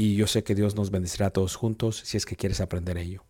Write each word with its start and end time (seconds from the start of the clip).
y 0.00 0.14
yo 0.14 0.28
sé 0.28 0.44
que 0.44 0.54
Dios 0.54 0.76
nos 0.76 0.92
bendecirá 0.92 1.26
a 1.26 1.30
todos 1.30 1.56
juntos 1.56 2.00
si 2.04 2.16
es 2.16 2.24
que 2.24 2.36
quieres 2.36 2.60
aprender 2.60 2.96
ello. 2.96 3.24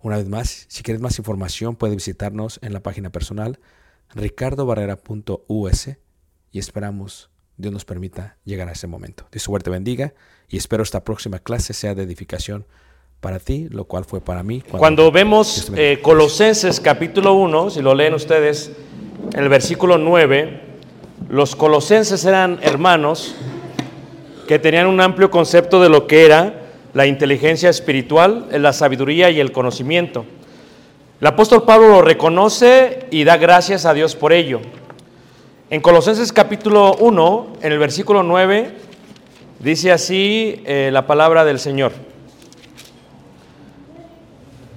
Una 0.00 0.18
vez 0.18 0.28
más, 0.28 0.66
si 0.68 0.82
quieres 0.82 1.00
más 1.00 1.18
información, 1.18 1.74
puedes 1.74 1.96
visitarnos 1.96 2.60
en 2.62 2.74
la 2.74 2.80
página 2.80 3.10
personal 3.10 3.58
ricardobarrera.us 4.14 5.88
y 6.52 6.58
esperamos 6.58 7.30
Dios 7.56 7.72
nos 7.72 7.86
permita 7.86 8.36
llegar 8.44 8.68
a 8.68 8.72
ese 8.72 8.86
momento. 8.86 9.26
Dios 9.32 9.42
suerte 9.42 9.70
bendiga 9.70 10.12
y 10.48 10.58
espero 10.58 10.82
esta 10.82 11.02
próxima 11.02 11.38
clase 11.38 11.72
sea 11.72 11.94
de 11.94 12.02
edificación 12.02 12.66
para 13.20 13.38
ti, 13.38 13.68
lo 13.70 13.84
cual 13.84 14.04
fue 14.04 14.20
para 14.20 14.42
mí. 14.42 14.62
Cuando 14.70 15.10
vemos 15.10 15.72
eh, 15.76 16.00
Colosenses 16.02 16.78
capítulo 16.78 17.34
1, 17.34 17.70
si 17.70 17.80
lo 17.80 17.94
leen 17.94 18.12
ustedes, 18.12 18.72
en 19.32 19.40
el 19.40 19.48
versículo 19.48 19.96
9, 19.96 20.60
los 21.30 21.56
colosenses 21.56 22.24
eran 22.26 22.58
hermanos 22.62 23.34
que 24.46 24.58
tenían 24.58 24.86
un 24.86 25.00
amplio 25.00 25.30
concepto 25.30 25.80
de 25.80 25.88
lo 25.88 26.06
que 26.06 26.24
era 26.24 26.62
la 26.94 27.06
inteligencia 27.06 27.70
espiritual, 27.70 28.48
la 28.52 28.72
sabiduría 28.72 29.30
y 29.30 29.40
el 29.40 29.52
conocimiento. 29.52 30.24
El 31.20 31.26
apóstol 31.26 31.62
Pablo 31.62 31.88
lo 31.88 32.02
reconoce 32.02 33.06
y 33.10 33.24
da 33.24 33.36
gracias 33.36 33.86
a 33.86 33.94
Dios 33.94 34.16
por 34.16 34.32
ello. 34.32 34.60
En 35.70 35.80
Colosenses 35.80 36.32
capítulo 36.32 36.96
1, 36.96 37.46
en 37.62 37.72
el 37.72 37.78
versículo 37.78 38.22
9, 38.22 38.72
dice 39.60 39.92
así 39.92 40.60
eh, 40.66 40.90
la 40.92 41.06
palabra 41.06 41.44
del 41.44 41.58
Señor. 41.58 41.92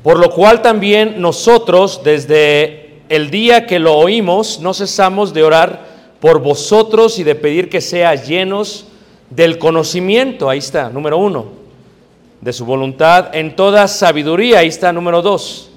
Por 0.04 0.20
lo 0.20 0.30
cual 0.30 0.62
también 0.62 1.20
nosotros, 1.20 2.02
desde 2.04 3.02
el 3.10 3.32
día 3.32 3.66
que 3.66 3.80
lo 3.80 3.96
oímos, 3.96 4.60
no 4.62 4.74
cesamos 4.74 5.34
de 5.34 5.44
orar 5.44 5.86
por 6.20 6.40
vosotros 6.40 7.20
y 7.20 7.24
de 7.24 7.36
pedir 7.36 7.70
que 7.70 7.82
seas 7.82 8.28
llenos 8.28 8.86
del 9.30 9.58
conocimiento, 9.58 10.50
ahí 10.50 10.60
está, 10.60 10.90
número 10.90 11.18
uno, 11.18 11.46
de 12.42 12.54
su 12.54 12.66
voluntad 12.66 13.36
en 13.36 13.56
toda 13.56 13.88
sabiduría, 13.88 14.60
ahí 14.60 14.68
está, 14.68 14.94
número 14.94 15.22
dos, 15.22 15.72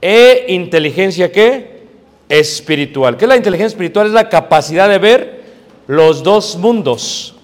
e 0.00 0.46
inteligencia 0.48 1.30
qué? 1.30 1.86
Espiritual. 2.28 3.16
¿Qué 3.16 3.24
es 3.24 3.28
la 3.28 3.36
inteligencia 3.36 3.74
espiritual? 3.74 4.08
Es 4.08 4.12
la 4.12 4.28
capacidad 4.28 4.88
de 4.88 4.98
ver 4.98 5.44
los 5.86 6.22
dos 6.22 6.56
mundos, 6.56 7.36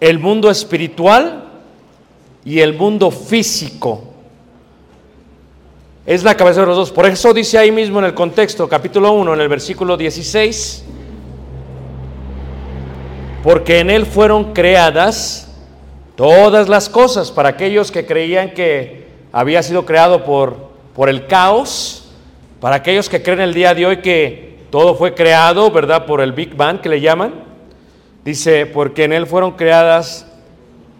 el 0.00 0.18
mundo 0.18 0.50
espiritual 0.50 1.44
y 2.44 2.60
el 2.60 2.74
mundo 2.74 3.10
físico. 3.10 4.04
Es 6.04 6.24
la 6.24 6.36
cabeza 6.36 6.62
de 6.62 6.66
los 6.66 6.76
dos. 6.76 6.90
Por 6.90 7.06
eso 7.06 7.32
dice 7.32 7.58
ahí 7.58 7.70
mismo 7.70 8.00
en 8.00 8.06
el 8.06 8.14
contexto, 8.14 8.68
capítulo 8.68 9.12
1, 9.12 9.34
en 9.34 9.40
el 9.40 9.48
versículo 9.48 9.96
16, 9.96 10.84
porque 13.42 13.80
en 13.80 13.90
Él 13.90 14.06
fueron 14.06 14.52
creadas 14.52 15.48
todas 16.14 16.68
las 16.68 16.88
cosas. 16.88 17.30
Para 17.30 17.50
aquellos 17.50 17.90
que 17.90 18.06
creían 18.06 18.52
que 18.54 19.06
había 19.32 19.62
sido 19.62 19.84
creado 19.84 20.24
por, 20.24 20.70
por 20.94 21.08
el 21.08 21.26
caos, 21.26 22.10
para 22.60 22.76
aquellos 22.76 23.08
que 23.08 23.22
creen 23.22 23.40
el 23.40 23.54
día 23.54 23.74
de 23.74 23.86
hoy 23.86 23.96
que 23.98 24.58
todo 24.70 24.94
fue 24.94 25.14
creado, 25.14 25.70
¿verdad? 25.70 26.06
Por 26.06 26.20
el 26.20 26.32
Big 26.32 26.54
Bang 26.54 26.80
que 26.80 26.88
le 26.88 27.00
llaman. 27.00 27.34
Dice, 28.24 28.66
porque 28.66 29.04
en 29.04 29.12
él 29.12 29.26
fueron 29.26 29.52
creadas 29.52 30.26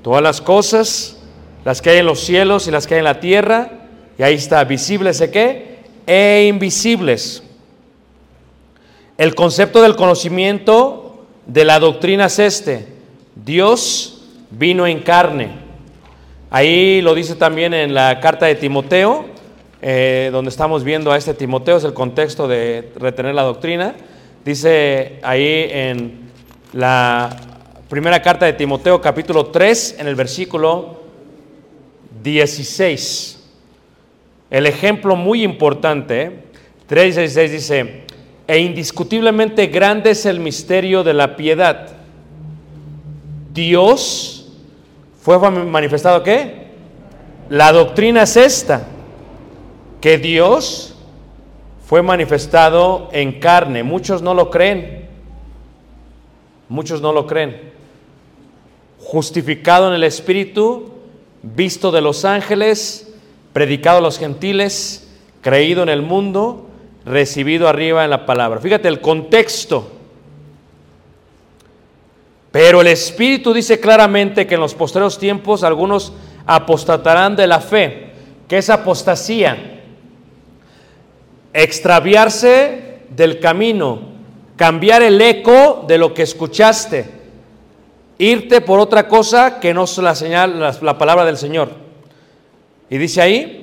todas 0.03 0.23
las 0.23 0.41
cosas, 0.41 1.19
las 1.65 1.81
que 1.81 1.91
hay 1.91 1.99
en 1.99 2.07
los 2.07 2.21
cielos 2.21 2.67
y 2.67 2.73
las 2.73 2.87
que 2.87 2.95
hay 2.95 2.99
en 2.99 3.05
la 3.05 3.21
tierra, 3.21 3.71
y 4.19 4.23
ahí 4.25 4.35
está, 4.35 4.65
visibles 4.65 5.21
de 5.21 5.31
qué? 5.31 5.79
E 6.07 6.47
invisibles. 6.49 7.45
El 9.17 9.35
concepto 9.37 9.81
del 9.81 9.95
conocimiento 9.95 11.02
de 11.47 11.65
la 11.65 11.79
doctrina 11.79 12.27
es 12.27 12.39
este, 12.39 12.87
Dios 13.35 14.25
vino 14.51 14.87
en 14.87 15.01
carne. 15.01 15.51
Ahí 16.51 17.01
lo 17.01 17.15
dice 17.15 17.35
también 17.35 17.75
en 17.75 17.95
la 17.95 18.21
carta 18.21 18.47
de 18.47 18.55
Timoteo, 18.55 19.25
eh, 19.81 20.29
donde 20.33 20.51
estamos 20.51 20.85
viendo 20.85 21.11
a 21.11 21.17
este 21.17 21.35
Timoteo, 21.35 21.79
es 21.79 21.85
el 21.85 21.95
contexto 21.95 22.47
de 22.47 22.93
retener 22.97 23.35
la 23.35 23.43
doctrina. 23.43 23.95
Dice 24.45 25.19
ahí 25.23 25.67
en 25.71 26.31
la 26.73 27.37
primera 27.89 28.21
carta 28.23 28.47
de 28.47 28.53
Timoteo, 28.53 29.01
capítulo 29.01 29.47
3, 29.47 29.97
en 29.99 30.07
el 30.07 30.15
versículo 30.15 31.03
16. 32.23 33.41
El 34.51 34.67
ejemplo 34.67 35.17
muy 35.17 35.43
importante, 35.43 36.45
3.16 36.89 37.49
dice, 37.49 38.02
e 38.53 38.59
indiscutiblemente 38.59 39.69
grande 39.69 40.11
es 40.11 40.27
el 40.27 40.39
misterio 40.39 41.03
de 41.03 41.15
la 41.15 41.37
piedad. 41.37 41.89
Dios 43.55 44.53
fue 45.23 45.39
manifestado 45.51 46.23
qué? 46.23 46.67
La 47.49 47.73
doctrina 47.73 48.25
es 48.25 48.37
esta, 48.37 48.87
que 50.03 50.19
Dios 50.19 50.95
fue 51.87 52.03
manifestado 52.03 53.09
en 53.13 53.41
carne. 53.41 53.85
Muchos 53.85 54.21
no 54.21 54.35
lo 54.35 54.51
creen. 54.51 55.09
Muchos 56.69 57.01
no 57.01 57.15
lo 57.15 57.27
creen. 57.27 57.73
Justificado 58.99 59.89
en 59.89 59.95
el 59.95 60.05
Espíritu, 60.05 60.93
visto 61.43 61.91
de 61.91 62.03
los 62.03 62.27
ángeles, 62.27 63.15
predicado 63.55 63.97
a 63.97 64.03
los 64.03 64.19
gentiles, 64.19 65.11
creído 65.41 65.83
en 65.83 65.89
el 65.89 66.03
mundo, 66.03 66.69
recibido 67.05 67.69
arriba 67.69 68.05
en 68.05 68.11
la 68.11 68.27
palabra. 68.27 68.61
Fíjate 68.61 68.89
el 68.89 69.01
contexto. 69.01 69.91
Pero 72.51 72.83
el 72.83 72.89
Espíritu 72.89 73.53
dice 73.55 73.81
claramente 73.81 74.47
que 74.47 74.55
en 74.55 74.61
los 74.61 74.75
posteriores 74.75 75.19
tiempos 75.19 75.63
algunos 75.63 76.13
apostatarán 76.47 77.35
de 77.35 77.47
la 77.47 77.61
fe. 77.61 78.11
¿Qué 78.47 78.59
es 78.59 78.69
apostasía? 78.69 79.81
Extraviarse 81.55 83.01
del 83.09 83.41
camino, 83.41 84.01
cambiar 84.57 85.03
el 85.03 85.21
eco 85.21 85.85
de 85.89 85.99
lo 85.99 86.13
que 86.13 86.23
escuchaste, 86.23 87.11
irte 88.19 88.61
por 88.61 88.81
otra 88.81 89.09
cosa 89.09 89.59
que 89.59 89.73
no 89.73 89.85
es 89.85 89.97
la 89.99 90.15
señal, 90.15 90.61
la, 90.61 90.77
la 90.81 90.99
palabra 90.99 91.25
del 91.25 91.39
Señor. 91.39 91.71
Y 92.91 92.99
dice 92.99 93.23
ahí, 93.23 93.62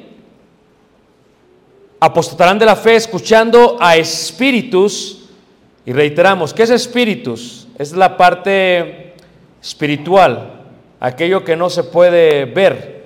apostatarán 2.00 2.58
de 2.58 2.66
la 2.66 2.76
fe 2.76 2.96
escuchando 2.96 3.78
a 3.80 3.98
espíritus, 3.98 5.30
y 5.86 5.94
reiteramos, 5.94 6.54
¿qué 6.54 6.64
es 6.64 6.70
espíritus? 6.70 7.68
Es 7.78 7.94
la 7.94 8.16
parte 8.16 9.14
espiritual, 9.62 10.64
aquello 11.00 11.44
que 11.44 11.56
no 11.56 11.70
se 11.70 11.84
puede 11.84 12.46
ver. 12.46 13.00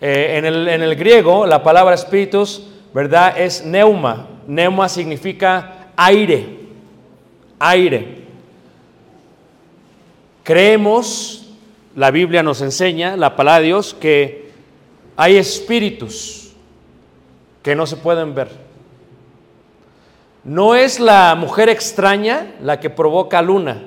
Eh, 0.00 0.34
en, 0.36 0.44
el, 0.44 0.68
en, 0.68 0.82
el, 0.82 0.94
griego, 0.94 1.46
la 1.46 1.62
palabra 1.62 1.94
espíritus, 1.94 2.66
¿verdad? 2.92 3.38
Es 3.38 3.64
neuma. 3.64 4.28
Neuma 4.46 4.90
significa 4.90 5.88
aire, 5.96 6.46
aire. 7.58 8.26
Creemos, 10.42 11.46
la 11.94 12.10
Biblia 12.10 12.42
nos 12.42 12.60
enseña, 12.60 13.16
la 13.16 13.34
palabra 13.34 13.60
de 13.60 13.66
Dios, 13.66 13.94
que 13.98 14.50
hay 15.16 15.36
espíritus 15.36 16.45
que 17.66 17.74
no 17.74 17.84
se 17.84 17.96
pueden 17.96 18.32
ver. 18.32 18.48
No 20.44 20.76
es 20.76 21.00
la 21.00 21.34
mujer 21.34 21.68
extraña 21.68 22.54
la 22.62 22.78
que 22.78 22.90
provoca 22.90 23.42
luna. 23.42 23.82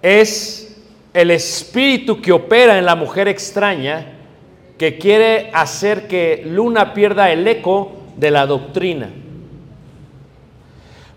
Es 0.00 0.74
el 1.12 1.30
espíritu 1.32 2.22
que 2.22 2.32
opera 2.32 2.78
en 2.78 2.86
la 2.86 2.94
mujer 2.94 3.28
extraña 3.28 4.12
que 4.78 4.96
quiere 4.96 5.50
hacer 5.52 6.08
que 6.08 6.44
Luna 6.46 6.94
pierda 6.94 7.30
el 7.30 7.46
eco 7.46 7.92
de 8.16 8.30
la 8.30 8.46
doctrina. 8.46 9.10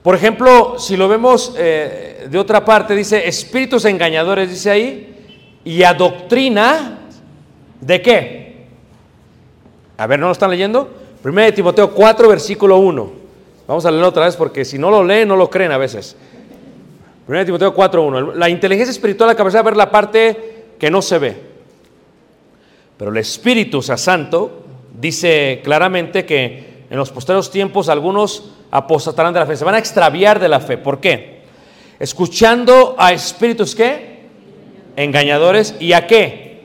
Por 0.01 0.13
ejemplo, 0.13 0.77
si 0.77 0.97
lo 0.97 1.07
vemos 1.07 1.55
eh, 1.57 2.27
de 2.29 2.37
otra 2.37 2.65
parte, 2.65 2.93
dice 2.93 3.25
espíritus 3.29 3.85
engañadores, 3.85 4.49
dice 4.49 4.69
ahí, 4.69 5.12
y 5.65 5.83
a 5.83 5.93
doctrina 5.93 6.99
de 7.79 8.01
qué? 8.01 8.65
A 9.97 10.07
ver, 10.07 10.19
¿no 10.19 10.27
lo 10.27 10.31
están 10.31 10.49
leyendo? 10.49 10.89
Primero 11.21 11.45
de 11.45 11.51
Timoteo 11.53 11.93
4, 11.93 12.27
versículo 12.27 12.77
1. 12.79 13.11
Vamos 13.67 13.85
a 13.85 13.91
leerlo 13.91 14.09
otra 14.09 14.25
vez 14.25 14.35
porque 14.35 14.65
si 14.65 14.77
no 14.77 14.91
lo 14.91 15.03
leen, 15.03 15.27
no 15.27 15.35
lo 15.35 15.49
creen 15.49 15.71
a 15.71 15.77
veces. 15.77 16.17
1 17.27 17.45
Timoteo 17.45 17.73
4.1. 17.73 18.33
La 18.33 18.49
inteligencia 18.49 18.91
espiritual 18.91 19.29
la 19.29 19.35
capacidad 19.35 19.61
de 19.61 19.65
ver 19.65 19.77
la 19.77 19.89
parte 19.89 20.65
que 20.77 20.91
no 20.91 21.01
se 21.01 21.19
ve. 21.19 21.37
Pero 22.97 23.11
el 23.11 23.17
Espíritu, 23.17 23.81
sea, 23.81 23.97
Santo, 23.97 24.63
dice 24.99 25.61
claramente 25.63 26.25
que 26.25 26.83
en 26.89 26.97
los 26.97 27.11
posteriores 27.11 27.49
tiempos 27.49 27.89
algunos 27.89 28.51
apostatarán 28.69 29.33
de 29.33 29.39
la 29.39 29.45
fe. 29.45 29.55
Se 29.55 29.65
van 29.65 29.75
a 29.75 29.79
extraviar 29.79 30.39
de 30.39 30.49
la 30.49 30.59
fe. 30.59 30.77
¿Por 30.77 30.99
qué? 30.99 31.43
Escuchando 31.99 32.95
a 32.97 33.13
espíritus 33.13 33.73
¿qué? 33.73 34.12
Engañadores. 34.95 35.75
¿Y 35.79 35.93
a 35.93 36.07
qué? 36.07 36.61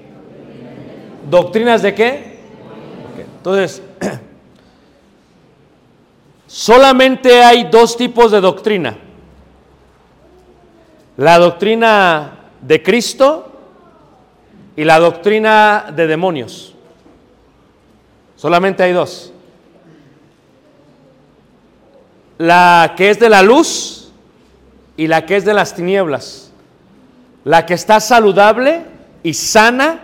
¿Doctrinas 1.31 1.83
de 1.83 1.95
qué? 1.95 2.39
Entonces, 3.37 3.83
solamente 6.47 7.43
hay 7.43 7.65
dos 7.65 7.97
tipos 7.97 8.31
de 8.31 8.41
doctrina 8.41 8.99
la 11.19 11.37
doctrina 11.37 12.39
de 12.63 12.81
Cristo 12.81 13.51
y 14.77 14.85
la 14.85 15.01
doctrina 15.01 15.87
de 15.95 16.07
demonios. 16.07 16.77
Solamente 18.37 18.85
hay 18.85 18.93
dos. 18.93 19.33
La 22.39 22.95
que 22.97 23.11
es 23.11 23.19
de 23.19 23.29
la 23.29 23.43
luz 23.43 24.13
y 24.97 25.09
la 25.09 25.27
que 25.27 25.35
es 25.35 25.45
de 25.45 25.55
las 25.55 25.75
tinieblas. 25.75 26.48
La 27.45 27.65
que 27.67 27.75
está 27.75 28.01
saludable 28.01 28.83
y 29.23 29.35
sana 29.35 30.01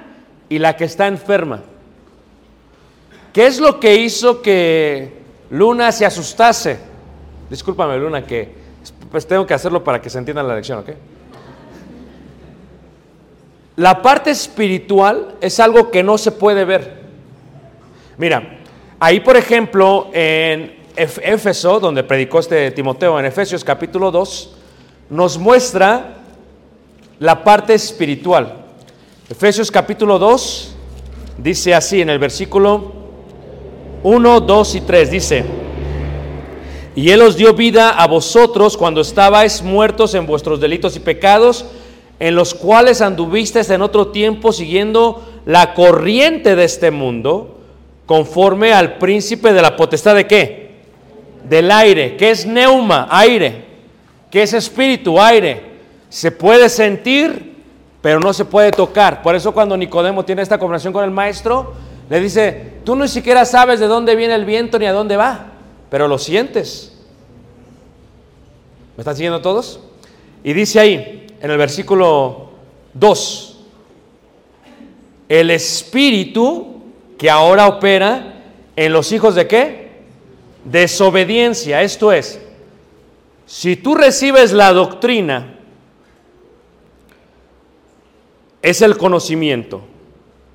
y 0.49 0.59
la 0.59 0.77
que 0.77 0.85
está 0.85 1.07
enferma. 1.07 1.63
¿Qué 3.33 3.47
es 3.47 3.59
lo 3.59 3.81
que 3.81 3.97
hizo 3.97 4.41
que 4.41 5.23
Luna 5.51 5.91
se 5.91 6.07
asustase? 6.07 6.79
Discúlpame, 7.51 7.99
Luna, 7.99 8.25
que 8.25 8.55
pues 9.11 9.27
tengo 9.27 9.47
que 9.47 9.55
hacerlo 9.55 9.83
para 9.83 10.01
que 10.01 10.11
se 10.11 10.19
entienda 10.19 10.43
la 10.43 10.55
lección, 10.55 10.79
¿ok? 10.79 10.91
La 13.77 14.03
parte 14.03 14.31
espiritual 14.31 15.35
es 15.41 15.59
algo 15.59 15.91
que 15.91 16.03
no 16.03 16.17
se 16.17 16.31
puede 16.31 16.65
ver. 16.65 17.03
Mira, 18.17 18.61
ahí 19.01 19.19
por 19.19 19.37
ejemplo 19.37 20.11
en 20.13 20.77
Éfeso, 20.95 21.81
donde 21.81 22.05
predicó 22.05 22.39
este 22.39 22.71
Timoteo, 22.71 23.19
en 23.19 23.27
Efesios 23.27 23.65
capítulo 23.65 24.13
2, 24.13 24.57
nos 25.11 25.39
muestra 25.39 26.19
la 27.19 27.45
parte 27.45 27.75
espiritual. 27.75 28.65
Efesios 29.29 29.71
capítulo 29.71 30.19
2 30.19 30.75
dice 31.39 31.75
así 31.75 32.01
en 32.01 32.11
el 32.11 32.19
versículo 32.19 32.93
1, 34.03 34.41
2 34.41 34.75
y 34.75 34.81
3, 34.83 35.11
dice, 35.11 35.45
y 36.95 37.11
Él 37.11 37.23
os 37.23 37.37
dio 37.37 37.55
vida 37.55 37.91
a 37.91 38.07
vosotros 38.07 38.77
cuando 38.77 39.01
estabais 39.01 39.63
muertos 39.63 40.15
en 40.15 40.27
vuestros 40.27 40.61
delitos 40.61 40.95
y 40.97 41.01
pecados, 41.01 41.65
en 42.21 42.37
los 42.37 42.55
cuales 42.55 43.01
anduvisteis 43.01 43.71
en 43.71 43.83
otro 43.83 44.09
tiempo 44.09 44.53
siguiendo 44.53 45.25
la 45.47 45.75
corriente 45.75 46.55
de 46.55 46.65
este 46.65 46.91
mundo, 46.91 47.59
conforme 48.07 48.73
al 48.73 48.99
príncipe 48.99 49.53
de 49.53 49.63
la 49.63 49.77
potestad 49.77 50.15
de 50.15 50.27
qué? 50.27 50.75
Del 51.49 51.71
aire, 51.71 52.17
que 52.17 52.31
es 52.31 52.47
neuma, 52.47 53.09
aire, 53.11 53.65
que 54.31 54.43
es 54.43 54.53
espíritu, 54.53 55.21
aire. 55.21 55.74
Se 56.15 56.31
puede 56.31 56.69
sentir, 56.69 57.57
pero 58.01 58.21
no 58.21 58.33
se 58.33 58.45
puede 58.45 58.71
tocar. 58.71 59.21
Por 59.21 59.35
eso 59.35 59.51
cuando 59.51 59.77
Nicodemo 59.77 60.25
tiene 60.25 60.43
esta 60.43 60.59
conversación 60.59 60.93
con 60.93 61.03
el 61.03 61.11
maestro, 61.11 61.75
le 62.09 62.21
dice, 62.21 62.75
tú 62.85 62.95
ni 62.95 63.09
siquiera 63.09 63.45
sabes 63.45 63.81
de 63.81 63.89
dónde 63.89 64.15
viene 64.15 64.37
el 64.37 64.45
viento 64.45 64.79
ni 64.79 64.87
a 64.87 64.93
dónde 64.93 65.17
va 65.17 65.51
pero 65.95 66.09
lo 66.09 66.19
sientes. 66.19 66.93
¿Me 68.97 69.03
están 69.03 69.15
siguiendo 69.15 69.41
todos? 69.41 69.79
Y 70.43 70.53
dice 70.53 70.81
ahí, 70.81 71.27
en 71.41 71.51
el 71.51 71.57
versículo 71.57 72.51
2, 72.95 73.59
el 75.29 75.51
espíritu 75.51 76.83
que 77.17 77.31
ahora 77.31 77.69
opera 77.69 78.43
en 78.77 78.93
los 78.93 79.13
hijos 79.13 79.37
de 79.37 79.47
qué? 79.47 79.91
Desobediencia. 80.65 81.83
Esto 81.83 82.11
es, 82.11 82.41
si 83.47 83.77
tú 83.77 83.95
recibes 83.95 84.53
la 84.53 84.73
doctrina, 84.73 85.54
es 88.65 88.81
el 88.81 88.97
conocimiento. 88.97 89.83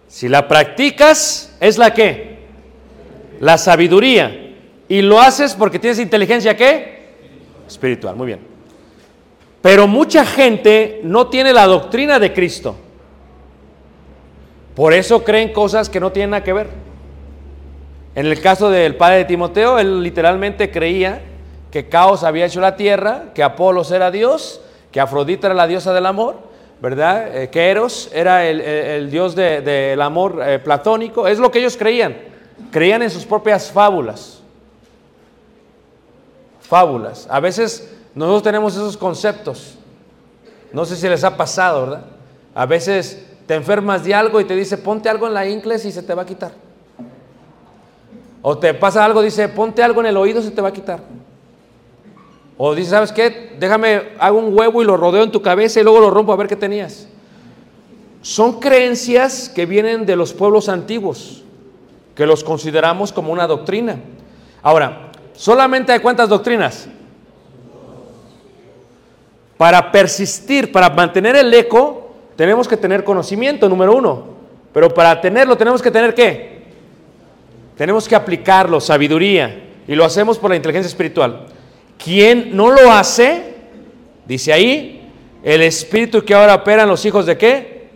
Si 0.07 0.27
la 0.27 0.47
practicas, 0.47 1.55
es 1.59 1.77
la 1.77 1.93
qué? 1.93 2.39
La 3.39 3.59
sabiduría. 3.59 4.55
Y 4.87 5.03
lo 5.03 5.21
haces 5.21 5.53
porque 5.53 5.77
tienes 5.77 5.99
inteligencia 5.99 6.57
qué? 6.57 7.13
Espiritual, 7.67 8.15
muy 8.15 8.25
bien. 8.25 8.39
Pero 9.61 9.87
mucha 9.87 10.25
gente 10.25 11.01
no 11.03 11.27
tiene 11.27 11.53
la 11.53 11.67
doctrina 11.67 12.17
de 12.17 12.33
Cristo. 12.33 12.75
Por 14.75 14.93
eso 14.93 15.23
creen 15.23 15.53
cosas 15.53 15.87
que 15.87 15.99
no 15.99 16.11
tienen 16.11 16.31
nada 16.31 16.43
que 16.43 16.53
ver. 16.53 16.69
En 18.15 18.25
el 18.25 18.41
caso 18.41 18.71
del 18.71 18.95
padre 18.95 19.17
de 19.17 19.25
Timoteo, 19.25 19.77
él 19.77 20.01
literalmente 20.01 20.71
creía 20.71 21.21
que 21.69 21.89
Caos 21.89 22.23
había 22.23 22.47
hecho 22.47 22.59
la 22.59 22.75
tierra, 22.75 23.25
que 23.35 23.43
Apolos 23.43 23.91
era 23.91 24.09
Dios, 24.09 24.61
que 24.91 24.99
Afrodita 24.99 25.45
era 25.45 25.53
la 25.53 25.67
diosa 25.67 25.93
del 25.93 26.07
amor, 26.07 26.48
¿verdad? 26.81 27.35
Eh, 27.35 27.49
que 27.49 27.69
Eros 27.69 28.09
era 28.13 28.45
el, 28.47 29.09
dios 29.11 29.35
de- 29.35 29.61
del 29.61 30.01
amor 30.01 30.41
eh, 30.45 30.59
platónico. 30.59 31.27
Es 31.27 31.39
lo 31.39 31.51
que 31.51 31.59
ellos 31.59 31.75
creían. 31.77 32.15
Creían 32.71 33.01
en 33.01 33.09
sus 33.09 33.25
propias 33.25 33.71
fábulas. 33.71 34.41
Fábulas. 36.61 37.27
A 37.29 37.39
veces 37.39 37.89
nosotros 38.15 38.43
tenemos 38.43 38.73
esos 38.73 38.97
conceptos. 38.97 39.75
No 40.71 40.85
sé 40.85 40.95
si 40.95 41.07
les 41.09 41.23
ha 41.23 41.35
pasado, 41.35 41.81
¿verdad? 41.81 42.05
A 42.53 42.65
veces 42.65 43.25
te 43.47 43.55
enfermas 43.55 44.03
de 44.03 44.13
algo 44.13 44.39
y 44.39 44.45
te 44.45 44.55
dice, 44.55 44.77
ponte 44.77 45.09
algo 45.09 45.25
en 45.27 45.33
la 45.33 45.47
ingles 45.47 45.83
y 45.85 45.91
se 45.91 46.03
te 46.03 46.13
va 46.13 46.21
a 46.23 46.25
quitar. 46.25 46.51
O 48.41 48.57
te 48.57 48.73
pasa 48.73 49.03
algo, 49.03 49.21
dice, 49.21 49.49
ponte 49.49 49.81
algo 49.83 50.01
en 50.01 50.07
el 50.07 50.17
oído, 50.17 50.41
se 50.41 50.51
te 50.51 50.61
va 50.61 50.69
a 50.69 50.73
quitar. 50.73 50.99
O 52.61 52.75
dice, 52.75 52.89
¿sabes 52.89 53.13
qué? 53.13 53.55
Déjame, 53.57 54.01
hago 54.19 54.37
un 54.37 54.53
huevo 54.53 54.81
y 54.81 54.85
lo 54.85 54.97
rodeo 54.97 55.23
en 55.23 55.31
tu 55.31 55.41
cabeza 55.41 55.79
y 55.79 55.83
luego 55.83 56.01
lo 56.01 56.09
rompo 56.09 56.33
a 56.33 56.35
ver 56.35 56.49
qué 56.49 56.57
tenías. 56.57 57.07
Son 58.21 58.59
creencias 58.59 59.47
que 59.47 59.65
vienen 59.65 60.05
de 60.05 60.17
los 60.17 60.33
pueblos 60.33 60.67
antiguos, 60.67 61.45
que 62.15 62.25
los 62.25 62.43
consideramos 62.43 63.13
como 63.13 63.31
una 63.31 63.47
doctrina. 63.47 64.01
Ahora, 64.61 65.09
solamente 65.31 65.93
hay 65.93 65.99
cuántas 65.99 66.27
doctrinas? 66.27 66.89
Para 69.55 69.89
persistir, 69.89 70.69
para 70.69 70.89
mantener 70.89 71.37
el 71.37 71.53
eco, 71.53 72.11
tenemos 72.35 72.67
que 72.67 72.75
tener 72.75 73.05
conocimiento, 73.05 73.69
número 73.69 73.95
uno. 73.95 74.25
Pero 74.73 74.93
para 74.93 75.21
tenerlo 75.21 75.55
tenemos 75.55 75.81
que 75.81 75.91
tener 75.91 76.13
qué? 76.13 76.63
Tenemos 77.77 78.05
que 78.05 78.17
aplicarlo, 78.17 78.81
sabiduría. 78.81 79.63
Y 79.87 79.95
lo 79.95 80.03
hacemos 80.03 80.37
por 80.37 80.49
la 80.49 80.57
inteligencia 80.57 80.89
espiritual. 80.89 81.45
Quien 82.03 82.55
no 82.55 82.71
lo 82.71 82.91
hace, 82.91 83.55
dice 84.25 84.53
ahí, 84.53 85.01
el 85.43 85.61
espíritu 85.61 86.23
que 86.23 86.33
ahora 86.33 86.55
opera 86.55 86.83
en 86.83 86.89
los 86.89 87.05
hijos 87.05 87.25
de 87.25 87.37
qué? 87.37 87.89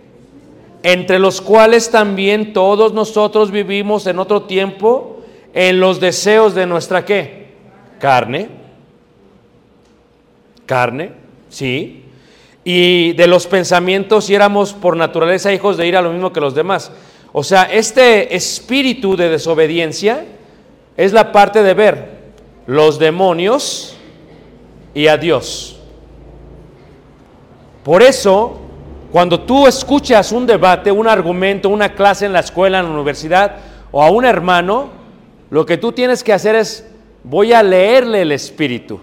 Entre 0.84 1.20
los 1.20 1.40
cuales 1.40 1.90
también 1.90 2.52
todos 2.52 2.94
nosotros 2.94 3.50
vivimos 3.50 4.06
en 4.06 4.20
otro 4.20 4.44
tiempo 4.44 5.22
en 5.54 5.80
los 5.80 6.02
deseos 6.02 6.54
de 6.54 6.66
nuestra 6.66 7.06
qué? 7.06 7.54
Carne. 8.00 8.50
Carne, 10.66 11.12
sí. 11.50 12.04
Y 12.66 13.14
de 13.14 13.28
los 13.28 13.48
pensamientos 13.48 14.30
y 14.30 14.36
éramos 14.36 14.74
por 14.74 14.98
naturaleza 14.98 15.54
hijos 15.54 15.78
de 15.78 15.88
ir 15.88 15.96
a 15.96 16.02
lo 16.02 16.12
mismo 16.12 16.34
que 16.34 16.42
los 16.42 16.56
demás. 16.56 16.92
O 17.32 17.44
sea, 17.44 17.64
este 17.64 18.36
espíritu 18.36 19.16
de 19.16 19.30
desobediencia 19.30 20.26
es 20.98 21.14
la 21.14 21.32
parte 21.32 21.64
de 21.64 21.74
ver 21.74 22.12
los 22.65 23.00
demonios 23.00 23.98
y 24.93 25.08
a 25.08 25.17
Dios. 25.17 25.79
Por 27.84 28.01
eso, 28.01 28.60
cuando 29.12 29.41
tú 29.41 29.67
escuchas 29.67 30.32
un 30.32 30.46
debate, 30.46 30.91
un 30.91 31.08
argumento, 31.08 31.70
una 31.70 31.93
clase 31.93 32.25
en 32.25 32.34
la 32.34 32.39
escuela, 32.39 32.79
en 32.79 32.86
la 32.86 32.91
universidad 32.91 33.58
o 33.91 34.01
a 34.01 34.10
un 34.10 34.25
hermano, 34.25 34.89
lo 35.50 35.65
que 35.65 35.77
tú 35.77 35.91
tienes 35.91 36.24
que 36.24 36.34
hacer 36.34 36.55
es, 36.55 36.88
voy 37.24 37.53
a 37.53 37.62
leerle 37.62 38.22
el 38.22 38.32
espíritu. 38.32 39.00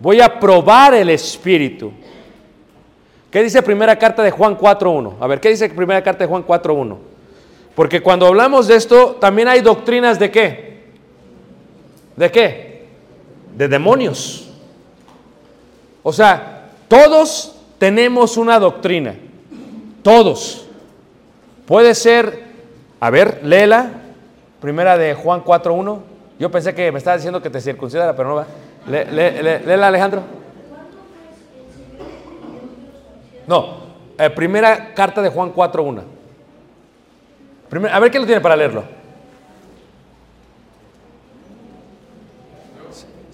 Voy 0.00 0.20
a 0.20 0.38
probar 0.38 0.94
el 0.94 1.10
espíritu. 1.10 1.92
¿Qué 3.30 3.42
dice 3.42 3.62
primera 3.62 3.96
carta 3.98 4.22
de 4.22 4.30
Juan 4.30 4.56
4.1? 4.56 5.14
A 5.20 5.26
ver, 5.26 5.40
¿qué 5.40 5.50
dice 5.50 5.68
primera 5.68 6.02
carta 6.02 6.24
de 6.24 6.28
Juan 6.28 6.46
4.1? 6.46 6.96
Porque 7.74 8.00
cuando 8.00 8.26
hablamos 8.26 8.66
de 8.66 8.76
esto, 8.76 9.16
también 9.20 9.48
hay 9.48 9.60
doctrinas 9.60 10.18
de 10.18 10.30
qué? 10.30 10.77
¿De 12.18 12.30
qué? 12.32 12.88
De 13.56 13.68
demonios. 13.68 14.50
O 16.02 16.12
sea, 16.12 16.70
todos 16.88 17.54
tenemos 17.78 18.36
una 18.36 18.58
doctrina. 18.58 19.14
Todos. 20.02 20.66
Puede 21.64 21.94
ser, 21.94 22.42
a 22.98 23.10
ver, 23.10 23.40
léela. 23.44 23.92
Primera 24.60 24.98
de 24.98 25.14
Juan 25.14 25.44
4.1. 25.44 26.00
Yo 26.40 26.50
pensé 26.50 26.74
que 26.74 26.90
me 26.90 26.98
estaba 26.98 27.16
diciendo 27.16 27.40
que 27.40 27.50
te 27.50 27.60
circuncidara, 27.60 28.16
pero 28.16 28.28
no 28.30 28.34
va. 28.36 28.46
Lé- 28.90 29.04
lé- 29.12 29.42
lé- 29.42 29.60
léela, 29.60 29.86
Alejandro. 29.88 30.22
No, 33.46 33.76
eh, 34.18 34.30
primera 34.30 34.92
carta 34.94 35.22
de 35.22 35.28
Juan 35.30 35.52
4.1. 35.52 36.02
Primer- 37.68 37.92
a 37.92 37.98
ver 38.00 38.10
quién 38.10 38.22
lo 38.22 38.26
tiene 38.26 38.40
para 38.40 38.56
leerlo. 38.56 38.82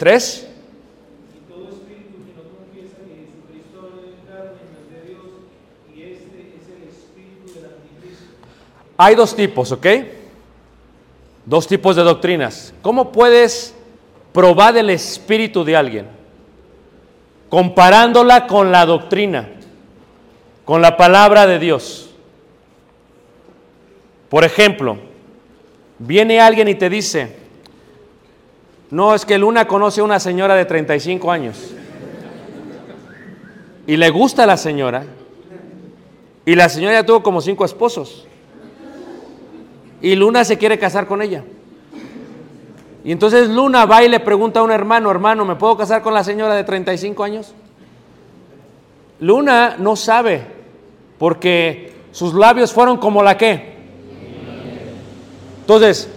¿Y 0.00 0.02
tres? 0.02 0.46
Hay 8.96 9.14
dos 9.14 9.36
tipos, 9.36 9.72
¿ok? 9.72 9.86
Dos 11.44 11.66
tipos 11.66 11.96
de 11.96 12.02
doctrinas. 12.02 12.72
¿Cómo 12.80 13.12
puedes 13.12 13.74
probar 14.32 14.74
el 14.78 14.88
espíritu 14.88 15.64
de 15.64 15.76
alguien? 15.76 16.06
Comparándola 17.50 18.46
con 18.46 18.72
la 18.72 18.86
doctrina, 18.86 19.50
con 20.64 20.80
la 20.80 20.96
palabra 20.96 21.46
de 21.46 21.58
Dios. 21.58 22.08
Por 24.30 24.44
ejemplo, 24.44 24.96
viene 25.98 26.40
alguien 26.40 26.68
y 26.68 26.74
te 26.74 26.88
dice, 26.88 27.39
no, 28.90 29.14
es 29.14 29.24
que 29.24 29.38
Luna 29.38 29.66
conoce 29.66 30.00
a 30.00 30.04
una 30.04 30.18
señora 30.18 30.54
de 30.54 30.64
35 30.64 31.30
años 31.30 31.72
y 33.86 33.96
le 33.96 34.10
gusta 34.10 34.44
a 34.44 34.46
la 34.46 34.56
señora 34.56 35.04
y 36.44 36.54
la 36.54 36.68
señora 36.68 36.94
ya 36.94 37.06
tuvo 37.06 37.22
como 37.22 37.40
cinco 37.40 37.64
esposos 37.64 38.26
y 40.02 40.14
Luna 40.16 40.44
se 40.44 40.58
quiere 40.58 40.78
casar 40.78 41.06
con 41.06 41.22
ella. 41.22 41.44
Y 43.04 43.12
entonces 43.12 43.48
Luna 43.48 43.86
va 43.86 44.02
y 44.02 44.08
le 44.08 44.20
pregunta 44.20 44.60
a 44.60 44.62
un 44.62 44.70
hermano, 44.70 45.10
hermano, 45.10 45.44
¿me 45.44 45.56
puedo 45.56 45.76
casar 45.76 46.02
con 46.02 46.12
la 46.12 46.24
señora 46.24 46.54
de 46.54 46.64
35 46.64 47.24
años? 47.24 47.54
Luna 49.20 49.76
no 49.78 49.96
sabe, 49.96 50.42
porque 51.18 51.92
sus 52.12 52.34
labios 52.34 52.72
fueron 52.72 52.98
como 52.98 53.22
la 53.22 53.36
que. 53.36 53.78
Entonces, 55.60 56.10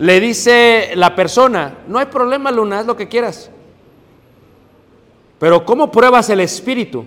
le 0.00 0.18
dice 0.18 0.92
la 0.94 1.14
persona, 1.14 1.80
no 1.86 1.98
hay 1.98 2.06
problema 2.06 2.50
Luna, 2.50 2.78
haz 2.78 2.86
lo 2.86 2.96
que 2.96 3.06
quieras. 3.06 3.50
Pero 5.38 5.62
¿cómo 5.66 5.90
pruebas 5.90 6.30
el 6.30 6.40
espíritu? 6.40 7.04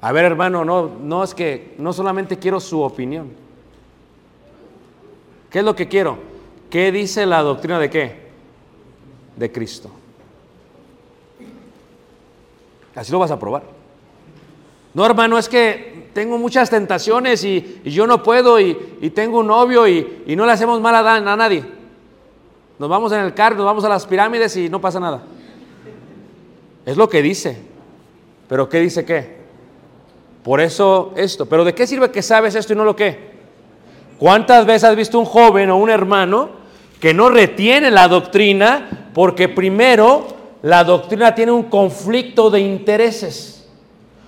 A 0.00 0.12
ver, 0.12 0.24
hermano, 0.24 0.64
no, 0.64 0.88
no 1.00 1.24
es 1.24 1.34
que 1.34 1.74
no 1.78 1.92
solamente 1.92 2.38
quiero 2.38 2.60
su 2.60 2.80
opinión. 2.80 3.32
¿Qué 5.50 5.58
es 5.58 5.64
lo 5.64 5.74
que 5.74 5.88
quiero? 5.88 6.16
¿Qué 6.70 6.92
dice 6.92 7.26
la 7.26 7.42
doctrina 7.42 7.80
de 7.80 7.90
qué? 7.90 8.28
De 9.34 9.50
Cristo. 9.50 9.90
Así 12.94 13.10
lo 13.10 13.18
vas 13.18 13.32
a 13.32 13.38
probar. 13.38 13.64
No, 14.94 15.04
hermano, 15.04 15.36
es 15.38 15.48
que 15.48 16.08
tengo 16.14 16.38
muchas 16.38 16.70
tentaciones 16.70 17.44
y, 17.44 17.82
yo 17.84 18.06
no 18.06 18.22
puedo 18.22 18.60
y, 18.60 18.96
y 19.00 19.10
tengo 19.10 19.40
un 19.40 19.48
novio 19.48 19.86
y, 19.86 20.24
no 20.28 20.46
le 20.46 20.52
hacemos 20.52 20.80
mal 20.80 20.94
a, 20.94 21.16
a 21.16 21.36
nadie. 21.36 21.64
Nos 22.78 22.88
vamos 22.88 23.12
en 23.12 23.20
el 23.20 23.34
carro, 23.34 23.56
nos 23.56 23.66
vamos 23.66 23.84
a 23.84 23.88
las 23.88 24.06
pirámides 24.06 24.56
y 24.56 24.68
no 24.68 24.80
pasa 24.80 25.00
nada. 25.00 25.22
Es 26.86 26.96
lo 26.96 27.08
que 27.08 27.22
dice. 27.22 27.56
Pero 28.48 28.68
¿qué 28.68 28.80
dice 28.80 29.04
qué? 29.04 29.36
Por 30.42 30.60
eso 30.60 31.12
esto. 31.16 31.46
Pero 31.46 31.64
¿de 31.64 31.74
qué 31.74 31.86
sirve 31.86 32.10
que 32.10 32.22
sabes 32.22 32.54
esto 32.54 32.72
y 32.72 32.76
no 32.76 32.84
lo 32.84 32.94
qué? 32.94 33.34
¿Cuántas 34.18 34.66
veces 34.66 34.84
has 34.84 34.96
visto 34.96 35.18
un 35.18 35.24
joven 35.24 35.70
o 35.70 35.76
un 35.76 35.90
hermano 35.90 36.50
que 37.00 37.14
no 37.14 37.30
retiene 37.30 37.90
la 37.90 38.08
doctrina 38.08 39.10
porque 39.12 39.48
primero 39.48 40.26
la 40.62 40.84
doctrina 40.84 41.34
tiene 41.34 41.52
un 41.52 41.64
conflicto 41.64 42.50
de 42.50 42.60
intereses? 42.60 43.53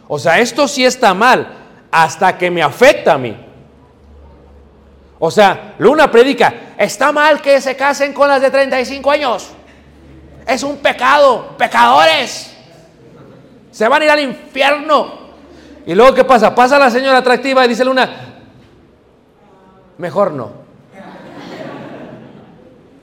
O 0.08 0.18
sea, 0.18 0.38
esto 0.38 0.68
sí 0.68 0.84
está 0.84 1.14
mal 1.14 1.48
hasta 1.90 2.36
que 2.36 2.50
me 2.50 2.62
afecta 2.62 3.14
a 3.14 3.18
mí. 3.18 3.36
O 5.18 5.30
sea, 5.30 5.74
Luna 5.78 6.10
predica, 6.10 6.52
está 6.76 7.10
mal 7.10 7.40
que 7.40 7.60
se 7.60 7.74
casen 7.74 8.12
con 8.12 8.28
las 8.28 8.40
de 8.40 8.50
35 8.50 9.10
años. 9.10 9.50
Es 10.46 10.62
un 10.62 10.76
pecado, 10.76 11.54
pecadores. 11.56 12.54
Se 13.70 13.88
van 13.88 14.02
a 14.02 14.04
ir 14.04 14.10
al 14.10 14.20
infierno. 14.20 15.26
Y 15.86 15.94
luego, 15.94 16.14
¿qué 16.14 16.24
pasa? 16.24 16.54
Pasa 16.54 16.78
la 16.78 16.90
señora 16.90 17.18
atractiva 17.18 17.64
y 17.64 17.68
dice 17.68 17.84
Luna, 17.84 18.10
mejor 19.98 20.32
no. 20.32 20.66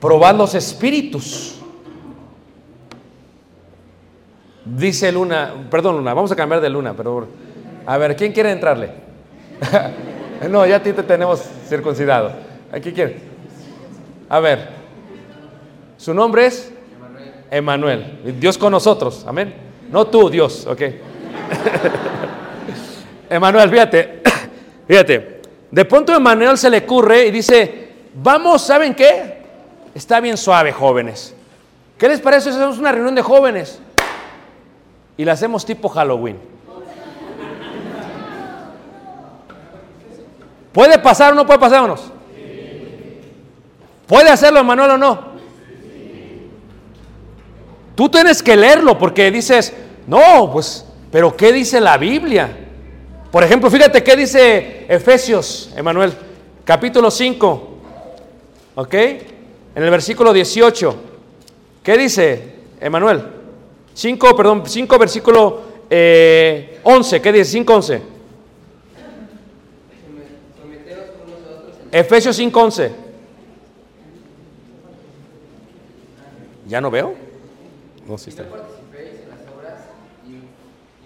Probad 0.00 0.36
los 0.36 0.54
espíritus. 0.54 1.58
Dice 4.64 5.12
Luna, 5.12 5.52
perdón 5.70 5.96
Luna, 5.96 6.14
vamos 6.14 6.32
a 6.32 6.36
cambiar 6.36 6.60
de 6.60 6.70
Luna, 6.70 6.94
pero 6.96 7.26
a 7.84 7.98
ver, 7.98 8.16
¿quién 8.16 8.32
quiere 8.32 8.50
entrarle? 8.50 8.90
no, 10.50 10.66
ya 10.66 10.76
a 10.76 10.82
ti 10.82 10.92
te 10.92 11.02
tenemos 11.02 11.42
circuncidado. 11.68 12.32
¿A 12.72 12.80
quién 12.80 12.94
quiere? 12.94 13.18
A 14.28 14.40
ver, 14.40 14.68
su 15.98 16.14
nombre 16.14 16.46
es 16.46 16.72
Emanuel. 17.50 18.36
Dios 18.40 18.56
con 18.56 18.72
nosotros, 18.72 19.24
amén. 19.28 19.54
No 19.90 20.06
tú, 20.06 20.30
Dios, 20.30 20.66
ok. 20.66 20.80
Emanuel, 23.30 23.68
fíjate, 23.68 24.22
fíjate. 24.88 25.40
De 25.70 25.84
pronto 25.84 26.14
Emanuel 26.14 26.56
se 26.56 26.70
le 26.70 26.78
ocurre 26.78 27.26
y 27.26 27.30
dice, 27.30 27.88
vamos, 28.14 28.62
¿saben 28.62 28.94
qué? 28.94 29.42
Está 29.94 30.20
bien 30.20 30.36
suave, 30.36 30.72
jóvenes. 30.72 31.34
¿Qué 31.98 32.08
les 32.08 32.20
parece 32.20 32.50
si 32.50 32.56
hacemos 32.56 32.78
una 32.78 32.92
reunión 32.92 33.14
de 33.14 33.22
jóvenes? 33.22 33.80
Y 35.16 35.24
la 35.24 35.32
hacemos 35.32 35.64
tipo 35.64 35.88
Halloween. 35.88 36.38
¿Puede 40.72 40.98
pasar 40.98 41.32
o 41.32 41.36
no 41.36 41.46
puede 41.46 41.60
pasarnos? 41.60 42.10
¿Puede 44.08 44.28
hacerlo 44.28 44.60
Emanuel 44.60 44.90
o 44.90 44.98
no? 44.98 45.34
Tú 47.94 48.08
tienes 48.08 48.42
que 48.42 48.56
leerlo 48.56 48.98
porque 48.98 49.30
dices, 49.30 49.72
no, 50.06 50.50
pues, 50.52 50.84
pero 51.12 51.36
¿qué 51.36 51.52
dice 51.52 51.80
la 51.80 51.96
Biblia? 51.96 52.64
Por 53.30 53.44
ejemplo, 53.44 53.70
fíjate 53.70 54.02
qué 54.02 54.16
dice 54.16 54.86
Efesios, 54.88 55.72
Emanuel, 55.76 56.12
capítulo 56.64 57.10
5, 57.10 57.68
¿ok? 58.74 58.94
En 58.94 59.82
el 59.82 59.90
versículo 59.90 60.32
18. 60.32 60.96
¿Qué 61.84 61.96
dice, 61.96 62.54
Emanuel? 62.80 63.33
5, 63.94 64.36
perdón, 64.36 64.62
5, 64.66 64.98
versículo 64.98 65.62
eh, 65.88 66.80
11. 66.82 67.20
¿Qué 67.22 67.32
dice? 67.32 67.44
5, 67.52 67.74
11. 67.74 68.02
Efesios 71.92 72.34
5, 72.36 72.60
11. 72.60 72.92
¿Ya 76.66 76.80
no 76.80 76.90
veo? 76.90 77.14
No, 78.06 78.18
sí 78.18 78.30
está. 78.30 78.42
participéis 78.44 79.20
en 79.22 79.28
las 79.30 79.40
obras 79.56 79.80
in- 80.26 80.48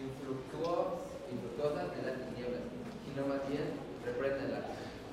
infructuos- 0.00 0.86
infructuosas 1.32 1.84
de 1.96 2.10
las 2.10 2.16
tinieblas, 2.26 2.60
sino 3.04 3.26
más 3.26 3.48
bien 3.48 3.64
repréndenlas. 4.04 4.60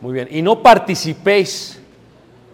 Muy 0.02 0.14
bien. 0.14 0.28
Y 0.32 0.42
no 0.42 0.62
participéis. 0.62 1.80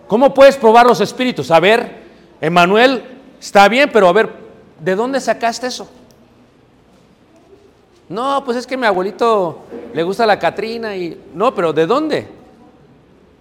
¿Cómo 0.07 0.33
puedes 0.33 0.57
probar 0.57 0.85
los 0.87 0.99
espíritus? 0.99 1.51
A 1.51 1.59
ver, 1.59 2.01
Emanuel, 2.41 3.03
está 3.39 3.69
bien, 3.69 3.89
pero 3.93 4.07
a 4.07 4.13
ver, 4.13 4.29
¿de 4.81 4.95
dónde 4.95 5.21
sacaste 5.21 5.67
eso? 5.67 5.89
No, 8.09 8.43
pues 8.43 8.57
es 8.57 8.67
que 8.67 8.75
mi 8.75 8.85
abuelito 8.85 9.59
le 9.93 10.03
gusta 10.03 10.25
la 10.25 10.37
Catrina 10.37 10.95
y... 10.97 11.17
No, 11.33 11.55
pero 11.55 11.71
¿de 11.71 11.85
dónde? 11.85 12.27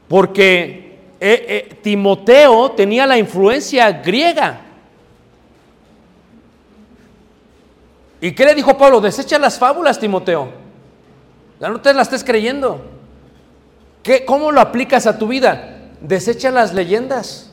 Porque 0.07 1.01
eh, 1.19 1.47
eh, 1.49 1.79
Timoteo 1.83 2.71
tenía 2.71 3.05
la 3.05 3.19
influencia 3.19 3.91
griega. 3.91 4.61
¿Y 8.21 8.33
qué 8.33 8.45
le 8.45 8.55
dijo 8.55 8.79
Pablo? 8.79 9.01
Desecha 9.01 9.39
las 9.39 9.59
fábulas, 9.59 9.99
Timoteo. 9.99 10.51
Ya 11.59 11.69
no 11.69 11.81
te 11.81 11.93
las 11.93 12.07
estés 12.07 12.23
creyendo. 12.23 12.81
¿Qué, 14.03 14.25
¿Cómo 14.25 14.53
lo 14.53 14.61
aplicas 14.61 15.07
a 15.07 15.19
tu 15.19 15.27
vida? 15.27 15.79
Desecha 16.01 16.51
las 16.51 16.73
leyendas. 16.73 17.50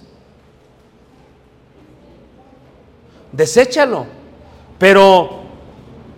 Deséchalo. 3.31 4.05
Pero 4.77 5.41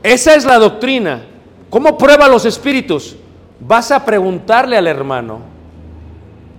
esa 0.04 0.36
es 0.36 0.46
la 0.46 0.58
doctrina. 0.60 1.24
¿Cómo 1.70 1.98
prueba 1.98 2.28
los 2.28 2.46
espíritus? 2.46 3.16
Vas 3.60 3.92
a 3.92 4.04
preguntarle 4.06 4.78
al 4.78 4.88
hermano. 4.88 5.40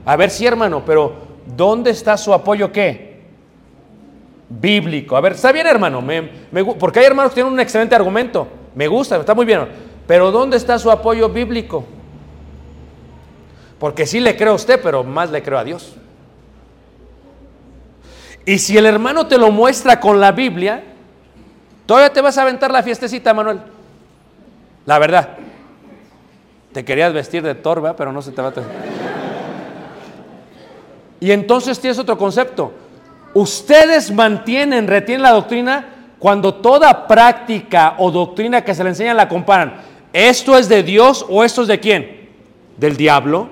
A 0.04 0.16
ver 0.16 0.30
si 0.30 0.46
hermano, 0.46 0.82
pero 0.84 1.12
¿dónde 1.56 1.90
está 1.90 2.16
su 2.16 2.32
apoyo 2.32 2.72
qué? 2.72 3.20
Bíblico. 4.48 5.16
A 5.16 5.20
ver, 5.20 5.32
está 5.32 5.52
bien 5.52 5.66
hermano, 5.66 6.00
me- 6.02 6.28
me 6.50 6.64
porque 6.64 6.98
hay 7.00 7.06
hermanos 7.06 7.30
que 7.32 7.34
tienen 7.36 7.52
un 7.52 7.60
excelente 7.60 7.94
argumento. 7.94 8.48
Me 8.74 8.88
gusta, 8.88 9.16
está 9.16 9.34
muy 9.34 9.44
bien. 9.46 9.68
Pero 10.06 10.30
¿dónde 10.30 10.56
está 10.56 10.78
su 10.78 10.90
apoyo 10.90 11.28
bíblico? 11.28 11.84
Porque 13.78 14.06
sí 14.06 14.20
le 14.20 14.36
creo 14.36 14.52
a 14.52 14.56
usted, 14.56 14.80
pero 14.82 15.04
más 15.04 15.30
le 15.30 15.42
creo 15.42 15.58
a 15.58 15.64
Dios. 15.64 15.94
Y 18.44 18.59
si 18.59 18.76
el 18.76 18.87
hermano 18.87 19.26
te 19.26 19.38
lo 19.38 19.50
muestra 19.50 20.00
con 20.00 20.20
la 20.20 20.33
Biblia, 20.33 20.83
todavía 21.87 22.12
te 22.12 22.20
vas 22.20 22.38
a 22.38 22.42
aventar 22.42 22.70
la 22.70 22.83
fiestecita, 22.83 23.35
Manuel. 23.35 23.61
La 24.87 24.98
verdad. 24.98 25.31
Te 26.72 26.85
querías 26.85 27.12
vestir 27.12 27.42
de 27.42 27.55
torba, 27.55 27.96
pero 27.96 28.12
no 28.12 28.22
se 28.22 28.31
te 28.31 28.40
va 28.40 28.48
a... 28.48 28.53
Y 31.18 31.33
entonces 31.33 31.79
tienes 31.79 31.98
otro 31.98 32.16
concepto. 32.16 32.72
Ustedes 33.35 34.11
mantienen, 34.11 34.87
retienen 34.87 35.22
la 35.22 35.33
doctrina 35.33 35.87
cuando 36.18 36.55
toda 36.55 37.07
práctica 37.07 37.94
o 37.98 38.11
doctrina 38.11 38.64
que 38.64 38.74
se 38.74 38.83
le 38.83 38.90
enseña 38.90 39.14
la 39.14 39.29
comparan. 39.29 39.74
¿Esto 40.12 40.57
es 40.57 40.68
de 40.68 40.83
Dios 40.83 41.24
o 41.29 41.44
esto 41.44 41.62
es 41.62 41.68
de 41.68 41.81
quién? 41.81 42.31
Del 42.76 42.96
diablo. 42.96 43.48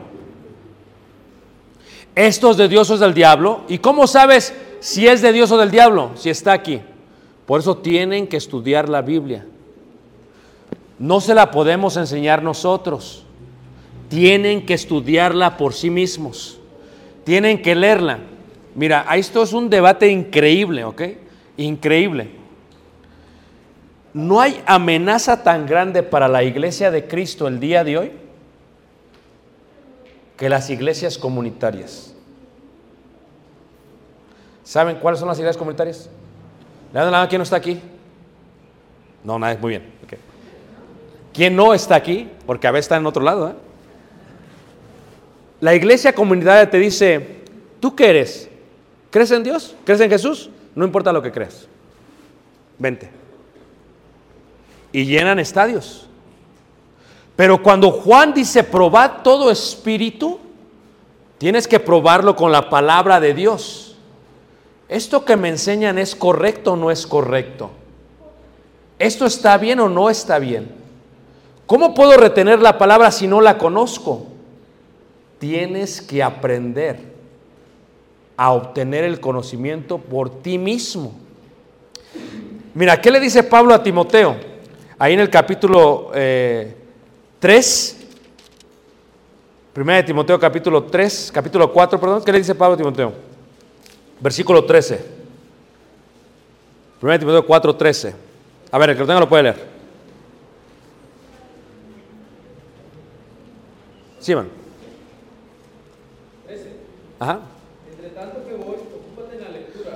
¿Esto 2.14 2.50
es 2.50 2.56
de 2.56 2.68
Dios 2.68 2.90
o 2.90 2.94
es 2.94 3.00
del 3.00 3.14
diablo? 3.14 3.62
¿Y 3.68 3.78
cómo 3.78 4.06
sabes 4.06 4.54
si 4.80 5.06
es 5.06 5.22
de 5.22 5.32
Dios 5.32 5.50
o 5.50 5.58
del 5.58 5.70
diablo? 5.70 6.12
Si 6.14 6.30
está 6.30 6.52
aquí. 6.52 6.80
Por 7.46 7.60
eso 7.60 7.78
tienen 7.78 8.26
que 8.26 8.36
estudiar 8.36 8.88
la 8.88 9.02
Biblia. 9.02 9.46
No 10.98 11.20
se 11.20 11.34
la 11.34 11.50
podemos 11.50 11.96
enseñar 11.96 12.42
nosotros. 12.42 13.24
Tienen 14.08 14.66
que 14.66 14.74
estudiarla 14.74 15.56
por 15.56 15.74
sí 15.74 15.90
mismos. 15.90 16.58
Tienen 17.24 17.62
que 17.62 17.74
leerla. 17.74 18.18
Mira, 18.74 19.06
esto 19.16 19.42
es 19.42 19.52
un 19.52 19.70
debate 19.70 20.08
increíble, 20.08 20.84
¿ok? 20.84 21.02
Increíble. 21.56 22.30
No 24.12 24.40
hay 24.40 24.62
amenaza 24.66 25.42
tan 25.42 25.66
grande 25.66 26.02
para 26.02 26.28
la 26.28 26.42
iglesia 26.42 26.90
de 26.90 27.06
Cristo 27.06 27.46
el 27.48 27.60
día 27.60 27.84
de 27.84 27.98
hoy 27.98 28.12
que 30.36 30.48
las 30.48 30.70
iglesias 30.70 31.18
comunitarias. 31.18 32.14
¿Saben 34.68 34.96
cuáles 34.96 35.18
son 35.18 35.28
las 35.28 35.38
iglesias 35.38 35.56
comunitarias? 35.56 36.10
¿Levanten 36.92 37.10
la 37.10 37.18
mano 37.18 37.28
quién 37.30 37.38
no 37.38 37.44
está 37.44 37.56
aquí? 37.56 37.80
No, 39.24 39.38
nadie, 39.38 39.56
muy 39.56 39.70
bien. 39.70 39.98
¿Quién 41.32 41.56
no 41.56 41.72
está 41.72 41.94
aquí? 41.94 42.28
Porque 42.44 42.66
a 42.66 42.70
veces 42.70 42.84
está 42.84 42.98
en 42.98 43.06
otro 43.06 43.22
lado. 43.22 43.48
¿eh? 43.48 43.54
La 45.60 45.74
iglesia 45.74 46.12
comunitaria 46.12 46.68
te 46.68 46.78
dice, 46.78 47.38
¿tú 47.80 47.96
qué 47.96 48.10
eres? 48.10 48.50
¿Crees 49.10 49.30
en 49.30 49.42
Dios? 49.42 49.74
¿Crees 49.84 50.02
en 50.02 50.10
Jesús? 50.10 50.50
No 50.74 50.84
importa 50.84 51.14
lo 51.14 51.22
que 51.22 51.32
creas. 51.32 51.66
Vente. 52.78 53.08
Y 54.92 55.06
llenan 55.06 55.38
estadios. 55.38 56.08
Pero 57.36 57.62
cuando 57.62 57.90
Juan 57.90 58.34
dice, 58.34 58.64
probad 58.64 59.22
todo 59.22 59.50
espíritu, 59.50 60.40
Tienes 61.38 61.68
que 61.68 61.78
probarlo 61.78 62.34
con 62.34 62.50
la 62.50 62.68
palabra 62.68 63.20
de 63.20 63.32
Dios. 63.32 63.87
¿Esto 64.88 65.24
que 65.24 65.36
me 65.36 65.48
enseñan 65.48 65.98
es 65.98 66.16
correcto 66.16 66.72
o 66.72 66.76
no 66.76 66.90
es 66.90 67.06
correcto? 67.06 67.70
¿Esto 68.98 69.26
está 69.26 69.58
bien 69.58 69.80
o 69.80 69.88
no 69.88 70.08
está 70.08 70.38
bien? 70.38 70.70
¿Cómo 71.66 71.94
puedo 71.94 72.16
retener 72.16 72.60
la 72.60 72.78
palabra 72.78 73.10
si 73.10 73.26
no 73.26 73.40
la 73.40 73.58
conozco? 73.58 74.26
Tienes 75.38 76.00
que 76.00 76.22
aprender 76.22 76.98
a 78.36 78.52
obtener 78.52 79.04
el 79.04 79.20
conocimiento 79.20 79.98
por 79.98 80.42
ti 80.42 80.56
mismo. 80.56 81.12
Mira, 82.72 83.00
¿qué 83.00 83.10
le 83.10 83.20
dice 83.20 83.42
Pablo 83.42 83.74
a 83.74 83.82
Timoteo? 83.82 84.36
Ahí 84.98 85.12
en 85.12 85.20
el 85.20 85.28
capítulo 85.28 86.10
eh, 86.14 86.74
3, 87.38 87.98
Primera 89.72 89.98
de 89.98 90.04
Timoteo 90.04 90.40
capítulo 90.40 90.82
3, 90.84 91.30
capítulo 91.32 91.72
4, 91.72 92.00
perdón, 92.00 92.22
¿qué 92.24 92.32
le 92.32 92.38
dice 92.38 92.54
Pablo 92.54 92.74
a 92.74 92.78
Timoteo? 92.78 93.27
Versículo 94.20 94.64
13. 94.64 95.04
Primera 97.00 97.14
de 97.14 97.18
Timoteo 97.20 97.46
4, 97.46 97.76
13. 97.76 98.14
A 98.70 98.78
ver, 98.78 98.90
el 98.90 98.96
que 98.96 99.00
lo 99.00 99.06
tenga 99.06 99.20
lo 99.20 99.28
puede 99.28 99.44
leer. 99.44 99.66
Sí, 104.18 104.34
man. 104.34 104.48
Ajá. 107.20 107.40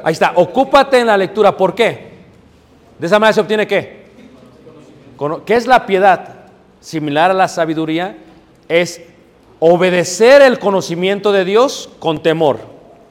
Ahí 0.05 0.13
está, 0.13 0.33
ocúpate 0.35 0.99
en 0.99 1.07
la 1.07 1.17
lectura. 1.17 1.57
¿Por 1.57 1.75
qué? 1.75 2.13
De 2.99 3.07
esa 3.07 3.19
manera 3.19 3.35
se 3.35 3.41
obtiene 3.41 3.67
qué? 3.67 4.03
¿Qué 5.47 5.55
es 5.55 5.67
la 5.67 5.87
piedad? 5.87 6.47
Similar 6.81 7.31
a 7.31 7.35
la 7.35 7.47
sabiduría, 7.47 8.17
es 8.69 9.01
obedecer 9.61 10.43
el 10.43 10.59
conocimiento 10.59 11.31
de 11.31 11.45
Dios 11.45 11.89
con 12.01 12.23
temor, 12.23 12.59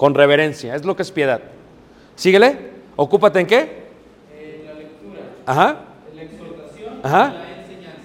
con 0.01 0.15
reverencia. 0.15 0.73
Es 0.73 0.83
lo 0.83 0.95
que 0.95 1.03
es 1.03 1.11
piedad. 1.11 1.39
Síguele. 2.15 2.71
Ocúpate 2.95 3.39
en 3.39 3.45
qué? 3.45 3.83
En 4.35 4.65
la 4.65 4.73
lectura. 4.73 5.19
Ajá. 5.45 5.77
En 6.09 6.15
la 6.15 6.23
exhortación. 6.23 6.99
Ajá. 7.03 7.35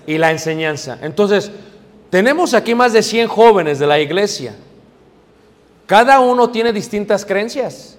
Y 0.07 0.19
la 0.19 0.31
enseñanza. 0.31 0.99
Entonces, 1.01 1.51
tenemos 2.11 2.53
aquí 2.53 2.75
más 2.75 2.93
de 2.93 3.03
100 3.03 3.29
jóvenes 3.29 3.79
de 3.79 3.87
la 3.87 3.99
iglesia. 3.99 4.55
Cada 5.87 6.21
uno 6.21 6.51
tiene 6.51 6.71
distintas 6.71 7.25
creencias. 7.25 7.97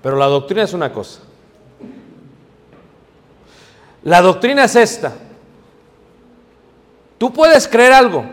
Pero 0.00 0.14
la 0.14 0.26
doctrina 0.26 0.62
es 0.62 0.72
una 0.72 0.92
cosa. 0.92 1.18
La 4.04 4.22
doctrina 4.22 4.62
es 4.62 4.76
esta. 4.76 5.12
Tú 7.18 7.32
puedes 7.32 7.66
creer 7.66 7.94
algo, 7.94 8.24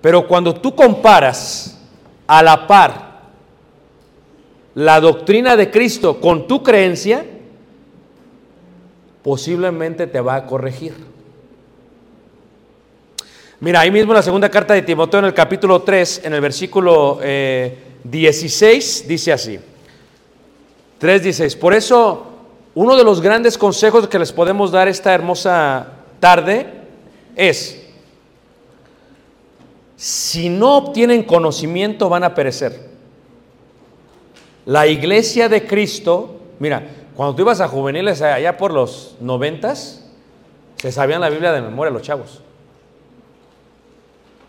pero 0.00 0.28
cuando 0.28 0.54
tú 0.54 0.72
comparas 0.72 1.75
a 2.26 2.42
la 2.42 2.66
par 2.66 3.06
la 4.76 5.00
doctrina 5.00 5.56
de 5.56 5.70
Cristo 5.70 6.20
con 6.20 6.46
tu 6.46 6.62
creencia, 6.62 7.24
posiblemente 9.22 10.06
te 10.06 10.20
va 10.20 10.34
a 10.34 10.46
corregir. 10.46 10.92
Mira, 13.60 13.80
ahí 13.80 13.90
mismo 13.90 14.12
en 14.12 14.16
la 14.16 14.22
segunda 14.22 14.50
carta 14.50 14.74
de 14.74 14.82
Timoteo, 14.82 15.20
en 15.20 15.26
el 15.26 15.32
capítulo 15.32 15.80
3, 15.80 16.20
en 16.24 16.34
el 16.34 16.42
versículo 16.42 17.20
eh, 17.22 17.78
16, 18.04 19.08
dice 19.08 19.32
así. 19.32 19.58
3.16. 21.00 21.58
Por 21.58 21.72
eso, 21.72 22.26
uno 22.74 22.98
de 22.98 23.04
los 23.04 23.22
grandes 23.22 23.56
consejos 23.56 24.06
que 24.08 24.18
les 24.18 24.30
podemos 24.30 24.72
dar 24.72 24.88
esta 24.88 25.14
hermosa 25.14 25.86
tarde 26.20 26.66
es, 27.34 27.82
si 29.96 30.48
no 30.50 30.76
obtienen 30.76 31.22
conocimiento 31.22 32.08
van 32.08 32.24
a 32.24 32.34
perecer. 32.34 32.88
La 34.66 34.86
iglesia 34.86 35.48
de 35.48 35.66
Cristo, 35.66 36.40
mira, 36.58 36.86
cuando 37.14 37.34
tú 37.34 37.42
ibas 37.42 37.60
a 37.60 37.68
juveniles 37.68 38.20
allá 38.20 38.56
por 38.58 38.72
los 38.72 39.16
noventas, 39.20 40.04
se 40.76 40.92
sabían 40.92 41.20
la 41.20 41.30
Biblia 41.30 41.52
de 41.52 41.62
memoria 41.62 41.90
los 41.90 42.02
chavos. 42.02 42.42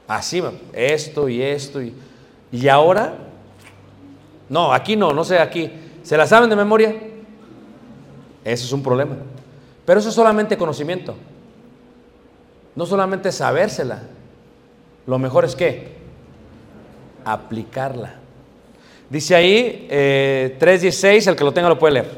Así, 0.08 0.44
esto 0.74 1.30
y 1.30 1.42
esto. 1.42 1.82
Y, 1.82 1.94
y 2.52 2.68
ahora, 2.68 3.14
no, 4.50 4.74
aquí 4.74 4.96
no, 4.96 5.14
no 5.14 5.24
sé, 5.24 5.40
aquí. 5.40 5.72
¿Se 6.04 6.18
la 6.18 6.26
saben 6.26 6.50
de 6.50 6.56
memoria? 6.56 6.96
Eso 8.44 8.66
es 8.66 8.72
un 8.72 8.82
problema. 8.82 9.16
Pero 9.86 10.00
eso 10.00 10.10
es 10.10 10.16
solamente 10.16 10.58
conocimiento. 10.58 11.16
No 12.76 12.86
solamente 12.86 13.32
sabérsela. 13.32 14.04
Lo 15.08 15.18
mejor 15.18 15.46
es 15.46 15.56
que 15.56 15.88
aplicarla. 17.24 18.16
Dice 19.10 19.36
ahí 19.36 19.88
eh, 19.90 20.58
3.16, 20.60 21.30
el 21.30 21.36
que 21.36 21.44
lo 21.46 21.54
tenga 21.54 21.70
lo 21.70 21.80
puede 21.80 21.94
leer. 21.94 22.12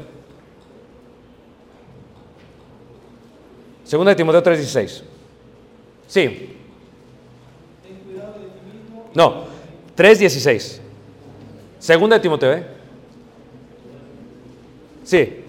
Segunda 3.84 4.10
de 4.10 4.16
Timoteo 4.16 4.42
3.16. 4.42 5.02
Sí. 6.08 6.56
No, 9.14 9.44
3.16. 9.96 10.80
Segunda 11.78 12.16
de 12.16 12.22
Timoteo, 12.22 12.52
¿eh? 12.52 12.66
Sí. 15.04 15.44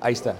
Ahí 0.00 0.12
está. 0.12 0.36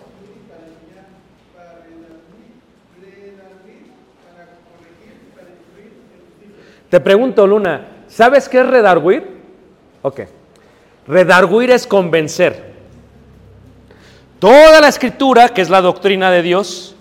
Te 6.90 6.98
pregunto, 7.00 7.46
Luna, 7.46 7.86
¿sabes 8.08 8.48
qué 8.48 8.60
es 8.60 8.66
redarguir? 8.66 9.40
Ok. 10.02 10.22
Redarguir 11.06 11.70
es 11.70 11.86
convencer. 11.86 12.70
Toda 14.40 14.80
la 14.80 14.88
escritura, 14.88 15.50
que 15.50 15.62
es 15.62 15.70
la 15.70 15.80
doctrina 15.80 16.30
de 16.30 16.42
Dios, 16.42 16.96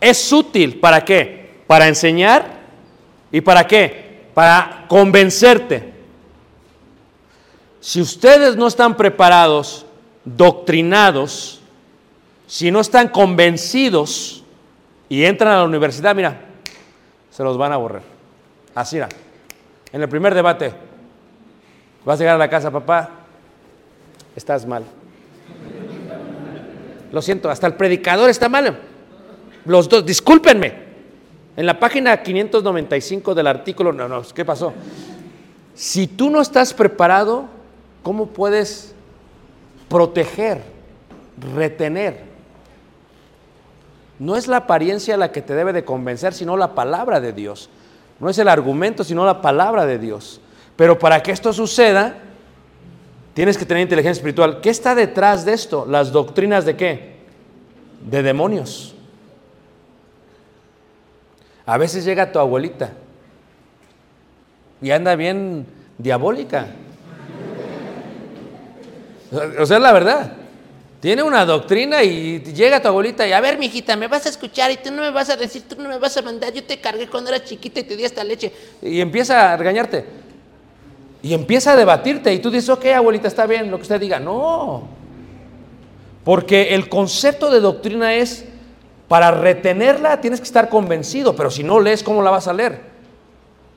es 0.00 0.32
útil. 0.32 0.78
¿Para 0.78 1.04
qué? 1.04 1.62
Para 1.66 1.88
enseñar 1.88 2.60
y 3.32 3.40
para 3.40 3.66
qué? 3.66 4.26
Para 4.32 4.84
convencerte. 4.88 5.92
Si 7.80 8.00
ustedes 8.00 8.56
no 8.56 8.68
están 8.68 8.96
preparados, 8.96 9.86
doctrinados, 10.24 11.60
si 12.46 12.70
no 12.70 12.78
están 12.78 13.08
convencidos 13.08 14.44
y 15.08 15.24
entran 15.24 15.52
a 15.54 15.58
la 15.58 15.64
universidad, 15.64 16.14
mira, 16.14 16.40
se 17.30 17.42
los 17.42 17.58
van 17.58 17.72
a 17.72 17.76
borrar. 17.76 18.02
Así 18.74 18.98
era. 18.98 19.08
En 19.92 20.00
el 20.00 20.08
primer 20.08 20.34
debate, 20.34 20.72
vas 22.04 22.18
a 22.18 22.22
llegar 22.22 22.36
a 22.36 22.38
la 22.38 22.48
casa, 22.48 22.70
papá, 22.70 23.10
estás 24.34 24.66
mal. 24.66 24.84
Lo 27.12 27.20
siento, 27.20 27.50
hasta 27.50 27.66
el 27.66 27.74
predicador 27.74 28.30
está 28.30 28.48
mal. 28.48 28.78
Los 29.66 29.88
dos, 29.88 30.04
discúlpenme. 30.04 30.92
En 31.56 31.66
la 31.66 31.78
página 31.78 32.22
595 32.22 33.34
del 33.34 33.46
artículo, 33.46 33.92
no, 33.92 34.08
no, 34.08 34.22
¿qué 34.34 34.44
pasó? 34.44 34.72
Si 35.74 36.06
tú 36.06 36.30
no 36.30 36.40
estás 36.40 36.72
preparado, 36.72 37.44
¿cómo 38.02 38.28
puedes 38.28 38.94
proteger, 39.90 40.62
retener? 41.54 42.32
No 44.18 44.36
es 44.36 44.48
la 44.48 44.58
apariencia 44.58 45.18
la 45.18 45.32
que 45.32 45.42
te 45.42 45.54
debe 45.54 45.74
de 45.74 45.84
convencer, 45.84 46.32
sino 46.32 46.56
la 46.56 46.74
palabra 46.74 47.20
de 47.20 47.34
Dios. 47.34 47.68
No 48.22 48.30
es 48.30 48.38
el 48.38 48.46
argumento, 48.46 49.02
sino 49.02 49.26
la 49.26 49.42
palabra 49.42 49.84
de 49.84 49.98
Dios. 49.98 50.40
Pero 50.76 50.96
para 50.96 51.20
que 51.24 51.32
esto 51.32 51.52
suceda, 51.52 52.18
tienes 53.34 53.58
que 53.58 53.66
tener 53.66 53.82
inteligencia 53.82 54.20
espiritual. 54.20 54.60
¿Qué 54.60 54.70
está 54.70 54.94
detrás 54.94 55.44
de 55.44 55.54
esto? 55.54 55.86
Las 55.88 56.12
doctrinas 56.12 56.64
de 56.64 56.76
qué? 56.76 57.16
De 58.08 58.22
demonios. 58.22 58.94
A 61.66 61.76
veces 61.78 62.04
llega 62.04 62.30
tu 62.30 62.38
abuelita 62.38 62.92
y 64.80 64.92
anda 64.92 65.16
bien 65.16 65.66
diabólica. 65.98 66.68
O 69.58 69.66
sea, 69.66 69.78
es 69.78 69.82
la 69.82 69.92
verdad. 69.92 70.32
Tiene 71.02 71.24
una 71.24 71.44
doctrina 71.44 72.04
y 72.04 72.38
llega 72.54 72.80
tu 72.80 72.86
abuelita 72.86 73.26
y 73.26 73.32
a 73.32 73.40
ver, 73.40 73.58
mijita, 73.58 73.96
me 73.96 74.06
vas 74.06 74.24
a 74.24 74.28
escuchar 74.28 74.70
y 74.70 74.76
tú 74.76 74.92
no 74.92 75.02
me 75.02 75.10
vas 75.10 75.30
a 75.30 75.36
decir, 75.36 75.64
tú 75.68 75.74
no 75.76 75.88
me 75.88 75.98
vas 75.98 76.16
a 76.16 76.22
mandar, 76.22 76.52
yo 76.52 76.62
te 76.62 76.80
cargué 76.80 77.08
cuando 77.08 77.30
era 77.30 77.42
chiquita 77.42 77.80
y 77.80 77.82
te 77.82 77.96
di 77.96 78.04
esta 78.04 78.22
leche. 78.22 78.52
Y 78.80 79.00
empieza 79.00 79.52
a 79.52 79.56
regañarte. 79.56 80.04
Y 81.20 81.34
empieza 81.34 81.72
a 81.72 81.76
debatirte 81.76 82.32
y 82.32 82.38
tú 82.38 82.52
dices, 82.52 82.68
ok, 82.68 82.86
abuelita, 82.86 83.26
está 83.26 83.46
bien, 83.46 83.68
lo 83.68 83.78
que 83.78 83.82
usted 83.82 84.00
diga. 84.00 84.20
No. 84.20 84.84
Porque 86.22 86.72
el 86.72 86.88
concepto 86.88 87.50
de 87.50 87.58
doctrina 87.58 88.14
es, 88.14 88.44
para 89.08 89.32
retenerla 89.32 90.20
tienes 90.20 90.38
que 90.38 90.46
estar 90.46 90.68
convencido, 90.68 91.34
pero 91.34 91.50
si 91.50 91.64
no 91.64 91.80
lees, 91.80 92.04
¿cómo 92.04 92.22
la 92.22 92.30
vas 92.30 92.46
a 92.46 92.52
leer? 92.52 92.78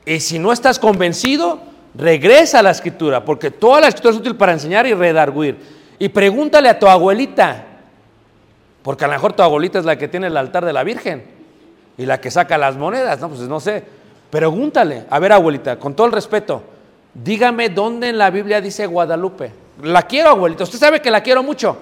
Y 0.05 0.19
si 0.19 0.37
no 0.37 0.53
estás 0.53 0.77
convencido, 0.77 1.57
regresa 1.95 2.59
a 2.59 2.61
la 2.61 2.69
escritura, 2.69 3.25
porque 3.25 3.49
toda 3.49 3.81
la 3.81 3.87
escritura 3.87 4.13
es 4.13 4.19
útil 4.19 4.35
para 4.35 4.53
enseñar 4.53 4.85
y 4.85 4.93
redarguir. 4.93 5.74
Y 5.99 6.09
pregúntale 6.09 6.69
a 6.69 6.77
tu 6.77 6.87
abuelita, 6.87 7.63
porque 8.83 9.05
a 9.05 9.07
lo 9.07 9.13
mejor 9.13 9.33
tu 9.33 9.43
abuelita 9.43 9.79
es 9.79 9.85
la 9.85 9.97
que 9.97 10.07
tiene 10.07 10.27
el 10.27 10.37
altar 10.37 10.65
de 10.65 10.73
la 10.73 10.83
Virgen 10.83 11.23
y 11.97 12.05
la 12.05 12.19
que 12.19 12.29
saca 12.29 12.57
las 12.57 12.75
monedas, 12.75 13.19
no, 13.19 13.29
pues 13.29 13.41
no 13.41 13.59
sé. 13.59 13.83
Pregúntale, 14.29 15.05
a 15.09 15.19
ver 15.19 15.31
abuelita, 15.31 15.77
con 15.79 15.95
todo 15.95 16.07
el 16.07 16.13
respeto, 16.13 16.61
dígame 17.13 17.69
dónde 17.69 18.09
en 18.09 18.17
la 18.17 18.29
Biblia 18.29 18.59
dice 18.59 18.85
Guadalupe. 18.85 19.51
La 19.83 20.03
quiero 20.03 20.29
abuelita, 20.29 20.63
usted 20.63 20.79
sabe 20.79 21.01
que 21.01 21.11
la 21.11 21.21
quiero 21.21 21.43
mucho. 21.43 21.77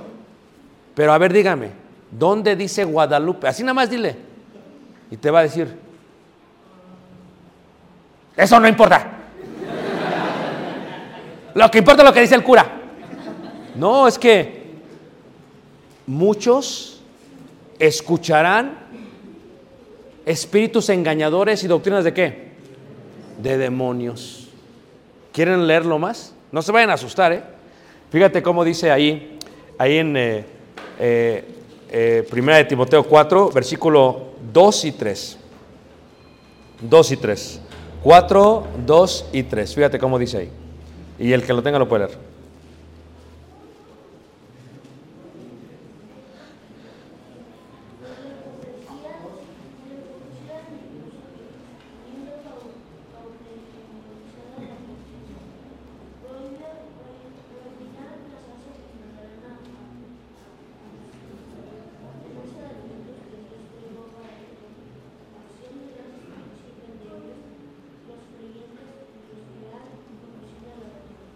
Pero 0.93 1.11
a 1.11 1.17
ver, 1.17 1.33
dígame, 1.33 1.71
¿dónde 2.11 2.55
dice 2.55 2.83
Guadalupe? 2.83 3.47
Así 3.47 3.63
nada 3.63 3.73
más 3.73 3.89
dile. 3.89 4.15
Y 5.09 5.17
te 5.17 5.31
va 5.31 5.39
a 5.39 5.43
decir, 5.43 5.75
eso 8.37 8.59
no 8.59 8.67
importa. 8.67 9.07
Lo 11.55 11.69
que 11.69 11.79
importa 11.79 12.01
es 12.01 12.07
lo 12.07 12.13
que 12.13 12.21
dice 12.21 12.35
el 12.35 12.43
cura. 12.43 12.82
No, 13.75 14.07
es 14.07 14.19
que 14.19 14.63
muchos 16.05 17.01
escucharán 17.79 18.77
espíritus 20.25 20.89
engañadores 20.89 21.63
y 21.63 21.67
doctrinas 21.67 22.03
de 22.03 22.13
qué? 22.13 22.51
De 23.41 23.57
demonios. 23.57 24.47
¿Quieren 25.31 25.65
leerlo 25.67 25.97
más? 25.99 26.33
No 26.51 26.61
se 26.61 26.71
vayan 26.71 26.91
a 26.91 26.93
asustar, 26.93 27.33
¿eh? 27.33 27.43
Fíjate 28.11 28.43
cómo 28.43 28.63
dice 28.63 28.91
ahí, 28.91 29.39
ahí 29.79 29.97
en 29.97 30.15
eh, 30.15 30.45
eh, 30.99 31.43
eh, 31.89 32.25
de 32.31 32.65
Timoteo 32.65 33.03
4, 33.03 33.49
versículo 33.49 34.33
2 34.53 34.85
y 34.85 34.91
3. 34.91 35.37
2 36.81 37.11
y 37.11 37.17
3. 37.17 37.61
4, 38.03 38.67
2 38.85 39.25
y 39.33 39.43
3. 39.43 39.75
Fíjate 39.75 39.97
cómo 39.97 40.19
dice 40.19 40.37
ahí. 40.37 40.49
Y 41.17 41.31
el 41.31 41.43
que 41.43 41.53
lo 41.53 41.63
tenga 41.63 41.79
lo 41.79 41.87
puede 41.87 42.05
leer. 42.05 42.32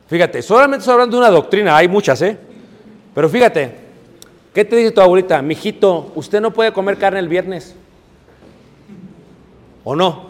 Fíjate, 0.07 0.41
solamente 0.41 0.79
estoy 0.79 0.93
hablando 0.93 1.17
de 1.17 1.23
una 1.23 1.31
doctrina, 1.31 1.75
hay 1.75 1.87
muchas, 1.87 2.21
¿eh? 2.21 2.37
Pero 3.13 3.29
fíjate, 3.29 3.75
¿qué 4.53 4.63
te 4.63 4.77
dice 4.77 4.91
tu 4.91 5.01
abuelita? 5.01 5.41
Mijito, 5.41 6.11
usted 6.15 6.39
no 6.39 6.53
puede 6.53 6.71
comer 6.71 6.97
carne 6.97 7.19
el 7.19 7.27
viernes. 7.27 7.75
¿O 9.83 9.95
no? 9.95 10.27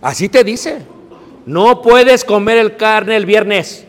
Así 0.00 0.28
te 0.28 0.44
dice. 0.44 0.82
No 1.44 1.82
puedes 1.82 2.24
comer 2.24 2.58
el 2.58 2.76
carne 2.76 3.16
el 3.16 3.26
viernes, 3.26 3.86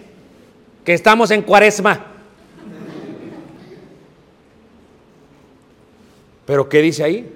que 0.83 0.93
estamos 0.93 1.31
en 1.31 1.41
cuaresma. 1.41 2.05
Pero 6.45 6.69
¿qué 6.69 6.81
dice 6.81 7.03
ahí? 7.03 7.33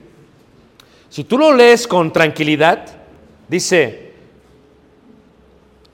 Si 1.09 1.23
tú 1.23 1.37
lo 1.37 1.53
lees 1.53 1.87
con 1.87 2.13
tranquilidad, 2.13 2.85
dice, 3.49 4.10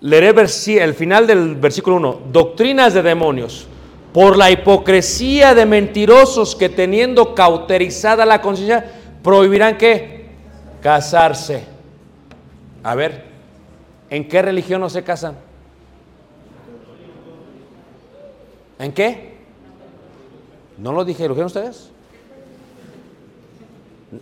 leeré 0.02 0.30
el 0.30 0.94
final 0.94 1.28
del 1.28 1.56
versículo 1.56 1.96
1, 1.98 2.22
doctrinas 2.32 2.94
de 2.94 3.02
demonios, 3.02 3.68
por 4.14 4.38
la 4.38 4.50
hipocresía 4.52 5.54
de 5.54 5.66
mentirosos 5.66 6.56
que 6.56 6.70
teniendo 6.70 7.36
cauterizada 7.36 8.26
la 8.26 8.42
conciencia, 8.42 8.92
prohibirán 9.24 9.78
que 9.78 10.28
casarse. 10.82 11.66
A 12.84 12.96
ver, 12.96 13.26
¿en 14.10 14.28
qué 14.28 14.42
religión 14.42 14.82
no 14.82 14.90
se 14.90 15.04
casan? 15.04 15.36
¿En 18.80 18.92
qué? 18.92 19.36
¿No 20.78 20.94
lo 20.94 21.04
dije, 21.04 21.24
lo 21.24 21.30
dijeron 21.30 21.48
ustedes? 21.48 21.90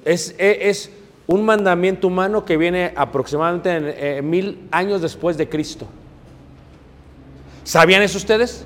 Es, 0.03 0.33
e- 0.37 0.69
es 0.69 0.89
un 1.27 1.43
mandamiento 1.43 2.07
humano 2.07 2.45
que 2.45 2.57
viene 2.57 2.93
aproximadamente 2.95 3.75
en, 3.75 3.93
eh, 3.97 4.21
mil 4.21 4.67
años 4.71 5.01
después 5.01 5.37
de 5.37 5.49
Cristo. 5.49 5.87
¿Sabían 7.63 8.03
eso 8.03 8.17
ustedes? 8.17 8.63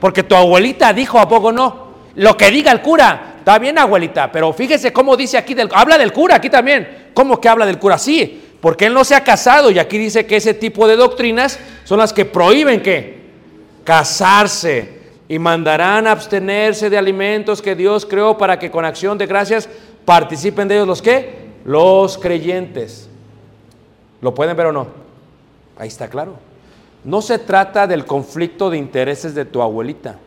Porque 0.00 0.22
tu 0.22 0.34
abuelita 0.34 0.92
dijo, 0.92 1.18
¿a 1.18 1.28
poco 1.28 1.50
no? 1.50 1.90
Lo 2.14 2.36
que 2.36 2.50
diga 2.50 2.70
el 2.70 2.80
cura, 2.80 3.34
está 3.38 3.58
bien 3.58 3.78
abuelita, 3.78 4.30
pero 4.30 4.52
fíjese 4.52 4.92
cómo 4.92 5.16
dice 5.16 5.36
aquí, 5.36 5.54
del, 5.54 5.68
habla 5.72 5.98
del 5.98 6.12
cura 6.12 6.36
aquí 6.36 6.48
también. 6.48 7.10
¿Cómo 7.12 7.40
que 7.40 7.48
habla 7.48 7.66
del 7.66 7.78
cura? 7.78 7.98
Sí, 7.98 8.40
porque 8.60 8.86
él 8.86 8.94
no 8.94 9.04
se 9.04 9.14
ha 9.14 9.24
casado 9.24 9.70
y 9.70 9.78
aquí 9.78 9.98
dice 9.98 10.26
que 10.26 10.36
ese 10.36 10.54
tipo 10.54 10.86
de 10.86 10.96
doctrinas 10.96 11.58
son 11.84 11.98
las 11.98 12.12
que 12.12 12.24
prohíben 12.24 12.82
que 12.82 13.20
casarse 13.84 15.00
y 15.28 15.38
mandarán 15.38 16.06
abstenerse 16.06 16.90
de 16.90 16.98
alimentos 16.98 17.62
que 17.62 17.74
Dios 17.74 18.06
creó 18.06 18.38
para 18.38 18.58
que 18.58 18.70
con 18.70 18.84
acción 18.84 19.18
de 19.18 19.26
gracias 19.26 19.68
participen 20.04 20.68
de 20.68 20.76
ellos 20.76 20.86
los 20.86 21.02
que? 21.02 21.49
Los 21.64 22.18
creyentes. 22.18 23.08
¿Lo 24.20 24.34
pueden 24.34 24.56
ver 24.56 24.66
o 24.66 24.72
no? 24.72 24.86
Ahí 25.78 25.88
está 25.88 26.08
claro. 26.08 26.34
No 27.04 27.22
se 27.22 27.38
trata 27.38 27.86
del 27.86 28.04
conflicto 28.04 28.68
de 28.70 28.76
intereses 28.78 29.34
de 29.34 29.44
tu 29.44 29.62
abuelita. 29.62 30.18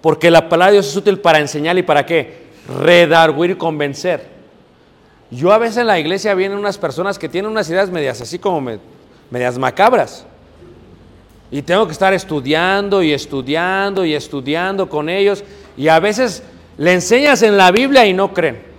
Porque 0.00 0.30
la 0.30 0.48
palabra 0.48 0.66
de 0.72 0.72
Dios 0.78 0.88
es 0.88 0.96
útil 0.96 1.20
para 1.20 1.38
enseñar 1.38 1.78
y 1.78 1.82
para 1.82 2.04
qué? 2.04 2.42
Redarguir 2.80 3.50
y 3.50 3.54
convencer. 3.54 4.26
Yo 5.30 5.52
a 5.52 5.58
veces 5.58 5.78
en 5.78 5.86
la 5.86 5.98
iglesia 5.98 6.34
vienen 6.34 6.58
unas 6.58 6.76
personas 6.76 7.18
que 7.18 7.28
tienen 7.28 7.50
unas 7.50 7.70
ideas 7.70 7.88
medias 7.88 8.20
así 8.20 8.38
como 8.38 8.60
me- 8.60 8.78
medias 9.30 9.56
macabras. 9.56 10.26
Y 11.50 11.62
tengo 11.62 11.86
que 11.86 11.92
estar 11.92 12.12
estudiando 12.12 13.02
y 13.02 13.12
estudiando 13.12 14.04
y 14.04 14.14
estudiando 14.14 14.88
con 14.88 15.08
ellos. 15.08 15.44
Y 15.76 15.88
a 15.88 16.00
veces 16.00 16.42
le 16.76 16.92
enseñas 16.92 17.42
en 17.42 17.56
la 17.56 17.70
Biblia 17.70 18.04
y 18.06 18.12
no 18.12 18.34
creen. 18.34 18.71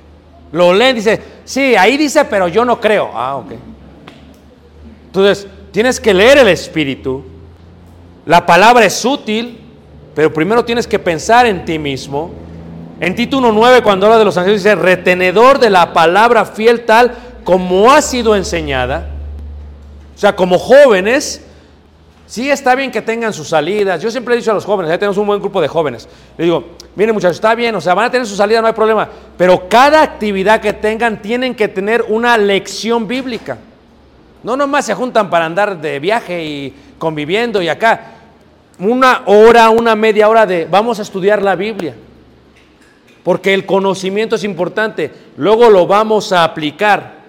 Lo 0.53 0.71
leen, 0.71 0.95
dice, 0.95 1.19
sí, 1.43 1.75
ahí 1.75 1.97
dice, 1.97 2.25
pero 2.25 2.47
yo 2.47 2.63
no 2.63 2.79
creo. 2.79 3.09
Ah, 3.11 3.37
ok. 3.37 3.53
Entonces, 5.07 5.47
tienes 5.71 5.99
que 5.99 6.13
leer 6.13 6.37
el 6.37 6.47
Espíritu. 6.47 7.25
La 8.27 8.45
palabra 8.45 8.85
es 8.85 9.03
útil, 9.03 9.59
pero 10.13 10.31
primero 10.31 10.63
tienes 10.63 10.85
que 10.85 10.99
pensar 10.99 11.47
en 11.47 11.65
ti 11.65 11.79
mismo. 11.79 12.31
En 12.99 13.15
Tito 13.15 13.39
1.9, 13.41 13.81
cuando 13.81 14.05
habla 14.05 14.19
de 14.19 14.25
los 14.25 14.37
ángeles, 14.37 14.63
dice, 14.63 14.75
retenedor 14.75 15.57
de 15.57 15.71
la 15.71 15.91
palabra 15.91 16.45
fiel 16.45 16.85
tal 16.85 17.15
como 17.43 17.91
ha 17.91 18.03
sido 18.03 18.35
enseñada. 18.35 19.09
O 20.15 20.19
sea, 20.19 20.35
como 20.35 20.59
jóvenes, 20.59 21.43
sí 22.25 22.49
está 22.49 22.75
bien 22.75 22.91
que 22.91 23.01
tengan 23.01 23.33
sus 23.33 23.49
salidas. 23.49 24.01
Yo 24.01 24.09
siempre 24.11 24.33
he 24.33 24.37
dicho 24.37 24.51
a 24.51 24.53
los 24.53 24.65
jóvenes, 24.65 24.89
ya 24.89 24.97
tenemos 24.97 25.17
un 25.17 25.27
buen 25.27 25.39
grupo 25.39 25.61
de 25.61 25.67
jóvenes. 25.67 26.07
Le 26.37 26.45
digo, 26.45 26.63
miren 26.95 27.13
muchachos, 27.13 27.37
está 27.37 27.55
bien, 27.55 27.75
o 27.75 27.81
sea, 27.81 27.93
van 27.93 28.05
a 28.05 28.11
tener 28.11 28.27
su 28.27 28.35
salida, 28.35 28.61
no 28.61 28.67
hay 28.67 28.73
problema. 28.73 29.07
Pero 29.37 29.67
cada 29.69 30.01
actividad 30.01 30.61
que 30.61 30.73
tengan 30.73 31.21
tienen 31.21 31.55
que 31.55 31.67
tener 31.67 32.03
una 32.07 32.37
lección 32.37 33.07
bíblica. 33.07 33.57
No 34.43 34.57
nomás 34.57 34.85
se 34.85 34.93
juntan 34.93 35.29
para 35.29 35.45
andar 35.45 35.79
de 35.79 35.99
viaje 35.99 36.43
y 36.43 36.73
conviviendo 36.97 37.61
y 37.61 37.69
acá. 37.69 38.11
Una 38.79 39.21
hora, 39.25 39.69
una 39.69 39.95
media 39.95 40.27
hora 40.27 40.45
de 40.45 40.65
vamos 40.65 40.99
a 40.99 41.03
estudiar 41.03 41.41
la 41.41 41.55
Biblia. 41.55 41.95
Porque 43.23 43.53
el 43.53 43.65
conocimiento 43.65 44.35
es 44.35 44.43
importante. 44.43 45.11
Luego 45.37 45.69
lo 45.69 45.87
vamos 45.87 46.33
a 46.33 46.43
aplicar 46.43 47.22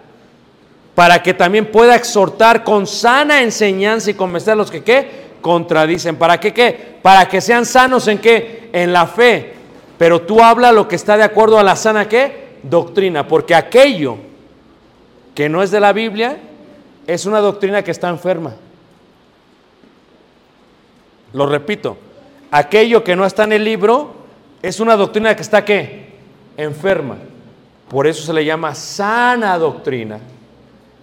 para 0.94 1.22
que 1.22 1.35
también 1.35 1.70
pueda 1.70 1.96
exhortar 1.96 2.62
con 2.62 2.87
sana 2.87 3.42
enseñanza 3.42 4.11
y 4.11 4.14
convencer 4.14 4.52
a 4.52 4.57
los 4.57 4.70
que 4.70 4.85
qué 4.85 5.24
contradicen. 5.40 6.16
¿Para 6.16 6.38
qué 6.38 6.54
qué? 6.54 6.98
Para 7.02 7.28
que 7.28 7.40
sean 7.40 7.66
sanos 7.66 8.09
en 8.09 8.18
qué? 8.18 8.70
En 8.72 8.92
la 8.92 9.07
fe. 9.07 9.54
Pero 9.98 10.22
tú 10.22 10.42
habla 10.42 10.72
lo 10.72 10.88
que 10.88 10.96
está 10.96 11.16
de 11.16 11.22
acuerdo 11.22 11.59
a 11.59 11.62
la 11.62 11.76
sana 11.76 12.09
qué? 12.09 12.59
Doctrina. 12.62 13.26
Porque 13.26 13.54
aquello 13.54 14.16
que 15.35 15.48
no 15.48 15.62
es 15.62 15.70
de 15.70 15.80
la 15.80 15.92
Biblia 15.92 16.38
es 17.07 17.26
una 17.26 17.40
doctrina 17.40 17.83
que 17.83 17.90
está 17.90 18.09
enferma. 18.09 18.54
Lo 21.33 21.46
repito, 21.46 21.96
aquello 22.50 23.02
que 23.02 23.16
no 23.16 23.26
está 23.26 23.44
en 23.44 23.52
el 23.52 23.64
libro 23.64 24.14
es 24.62 24.78
una 24.80 24.96
doctrina 24.96 25.35
que 25.35 25.42
está 25.42 25.64
qué? 25.64 26.14
Enferma. 26.57 27.16
Por 27.88 28.07
eso 28.07 28.22
se 28.22 28.33
le 28.33 28.44
llama 28.44 28.74
sana 28.74 29.59
doctrina, 29.59 30.20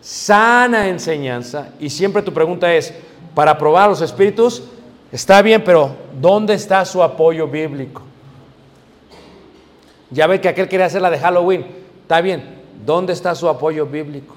sana 0.01 0.87
enseñanza. 0.87 1.69
Y 1.79 1.89
siempre 1.89 2.21
tu 2.21 2.33
pregunta 2.33 2.73
es, 2.73 2.93
para 3.33 3.57
probar 3.57 3.89
los 3.89 4.01
espíritus, 4.01 4.63
está 5.11 5.41
bien, 5.41 5.63
pero 5.63 5.95
¿dónde 6.19 6.55
está 6.55 6.83
su 6.83 7.01
apoyo 7.01 7.47
bíblico? 7.47 8.01
Ya 10.09 10.27
ve 10.27 10.41
que 10.41 10.49
aquel 10.49 10.67
quería 10.67 10.87
hacer 10.87 11.01
la 11.01 11.09
de 11.09 11.19
Halloween. 11.19 11.65
Está 12.01 12.19
bien, 12.19 12.61
¿dónde 12.85 13.13
está 13.13 13.33
su 13.33 13.47
apoyo 13.47 13.85
bíblico? 13.85 14.35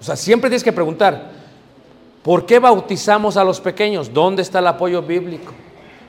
O 0.00 0.04
sea, 0.04 0.16
siempre 0.16 0.50
tienes 0.50 0.62
que 0.62 0.72
preguntar, 0.72 1.30
¿por 2.22 2.44
qué 2.44 2.58
bautizamos 2.58 3.36
a 3.36 3.44
los 3.44 3.60
pequeños? 3.60 4.12
¿Dónde 4.12 4.42
está 4.42 4.58
el 4.58 4.66
apoyo 4.66 5.00
bíblico? 5.00 5.52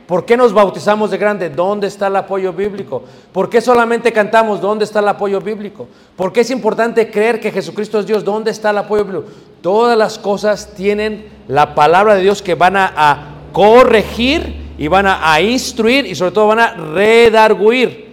¿Por 0.10 0.26
qué 0.26 0.36
nos 0.36 0.54
bautizamos 0.54 1.12
de 1.12 1.20
grande? 1.20 1.52
¿Dónde 1.52 1.86
está 1.86 2.08
el 2.08 2.16
apoyo 2.16 2.52
bíblico? 2.52 3.04
¿Por 3.32 3.48
qué 3.48 3.62
solamente 3.62 4.12
cantamos? 4.12 4.60
¿Dónde 4.60 4.84
está 4.84 5.02
el 5.02 5.08
apoyo 5.08 5.40
bíblico? 5.40 5.88
¿Por 6.16 6.34
qué 6.34 6.40
es 6.40 6.50
importante 6.50 7.12
creer 7.12 7.40
que 7.40 7.52
Jesucristo 7.52 8.00
es 8.00 8.08
Dios? 8.08 8.24
¿Dónde 8.24 8.50
está 8.50 8.72
el 8.72 8.80
apoyo 8.80 9.06
bíblico? 9.06 9.28
Todas 9.62 9.96
las 9.96 10.18
cosas 10.18 10.74
tienen 10.76 11.28
la 11.48 11.76
palabra 11.76 12.16
de 12.16 12.24
Dios 12.24 12.42
que 12.42 12.56
van 12.56 12.76
a, 12.76 13.36
corregir 13.54 14.74
y 14.80 14.88
van 14.88 15.06
a, 15.06 15.32
a 15.32 15.42
instruir 15.42 16.08
y 16.08 16.16
sobre 16.16 16.32
todo 16.32 16.48
van 16.48 16.60
a 16.60 16.74
redarguir. 16.74 18.12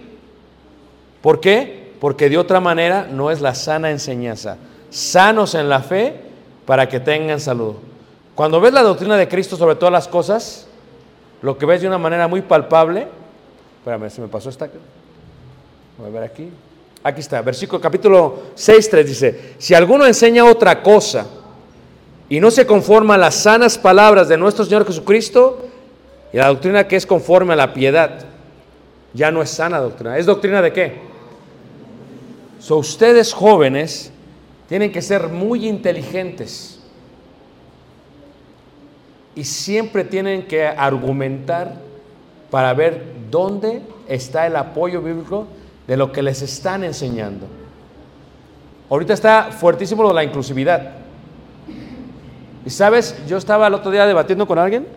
¿Por 1.19 1.39
qué? 1.39 1.93
Porque 1.99 2.29
de 2.29 2.37
otra 2.37 2.59
manera 2.59 3.07
no 3.11 3.31
es 3.31 3.41
la 3.41 3.55
sana 3.55 3.89
enseñanza. 3.89 4.57
Sanos 4.91 5.55
en 5.55 5.67
la 5.67 5.79
fe 5.79 6.13
para 6.67 6.87
que 6.87 6.99
tengan 6.99 7.39
salud. 7.39 7.73
Cuando 8.35 8.61
ves 8.61 8.71
la 8.71 8.83
doctrina 8.83 9.17
de 9.17 9.27
Cristo 9.27 9.57
sobre 9.57 9.73
todas 9.73 9.91
las 9.91 10.07
cosas, 10.07 10.67
lo 11.41 11.57
que 11.57 11.65
ves 11.65 11.81
de 11.81 11.87
una 11.87 11.97
manera 11.97 12.27
muy 12.27 12.41
palpable, 12.41 13.07
espérame, 13.79 14.09
se 14.09 14.21
me 14.21 14.27
pasó 14.27 14.49
esta. 14.49 14.69
Voy 15.97 16.07
a 16.07 16.09
ver 16.09 16.23
aquí. 16.23 16.49
Aquí 17.03 17.21
está, 17.21 17.41
versículo 17.41 17.79
capítulo 17.79 18.43
6, 18.55 18.89
3 18.89 19.07
dice, 19.07 19.53
si 19.57 19.73
alguno 19.73 20.05
enseña 20.05 20.45
otra 20.45 20.81
cosa 20.81 21.27
y 22.27 22.39
no 22.39 22.51
se 22.51 22.65
conforma 22.65 23.15
a 23.15 23.17
las 23.17 23.35
sanas 23.35 23.77
palabras 23.77 24.27
de 24.27 24.37
nuestro 24.37 24.65
Señor 24.65 24.85
Jesucristo 24.85 25.67
y 26.33 26.37
la 26.37 26.47
doctrina 26.47 26.87
que 26.87 26.95
es 26.95 27.05
conforme 27.05 27.53
a 27.53 27.55
la 27.55 27.73
piedad, 27.73 28.25
ya 29.13 29.31
no 29.31 29.41
es 29.41 29.49
sana 29.49 29.79
doctrina. 29.79 30.17
¿Es 30.17 30.25
doctrina 30.25 30.61
de 30.61 30.73
qué? 30.73 30.99
So, 32.59 32.77
ustedes 32.77 33.31
jóvenes 33.31 34.11
tienen 34.67 34.91
que 34.91 35.01
ser 35.01 35.29
muy 35.29 35.67
inteligentes 35.67 36.76
y 39.37 39.43
siempre 39.43 40.03
tienen 40.03 40.47
que 40.47 40.65
argumentar 40.65 41.75
para 42.49 42.73
ver 42.73 43.03
dónde 43.29 43.83
está 44.07 44.47
el 44.47 44.55
apoyo 44.55 44.99
bíblico 44.99 45.45
de 45.85 45.95
lo 45.95 46.11
que 46.11 46.23
les 46.23 46.41
están 46.41 46.83
enseñando. 46.83 47.45
Ahorita 48.89 49.13
está 49.13 49.51
fuertísimo 49.51 50.01
lo 50.01 50.09
de 50.09 50.15
la 50.15 50.23
inclusividad. 50.23 50.91
Y 52.65 52.71
sabes, 52.71 53.15
yo 53.27 53.37
estaba 53.37 53.67
el 53.67 53.75
otro 53.75 53.91
día 53.91 54.07
debatiendo 54.07 54.47
con 54.47 54.57
alguien. 54.57 54.87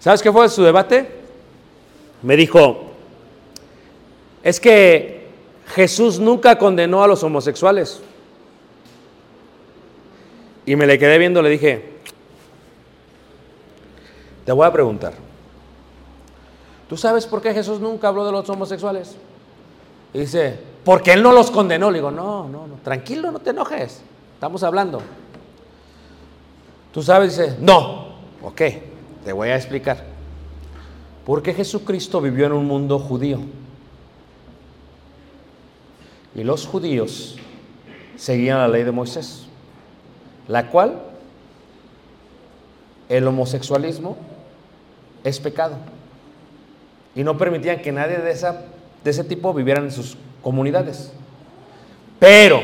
¿Sabes 0.00 0.20
qué 0.22 0.32
fue 0.32 0.48
su 0.48 0.64
debate? 0.64 1.08
Me 2.20 2.36
dijo, 2.36 2.90
es 4.42 4.58
que 4.58 5.28
Jesús 5.68 6.18
nunca 6.18 6.58
condenó 6.58 7.00
a 7.00 7.06
los 7.06 7.22
homosexuales. 7.22 8.02
Y 10.66 10.74
me 10.74 10.84
le 10.84 10.98
quedé 10.98 11.16
viendo, 11.18 11.40
le 11.42 11.50
dije, 11.50 11.91
te 14.44 14.52
voy 14.52 14.66
a 14.66 14.72
preguntar, 14.72 15.14
¿tú 16.88 16.96
sabes 16.96 17.26
por 17.26 17.40
qué 17.40 17.54
Jesús 17.54 17.80
nunca 17.80 18.08
habló 18.08 18.24
de 18.26 18.32
los 18.32 18.48
homosexuales? 18.48 19.16
Dice, 20.12 20.58
porque 20.84 21.12
Él 21.12 21.22
no 21.22 21.32
los 21.32 21.50
condenó. 21.50 21.90
Le 21.90 21.98
digo, 21.98 22.10
no, 22.10 22.48
no, 22.48 22.66
no, 22.66 22.74
tranquilo, 22.82 23.30
no 23.30 23.38
te 23.38 23.50
enojes, 23.50 24.02
estamos 24.34 24.62
hablando. 24.62 25.00
¿Tú 26.92 27.02
sabes? 27.02 27.36
Dice, 27.36 27.56
no, 27.60 28.08
ok, 28.42 28.60
te 29.24 29.32
voy 29.32 29.48
a 29.48 29.56
explicar. 29.56 30.04
¿Por 31.24 31.42
qué 31.42 31.54
Jesucristo 31.54 32.20
vivió 32.20 32.46
en 32.46 32.52
un 32.52 32.66
mundo 32.66 32.98
judío? 32.98 33.38
Y 36.34 36.42
los 36.42 36.66
judíos 36.66 37.36
seguían 38.16 38.58
la 38.58 38.68
ley 38.68 38.82
de 38.82 38.90
Moisés, 38.90 39.46
la 40.48 40.70
cual 40.70 41.00
el 43.08 43.26
homosexualismo 43.26 44.16
es 45.24 45.40
pecado. 45.40 45.76
Y 47.14 47.24
no 47.24 47.36
permitían 47.36 47.80
que 47.80 47.92
nadie 47.92 48.18
de, 48.18 48.30
esa, 48.30 48.62
de 49.04 49.10
ese 49.10 49.24
tipo 49.24 49.52
viviera 49.52 49.80
en 49.80 49.90
sus 49.90 50.16
comunidades. 50.42 51.12
Pero 52.18 52.62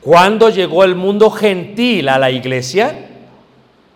cuando 0.00 0.48
llegó 0.48 0.84
el 0.84 0.94
mundo 0.94 1.30
gentil 1.30 2.08
a 2.08 2.18
la 2.18 2.30
iglesia, 2.30 3.06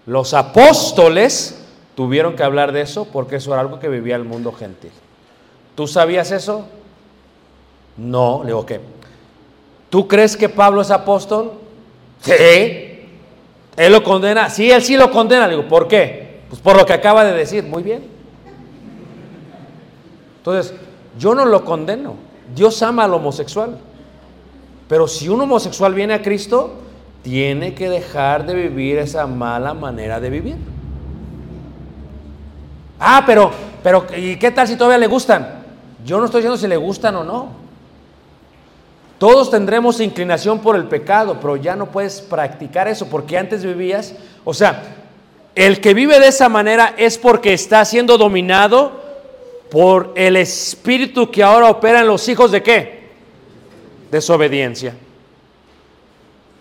los 0.07 0.35
apóstoles 0.35 1.65
tuvieron 1.95 2.37
que 2.37 2.43
hablar 2.43 2.73
de 2.73 2.83
eso 2.83 3.07
porque 3.07 3.37
eso 3.37 3.53
era 3.53 3.61
algo 3.61 3.79
que 3.79 3.89
vivía 3.89 4.17
el 4.17 4.25
mundo 4.25 4.53
gentil. 4.53 4.91
¿Tú 5.75 5.87
sabías 5.87 6.31
eso? 6.31 6.67
No, 7.97 8.41
le 8.43 8.49
digo, 8.49 8.67
¿qué? 8.67 8.81
¿Tú 9.91 10.09
crees 10.09 10.37
que 10.37 10.49
Pablo 10.49 10.81
es 10.83 10.91
apóstol? 10.91 11.53
Sí. 12.21 12.33
¿Él 13.77 13.93
lo 13.93 14.03
condena? 14.03 14.51
Sí, 14.51 14.71
él 14.71 14.83
sí 14.83 14.97
lo 14.97 15.11
condena. 15.11 15.47
Le 15.47 15.57
digo, 15.57 15.69
¿por 15.69 15.89
qué? 15.89 16.22
Pues 16.53 16.61
por 16.61 16.77
lo 16.77 16.85
que 16.85 16.93
acaba 16.93 17.25
de 17.25 17.33
decir. 17.33 17.65
Muy 17.65 17.83
bien. 17.83 18.03
Entonces, 20.37 20.75
yo 21.19 21.35
no 21.35 21.47
lo 21.47 21.65
condeno. 21.65 22.17
Dios 22.55 22.83
ama 22.83 23.05
al 23.05 23.15
homosexual. 23.15 23.79
Pero 24.87 25.09
si 25.09 25.31
un 25.31 25.41
homosexual 25.41 25.95
viene 25.95 26.13
a 26.13 26.21
Cristo, 26.21 26.75
tiene 27.23 27.73
que 27.73 27.89
dejar 27.89 28.45
de 28.45 28.53
vivir 28.53 28.99
esa 28.99 29.27
mala 29.27 29.73
manera 29.73 30.21
de 30.21 30.29
vivir. 30.29 30.57
Ah, 33.01 33.23
pero, 33.25 33.51
pero, 33.83 34.05
¿y 34.15 34.37
qué 34.37 34.51
tal 34.51 34.69
si 34.69 34.77
todavía 34.77 34.99
le 34.99 35.07
gustan? 35.07 35.63
Yo 36.05 36.19
no 36.19 36.27
estoy 36.27 36.43
diciendo 36.43 36.59
si 36.59 36.69
le 36.69 36.77
gustan 36.77 37.17
o 37.17 37.25
no. 37.25 37.49
Todos 39.17 39.51
tendremos 39.51 40.01
inclinación 40.01 40.59
por 40.59 40.77
el 40.77 40.85
pecado, 40.85 41.39
pero 41.41 41.57
ya 41.57 41.77
no 41.77 41.87
puedes 41.87 42.21
practicar 42.21 42.89
eso 42.89 43.07
porque 43.07 43.39
antes 43.39 43.65
vivías, 43.65 44.15
o 44.45 44.53
sea, 44.53 45.02
el 45.55 45.81
que 45.81 45.95
vive 45.95 46.19
de 46.19 46.29
esa 46.29 46.49
manera 46.49 46.95
es 46.97 47.19
porque 47.19 47.53
está 47.53 47.85
siendo 47.85 48.17
dominado 48.17 49.01
por 49.71 50.13
el 50.17 50.37
espíritu 50.37 51.31
que 51.31 51.43
ahora 51.43 51.71
opera 51.71 52.01
en 52.01 52.07
los 52.07 52.29
hijos 52.29 52.51
de 52.51 52.63
qué? 52.63 53.11
Desobediencia. 54.11 54.95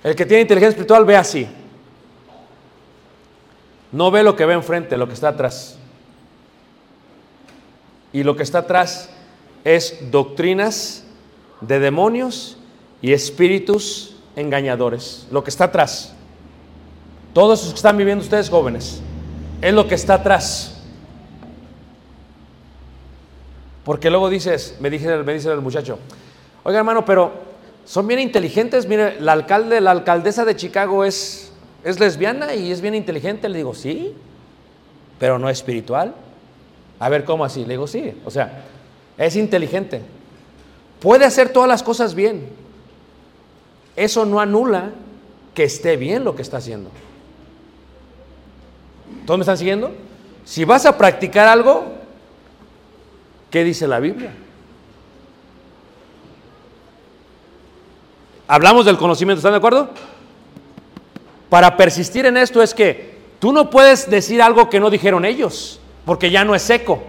El 0.03 0.15
que 0.15 0.25
tiene 0.25 0.41
inteligencia 0.41 0.69
espiritual 0.69 1.05
ve 1.05 1.15
así. 1.15 1.47
No 3.91 4.09
ve 4.11 4.23
lo 4.23 4.35
que 4.35 4.45
ve 4.45 4.53
enfrente, 4.53 4.97
lo 4.97 5.07
que 5.07 5.13
está 5.13 5.29
atrás. 5.29 5.77
Y 8.13 8.23
lo 8.23 8.35
que 8.35 8.43
está 8.43 8.59
atrás 8.59 9.09
es 9.63 10.11
doctrinas 10.11 11.03
de 11.61 11.79
demonios 11.79 12.57
y 13.01 13.13
espíritus 13.13 14.15
engañadores. 14.35 15.27
Lo 15.31 15.43
que 15.43 15.49
está 15.49 15.65
atrás. 15.65 16.15
Todos 17.33 17.61
los 17.63 17.69
que 17.69 17.77
están 17.77 17.97
viviendo 17.97 18.23
ustedes 18.23 18.49
jóvenes, 18.49 19.01
es 19.61 19.73
lo 19.73 19.87
que 19.87 19.95
está 19.95 20.15
atrás. 20.15 20.81
Porque 23.83 24.09
luego 24.09 24.29
dices, 24.29 24.77
me 24.79 24.89
dice, 24.89 25.11
el 25.11 25.61
muchacho, 25.61 25.97
oiga 26.63 26.79
hermano, 26.79 27.05
pero 27.05 27.31
son 27.85 28.07
bien 28.07 28.19
inteligentes. 28.19 28.87
Mire, 28.87 29.19
la 29.19 29.33
alcaldesa 29.33 30.45
de 30.45 30.55
Chicago 30.55 31.03
es, 31.03 31.51
es 31.83 31.99
lesbiana 31.99 32.53
y 32.53 32.71
es 32.71 32.81
bien 32.81 32.95
inteligente. 32.95 33.49
Le 33.49 33.57
digo, 33.57 33.73
sí, 33.73 34.13
pero 35.19 35.39
no 35.39 35.49
espiritual. 35.49 36.13
A 36.99 37.09
ver, 37.09 37.25
¿cómo 37.25 37.43
así? 37.43 37.61
Le 37.61 37.73
digo, 37.73 37.87
sí. 37.87 38.13
O 38.25 38.29
sea, 38.29 38.63
es 39.17 39.35
inteligente. 39.35 40.01
Puede 40.99 41.25
hacer 41.25 41.49
todas 41.49 41.67
las 41.67 41.81
cosas 41.81 42.13
bien. 42.13 42.47
Eso 43.95 44.25
no 44.25 44.39
anula 44.39 44.91
que 45.55 45.63
esté 45.63 45.97
bien 45.97 46.23
lo 46.23 46.35
que 46.35 46.43
está 46.43 46.57
haciendo. 46.57 46.91
¿Todos 49.25 49.37
me 49.37 49.43
están 49.43 49.57
siguiendo? 49.57 49.91
Si 50.45 50.65
vas 50.65 50.85
a 50.85 50.97
practicar 50.97 51.47
algo, 51.47 51.93
¿qué 53.49 53.63
dice 53.63 53.87
la 53.87 53.99
Biblia? 53.99 54.31
Hablamos 58.47 58.85
del 58.85 58.97
conocimiento, 58.97 59.39
¿están 59.39 59.53
de 59.53 59.59
acuerdo? 59.59 59.89
Para 61.49 61.77
persistir 61.77 62.25
en 62.25 62.37
esto 62.37 62.61
es 62.61 62.73
que 62.73 63.17
tú 63.39 63.53
no 63.53 63.69
puedes 63.69 64.09
decir 64.09 64.41
algo 64.41 64.69
que 64.69 64.79
no 64.79 64.89
dijeron 64.89 65.25
ellos, 65.25 65.79
porque 66.05 66.31
ya 66.31 66.43
no 66.43 66.55
es 66.55 66.61
seco. 66.61 67.03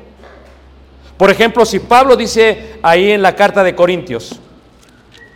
Por 1.17 1.31
ejemplo, 1.31 1.65
si 1.65 1.79
Pablo 1.79 2.17
dice 2.17 2.79
ahí 2.83 3.13
en 3.13 3.23
la 3.23 3.35
carta 3.35 3.65
de 3.65 3.75
Corintios, 3.75 4.39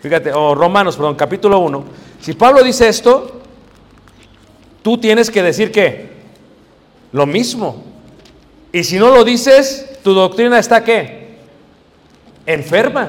fíjate, 0.00 0.32
o 0.32 0.54
Romanos, 0.54 0.96
perdón, 0.96 1.16
capítulo 1.16 1.58
1, 1.58 1.84
si 2.20 2.34
Pablo 2.34 2.62
dice 2.62 2.88
esto, 2.88 3.40
tú 4.82 4.98
tienes 4.98 5.30
que 5.30 5.42
decir 5.42 5.72
que 5.72 6.15
lo 7.12 7.26
mismo. 7.26 7.84
Y 8.72 8.84
si 8.84 8.98
no 8.98 9.10
lo 9.10 9.24
dices, 9.24 9.98
tu 10.02 10.12
doctrina 10.12 10.58
está 10.58 10.84
qué? 10.84 11.36
Enferma. 12.44 13.08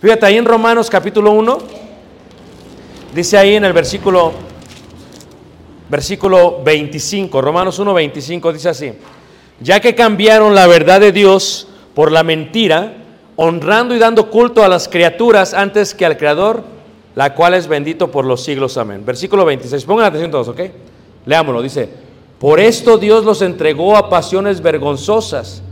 Fíjate 0.00 0.26
ahí 0.26 0.36
en 0.36 0.44
Romanos 0.44 0.90
capítulo 0.90 1.32
1, 1.32 1.58
dice 3.14 3.38
ahí 3.38 3.54
en 3.54 3.64
el 3.64 3.72
versículo 3.72 4.32
versículo 5.88 6.62
25, 6.64 7.40
Romanos 7.40 7.78
1, 7.78 7.94
25 7.94 8.52
dice 8.52 8.68
así, 8.68 8.92
ya 9.60 9.80
que 9.80 9.94
cambiaron 9.94 10.54
la 10.54 10.66
verdad 10.66 11.00
de 11.00 11.12
Dios 11.12 11.68
por 11.94 12.10
la 12.10 12.22
mentira, 12.22 12.96
honrando 13.36 13.94
y 13.94 13.98
dando 13.98 14.30
culto 14.30 14.64
a 14.64 14.68
las 14.68 14.88
criaturas 14.88 15.54
antes 15.54 15.94
que 15.94 16.04
al 16.04 16.16
Creador, 16.16 16.64
la 17.14 17.34
cual 17.34 17.54
es 17.54 17.68
bendito 17.68 18.10
por 18.10 18.24
los 18.24 18.42
siglos. 18.42 18.76
Amén. 18.76 19.04
Versículo 19.06 19.44
26. 19.44 19.84
Pongan 19.84 20.06
atención 20.06 20.30
todos, 20.30 20.48
¿ok? 20.48 20.60
Leámoslo. 21.26 21.62
Dice, 21.62 21.88
por 22.44 22.60
esto 22.60 22.98
Dios 22.98 23.24
los 23.24 23.40
entregó 23.40 23.96
a 23.96 24.10
pasiones 24.10 24.60
vergonzosas 24.60 25.62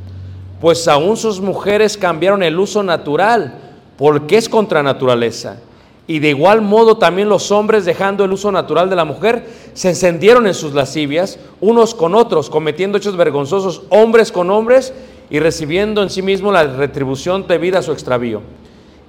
pues 0.59 0.89
aún 0.89 1.19
sus 1.19 1.39
mujeres 1.39 1.99
cambiaron 1.99 2.45
el 2.45 2.59
uso 2.59 2.85
natural, 2.85 3.59
porque 3.99 4.37
es 4.37 4.49
contra 4.49 4.81
naturaleza. 4.81 5.59
Y 6.07 6.21
de 6.21 6.29
igual 6.29 6.63
modo 6.63 6.97
también 6.99 7.29
los 7.29 7.51
hombres, 7.51 7.85
dejando 7.85 8.25
el 8.25 8.33
uso 8.33 8.53
natural 8.53 8.89
de 8.89 8.95
la 8.95 9.05
mujer, 9.05 9.45
se 9.75 9.89
encendieron 9.89 10.47
en 10.47 10.55
sus 10.55 10.73
lascivias, 10.73 11.41
unos 11.61 11.97
con 11.97 12.15
otros, 12.15 12.49
cometiendo 12.49 12.97
hechos 12.97 13.17
vergonzosos, 13.17 13.83
hombres 13.91 14.31
con 14.31 14.51
hombres, 14.51 14.95
y 15.29 15.41
recibiendo 15.41 16.01
en 16.01 16.09
sí 16.09 16.23
mismo 16.23 16.53
la 16.53 16.63
retribución 16.63 17.45
debida 17.49 17.81
a 17.81 17.83
su 17.83 17.91
extravío. 17.91 18.41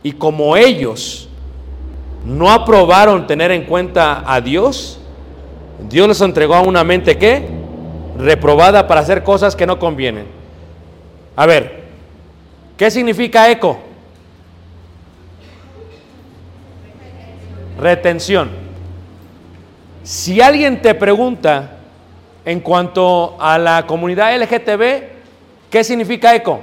Y 0.01 0.13
como 0.13 0.57
ellos 0.57 1.29
no 2.25 2.51
aprobaron 2.51 3.27
tener 3.27 3.51
en 3.51 3.65
cuenta 3.65 4.23
a 4.25 4.41
Dios, 4.41 4.97
Dios 5.89 6.07
les 6.07 6.21
entregó 6.21 6.55
a 6.55 6.61
una 6.61 6.83
mente 6.83 7.17
que 7.17 7.47
reprobada 8.17 8.87
para 8.87 9.01
hacer 9.01 9.23
cosas 9.23 9.55
que 9.55 9.65
no 9.65 9.79
convienen. 9.79 10.25
A 11.35 11.45
ver, 11.45 11.83
¿qué 12.77 12.91
significa 12.91 13.49
eco? 13.49 13.79
Retención. 17.79 18.49
Si 20.03 20.41
alguien 20.41 20.81
te 20.81 20.93
pregunta 20.93 21.77
en 22.45 22.59
cuanto 22.59 23.35
a 23.39 23.57
la 23.57 23.87
comunidad 23.87 24.35
LGTB, 24.37 25.03
¿qué 25.69 25.83
significa 25.83 26.35
eco? 26.35 26.61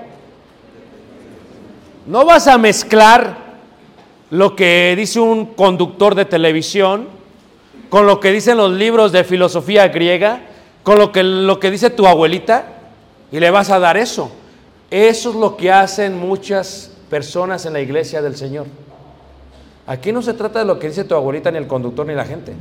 No 2.07 2.25
vas 2.25 2.47
a 2.47 2.59
mezclar 2.59 3.37
lo 4.31 4.55
que 4.55 4.95
dice 4.97 5.21
un 5.21 5.47
conductor 5.47 6.15
de 6.15 6.25
televisión 6.25 7.20
con 7.91 8.07
lo 8.07 8.21
que 8.21 8.31
dicen 8.31 8.57
los 8.57 8.73
libros 8.73 9.11
de 9.13 9.25
filosofía 9.25 9.89
griega, 9.89 10.43
con 10.85 10.99
lo 10.99 11.11
que, 11.11 11.23
lo 11.25 11.59
que 11.59 11.71
dice 11.71 11.91
tu 11.91 12.07
abuelita, 12.07 12.65
y 13.33 13.41
le 13.41 13.51
vas 13.51 13.71
a 13.71 13.81
dar 13.81 13.97
eso. 13.97 14.31
Eso 14.91 15.31
es 15.31 15.37
lo 15.37 15.57
que 15.57 15.71
hacen 15.71 16.19
muchas 16.19 16.93
personas 17.11 17.67
en 17.67 17.73
la 17.73 17.81
iglesia 17.81 18.23
del 18.23 18.37
Señor. 18.37 18.67
Aquí 19.87 20.13
no 20.13 20.23
se 20.23 20.35
trata 20.35 20.61
de 20.61 20.65
lo 20.65 20.79
que 20.79 20.87
dice 20.87 21.05
tu 21.05 21.17
abuelita, 21.17 21.51
ni 21.51 21.59
el 21.59 21.67
conductor, 21.67 22.07
ni 22.07 22.15
la 22.15 22.25
gente, 22.25 22.55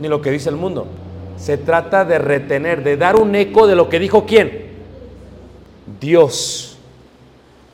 ni 0.00 0.08
lo 0.08 0.22
que 0.22 0.30
dice 0.30 0.48
el 0.48 0.56
mundo. 0.56 0.86
Se 1.36 1.58
trata 1.58 2.06
de 2.06 2.18
retener, 2.18 2.82
de 2.82 2.96
dar 2.96 3.16
un 3.16 3.34
eco 3.34 3.66
de 3.66 3.76
lo 3.76 3.88
que 3.90 3.98
dijo 3.98 4.24
quién. 4.24 4.68
Dios. 6.00 6.78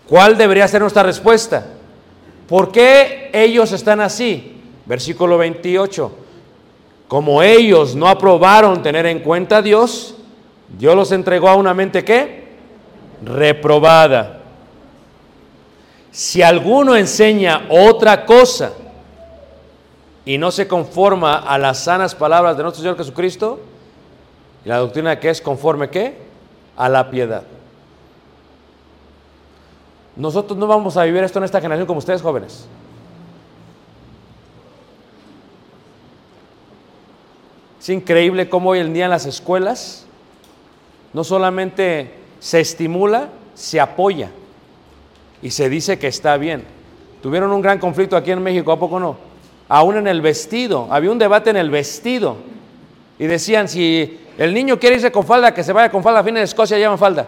¿Cuál 0.08 0.36
debería 0.36 0.66
ser 0.66 0.80
nuestra 0.80 1.04
respuesta? 1.04 1.66
¿Por 2.48 2.72
qué 2.72 3.30
ellos 3.32 3.70
están 3.72 4.00
así? 4.00 4.60
Versículo 4.86 5.38
28. 5.38 6.23
Como 7.14 7.44
ellos 7.44 7.94
no 7.94 8.08
aprobaron 8.08 8.82
tener 8.82 9.06
en 9.06 9.20
cuenta 9.20 9.58
a 9.58 9.62
Dios, 9.62 10.16
Dios 10.76 10.96
los 10.96 11.12
entregó 11.12 11.48
a 11.48 11.54
una 11.54 11.72
mente 11.72 12.04
que 12.04 12.48
reprobada. 13.22 14.40
Si 16.10 16.42
alguno 16.42 16.96
enseña 16.96 17.66
otra 17.68 18.26
cosa 18.26 18.72
y 20.24 20.38
no 20.38 20.50
se 20.50 20.66
conforma 20.66 21.36
a 21.36 21.56
las 21.56 21.84
sanas 21.84 22.16
palabras 22.16 22.56
de 22.56 22.64
nuestro 22.64 22.82
Señor 22.82 22.96
Jesucristo, 22.96 23.60
la 24.64 24.78
doctrina 24.78 25.20
que 25.20 25.30
es 25.30 25.40
conforme 25.40 25.90
qué? 25.90 26.18
A 26.76 26.88
la 26.88 27.12
piedad. 27.12 27.44
Nosotros 30.16 30.58
no 30.58 30.66
vamos 30.66 30.96
a 30.96 31.04
vivir 31.04 31.22
esto 31.22 31.38
en 31.38 31.44
esta 31.44 31.60
generación 31.60 31.86
como 31.86 32.00
ustedes 32.00 32.20
jóvenes. 32.20 32.66
Es 37.84 37.90
increíble 37.90 38.48
cómo 38.48 38.70
hoy 38.70 38.78
en 38.78 38.94
día 38.94 39.04
en 39.04 39.10
las 39.10 39.26
escuelas 39.26 40.06
no 41.12 41.22
solamente 41.22 42.14
se 42.40 42.58
estimula, 42.60 43.28
se 43.54 43.78
apoya 43.78 44.30
y 45.42 45.50
se 45.50 45.68
dice 45.68 45.98
que 45.98 46.06
está 46.06 46.38
bien. 46.38 46.64
Tuvieron 47.22 47.52
un 47.52 47.60
gran 47.60 47.78
conflicto 47.78 48.16
aquí 48.16 48.30
en 48.30 48.42
México, 48.42 48.72
¿a 48.72 48.78
poco 48.78 48.98
no? 48.98 49.18
Aún 49.68 49.98
en 49.98 50.06
el 50.06 50.22
vestido, 50.22 50.88
había 50.90 51.10
un 51.10 51.18
debate 51.18 51.50
en 51.50 51.58
el 51.58 51.68
vestido 51.68 52.38
y 53.18 53.26
decían 53.26 53.68
si 53.68 54.18
el 54.38 54.54
niño 54.54 54.80
quiere 54.80 54.96
irse 54.96 55.12
con 55.12 55.26
falda, 55.26 55.52
que 55.52 55.62
se 55.62 55.74
vaya 55.74 55.90
con 55.90 56.02
falda, 56.02 56.20
a 56.20 56.24
fin 56.24 56.36
de 56.36 56.42
Escocia 56.42 56.78
llevan 56.78 56.96
falda. 56.96 57.26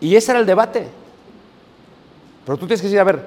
Y 0.00 0.16
ese 0.16 0.32
era 0.32 0.40
el 0.40 0.46
debate. 0.46 0.88
Pero 2.44 2.58
tú 2.58 2.66
tienes 2.66 2.80
que 2.80 2.88
decir, 2.88 2.98
a 2.98 3.04
ver, 3.04 3.24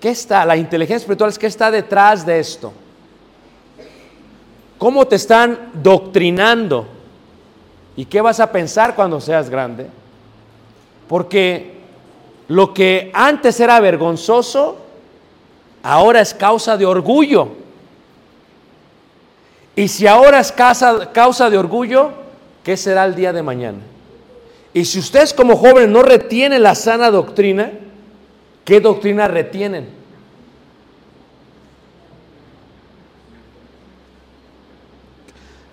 ¿qué 0.00 0.08
está? 0.08 0.46
La 0.46 0.56
inteligencia 0.56 1.02
espiritual 1.02 1.28
es 1.28 1.38
qué 1.38 1.48
está 1.48 1.70
detrás 1.70 2.24
de 2.24 2.40
esto. 2.40 2.72
¿Cómo 4.82 5.06
te 5.06 5.14
están 5.14 5.70
doctrinando? 5.74 6.88
¿Y 7.94 8.04
qué 8.04 8.20
vas 8.20 8.40
a 8.40 8.50
pensar 8.50 8.96
cuando 8.96 9.20
seas 9.20 9.48
grande? 9.48 9.86
Porque 11.06 11.74
lo 12.48 12.74
que 12.74 13.08
antes 13.14 13.60
era 13.60 13.78
vergonzoso, 13.78 14.78
ahora 15.84 16.20
es 16.20 16.34
causa 16.34 16.76
de 16.76 16.84
orgullo. 16.84 17.50
Y 19.76 19.86
si 19.86 20.08
ahora 20.08 20.40
es 20.40 20.50
causa, 20.50 21.12
causa 21.12 21.48
de 21.48 21.58
orgullo, 21.58 22.10
¿qué 22.64 22.76
será 22.76 23.04
el 23.04 23.14
día 23.14 23.32
de 23.32 23.44
mañana? 23.44 23.78
Y 24.74 24.84
si 24.84 24.98
ustedes 24.98 25.32
como 25.32 25.56
jóvenes 25.56 25.90
no 25.90 26.02
retienen 26.02 26.60
la 26.60 26.74
sana 26.74 27.08
doctrina, 27.12 27.70
¿qué 28.64 28.80
doctrina 28.80 29.28
retienen? 29.28 30.01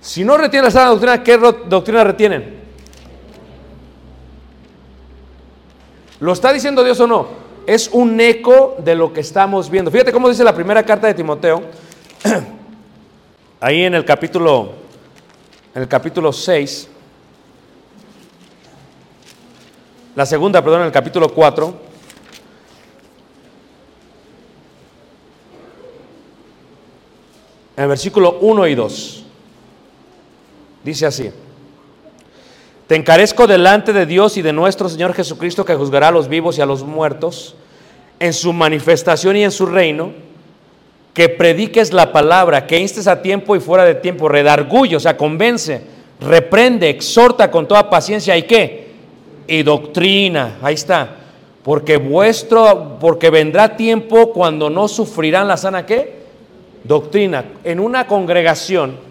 Si 0.02 0.24
no 0.24 0.38
retienen 0.38 0.66
la 0.66 0.72
sana 0.72 0.90
doctrina, 0.90 1.24
¿qué 1.24 1.38
doctrina 1.38 2.04
retienen? 2.04 2.60
¿Lo 6.20 6.34
está 6.34 6.52
diciendo 6.52 6.84
Dios 6.84 7.00
o 7.00 7.08
no? 7.08 7.28
Es 7.66 7.90
un 7.92 8.20
eco 8.20 8.78
de 8.80 8.96
lo 8.96 9.14
que 9.14 9.20
estamos 9.22 9.70
viendo. 9.70 9.92
Fíjate 9.92 10.12
cómo 10.12 10.30
dice 10.30 10.44
la 10.44 10.56
primera 10.56 10.84
carta 10.84 11.08
de 11.08 11.14
Timoteo, 11.14 11.64
ahí 13.60 13.84
en 13.84 13.96
el 13.96 14.06
capítulo, 14.06 14.74
en 15.76 15.82
el 15.82 15.88
capítulo 15.88 16.34
6, 16.34 16.90
la 20.16 20.26
segunda, 20.26 20.62
perdón, 20.62 20.82
en 20.82 20.88
el 20.88 20.92
capítulo 20.92 21.30
4. 21.30 21.74
En 27.78 27.84
el 27.84 27.88
versículo 27.88 28.40
1 28.42 28.68
y 28.68 28.76
2. 28.76 29.26
Dice 30.90 31.06
así. 31.06 31.30
Te 32.88 32.96
encarezco 32.96 33.46
delante 33.46 33.94
de 33.94 34.08
Dios 34.08 34.38
y 34.38 34.42
de 34.42 34.52
nuestro 34.52 34.90
Señor 34.90 35.14
Jesucristo 35.14 35.64
que 35.64 35.76
juzgará 35.76 36.08
a 36.08 36.12
los 36.12 36.28
vivos 36.28 36.58
y 36.58 36.62
a 36.62 36.66
los 36.66 36.82
muertos 36.82 37.56
en 38.20 38.34
su 38.34 38.54
manifestación 38.54 39.36
y 39.38 39.44
en 39.44 39.52
su 39.52 39.68
reino, 39.68 40.14
que 41.14 41.30
prediques 41.30 41.94
la 41.94 42.12
palabra, 42.12 42.66
que 42.66 42.80
instes 42.80 43.06
a 43.06 43.22
tiempo 43.22 43.56
y 43.56 43.60
fuera 43.60 43.86
de 43.86 43.94
tiempo, 43.94 44.30
redarguye, 44.30 44.96
o 44.96 45.00
sea, 45.00 45.16
convence, 45.16 45.84
reprende, 46.20 46.90
exhorta 46.90 47.52
con 47.52 47.68
toda 47.68 47.88
paciencia 47.88 48.36
y 48.36 48.42
qué? 48.42 48.88
Y 49.46 49.62
doctrina, 49.62 50.58
ahí 50.64 50.74
está. 50.74 51.18
Porque 51.62 51.98
vuestro, 51.98 52.98
porque 53.00 53.30
vendrá 53.30 53.78
tiempo 53.78 54.34
cuando 54.34 54.72
no 54.72 54.88
sufrirán 54.88 55.48
la 55.48 55.56
sana 55.56 55.86
qué? 55.86 56.24
Doctrina. 56.84 57.46
En 57.64 57.80
una 57.80 58.08
congregación, 58.08 59.09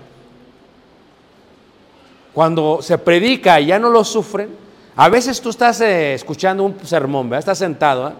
cuando 2.39 2.78
se 2.82 2.97
predica 2.99 3.61
y 3.61 3.66
ya 3.66 3.80
no 3.80 3.91
lo 3.91 4.05
sufren, 4.05 4.49
a 4.95 5.09
veces 5.09 5.41
tú 5.41 5.51
estás 5.51 5.80
eh, 5.80 6.14
escuchando 6.14 6.62
un 6.62 6.78
sermón, 6.86 7.28
¿verdad? 7.28 7.41
estás 7.41 7.59
sentado 7.59 8.11
¿eh? 8.11 8.12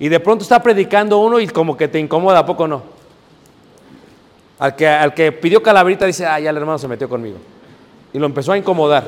y 0.00 0.08
de 0.08 0.18
pronto 0.18 0.42
está 0.42 0.60
predicando 0.60 1.18
uno 1.18 1.38
y 1.38 1.46
como 1.46 1.76
que 1.76 1.86
te 1.86 2.00
incomoda, 2.00 2.40
¿a 2.40 2.44
poco 2.44 2.66
no? 2.66 2.82
Al 4.58 4.74
que, 4.74 4.88
al 4.88 5.14
que 5.14 5.30
pidió 5.30 5.62
calabrita 5.62 6.04
dice, 6.04 6.26
ah, 6.26 6.40
ya 6.40 6.50
el 6.50 6.56
hermano 6.56 6.78
se 6.80 6.88
metió 6.88 7.08
conmigo. 7.08 7.36
Y 8.12 8.18
lo 8.18 8.26
empezó 8.26 8.50
a 8.50 8.58
incomodar. 8.58 9.06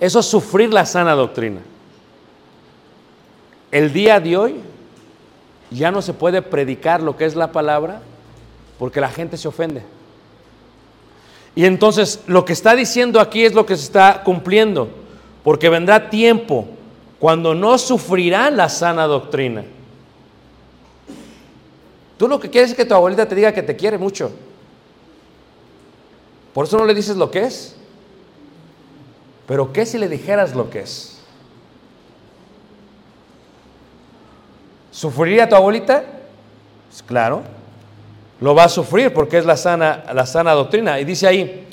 Eso 0.00 0.20
es 0.20 0.24
sufrir 0.24 0.72
la 0.72 0.86
sana 0.86 1.12
doctrina. 1.12 1.60
El 3.70 3.92
día 3.92 4.20
de 4.20 4.38
hoy 4.38 4.54
ya 5.70 5.90
no 5.90 6.00
se 6.00 6.14
puede 6.14 6.40
predicar 6.40 7.02
lo 7.02 7.14
que 7.14 7.26
es 7.26 7.36
la 7.36 7.52
palabra 7.52 8.00
porque 8.78 9.02
la 9.02 9.10
gente 9.10 9.36
se 9.36 9.48
ofende. 9.48 9.82
Y 11.54 11.64
entonces 11.64 12.20
lo 12.26 12.44
que 12.44 12.52
está 12.52 12.74
diciendo 12.74 13.20
aquí 13.20 13.44
es 13.44 13.54
lo 13.54 13.66
que 13.66 13.76
se 13.76 13.84
está 13.84 14.22
cumpliendo, 14.22 14.88
porque 15.42 15.68
vendrá 15.68 16.10
tiempo 16.10 16.68
cuando 17.18 17.54
no 17.54 17.76
sufrirán 17.78 18.56
la 18.56 18.68
sana 18.68 19.06
doctrina. 19.06 19.64
Tú 22.16 22.28
lo 22.28 22.38
que 22.38 22.50
quieres 22.50 22.70
es 22.70 22.76
que 22.76 22.84
tu 22.84 22.94
abuelita 22.94 23.26
te 23.26 23.34
diga 23.34 23.52
que 23.52 23.62
te 23.62 23.76
quiere 23.76 23.98
mucho. 23.98 24.30
Por 26.52 26.66
eso 26.66 26.78
no 26.78 26.84
le 26.84 26.94
dices 26.94 27.16
lo 27.16 27.30
que 27.30 27.44
es. 27.44 27.76
Pero 29.46 29.72
¿qué 29.72 29.86
si 29.86 29.98
le 29.98 30.08
dijeras 30.08 30.54
lo 30.54 30.70
que 30.70 30.80
es? 30.80 31.18
¿Sufriría 34.90 35.48
tu 35.48 35.56
abuelita? 35.56 36.04
Pues 36.88 37.02
claro 37.02 37.59
lo 38.40 38.54
va 38.54 38.64
a 38.64 38.68
sufrir 38.68 39.12
porque 39.12 39.38
es 39.38 39.46
la 39.46 39.56
sana, 39.56 40.04
la 40.14 40.26
sana 40.26 40.52
doctrina. 40.52 41.00
Y 41.00 41.04
dice 41.04 41.26
ahí, 41.26 41.66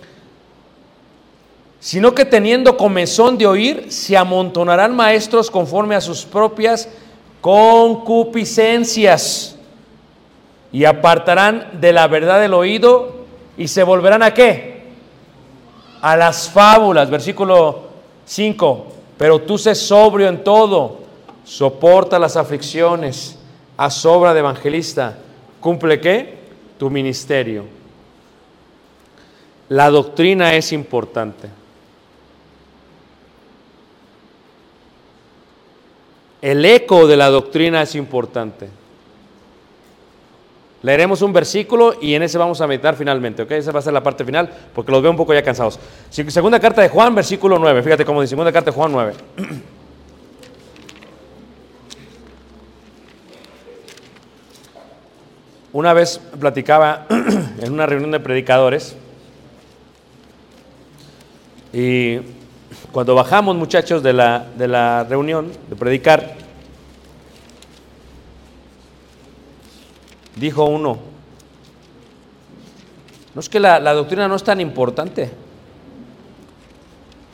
sino 1.80 2.14
que 2.14 2.26
teniendo 2.26 2.76
comezón 2.76 3.38
de 3.38 3.48
oír, 3.48 3.90
se 3.92 4.18
amontonarán 4.18 4.94
maestros 4.96 5.50
conforme 5.50 5.96
a 5.96 6.02
sus 6.02 6.26
propias 6.26 6.90
concupiscencias 7.42 9.56
y 10.72 10.86
apartarán 10.86 11.80
de 11.80 11.94
la 11.94 12.08
verdad 12.08 12.44
el 12.44 12.54
oído 12.54 13.16
y 13.58 13.70
se 13.70 13.84
volverán 13.84 14.24
a 14.24 14.34
qué? 14.34 14.88
A 16.02 16.18
las 16.18 16.50
fábulas, 16.50 17.10
versículo 17.10 17.84
5. 18.26 18.88
Pero 19.18 19.40
tú 19.40 19.58
sé 19.58 19.74
sobrio 19.74 20.28
en 20.28 20.44
todo, 20.44 20.98
soporta 21.44 22.20
las 22.20 22.36
aflicciones, 22.36 23.40
haz 23.78 24.06
obra 24.06 24.34
de 24.34 24.40
evangelista, 24.40 25.18
cumple 25.60 26.02
qué? 26.02 26.37
Tu 26.78 26.90
ministerio. 26.90 27.66
La 29.70 29.90
doctrina 29.90 30.54
es 30.54 30.72
importante. 30.72 31.50
El 36.42 36.64
eco 36.64 37.08
de 37.08 37.18
la 37.18 37.30
doctrina 37.30 37.82
es 37.82 37.96
importante. 37.96 38.70
Leeremos 40.84 41.22
un 41.24 41.34
versículo 41.34 41.96
y 42.00 42.14
en 42.14 42.24
ese 42.24 42.38
vamos 42.38 42.62
a 42.62 42.68
meditar 42.68 42.96
finalmente, 42.96 43.42
¿ok? 43.42 43.52
Esa 43.52 43.72
va 43.72 43.80
a 43.80 43.82
ser 43.82 43.94
la 43.94 44.04
parte 44.04 44.24
final 44.24 44.50
porque 44.74 44.92
los 44.92 45.02
veo 45.02 45.10
un 45.10 45.18
poco 45.18 45.34
ya 45.34 45.42
cansados. 45.42 45.80
Segunda 46.10 46.60
carta 46.60 46.82
de 46.82 46.90
Juan, 46.90 47.16
versículo 47.16 47.58
9. 47.58 47.82
Fíjate 47.82 48.06
cómo 48.06 48.22
dice, 48.22 48.32
segunda 48.32 48.52
carta 48.52 48.70
de 48.72 48.76
Juan 48.78 48.92
9. 48.92 49.14
Una 55.78 55.94
vez 55.94 56.20
platicaba 56.40 57.06
en 57.10 57.72
una 57.72 57.86
reunión 57.86 58.10
de 58.10 58.20
predicadores 58.20 58.96
y 61.72 62.18
cuando 62.92 63.14
bajamos 63.14 63.56
muchachos 63.56 64.02
de 64.02 64.12
la, 64.12 64.48
de 64.58 64.68
la 64.68 65.04
reunión 65.04 65.52
de 65.70 65.76
predicar, 65.76 66.34
dijo 70.36 70.66
uno, 70.66 70.98
no 73.36 73.40
es 73.40 73.48
que 73.48 73.60
la, 73.60 73.80
la 73.80 73.94
doctrina 73.94 74.28
no 74.28 74.34
es 74.34 74.44
tan 74.44 74.60
importante. 74.60 75.30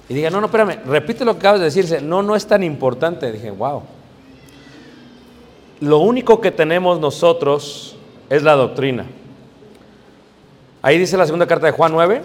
Y 0.09 0.15
diga, 0.15 0.29
no, 0.29 0.41
no, 0.41 0.47
espérame, 0.47 0.81
repite 0.85 1.23
lo 1.23 1.35
que 1.35 1.39
acabas 1.39 1.61
de 1.61 1.67
decirse, 1.67 2.01
no, 2.01 2.21
no 2.21 2.35
es 2.35 2.45
tan 2.45 2.61
importante. 2.61 3.31
Dije, 3.31 3.51
wow. 3.51 3.83
Lo 5.79 5.99
único 5.99 6.41
que 6.41 6.51
tenemos 6.51 6.99
nosotros 6.99 7.95
es 8.29 8.43
la 8.43 8.53
doctrina. 8.53 9.05
Ahí 10.81 10.97
dice 10.97 11.17
la 11.17 11.25
segunda 11.25 11.47
carta 11.47 11.67
de 11.67 11.71
Juan 11.71 11.91
9. 11.93 12.21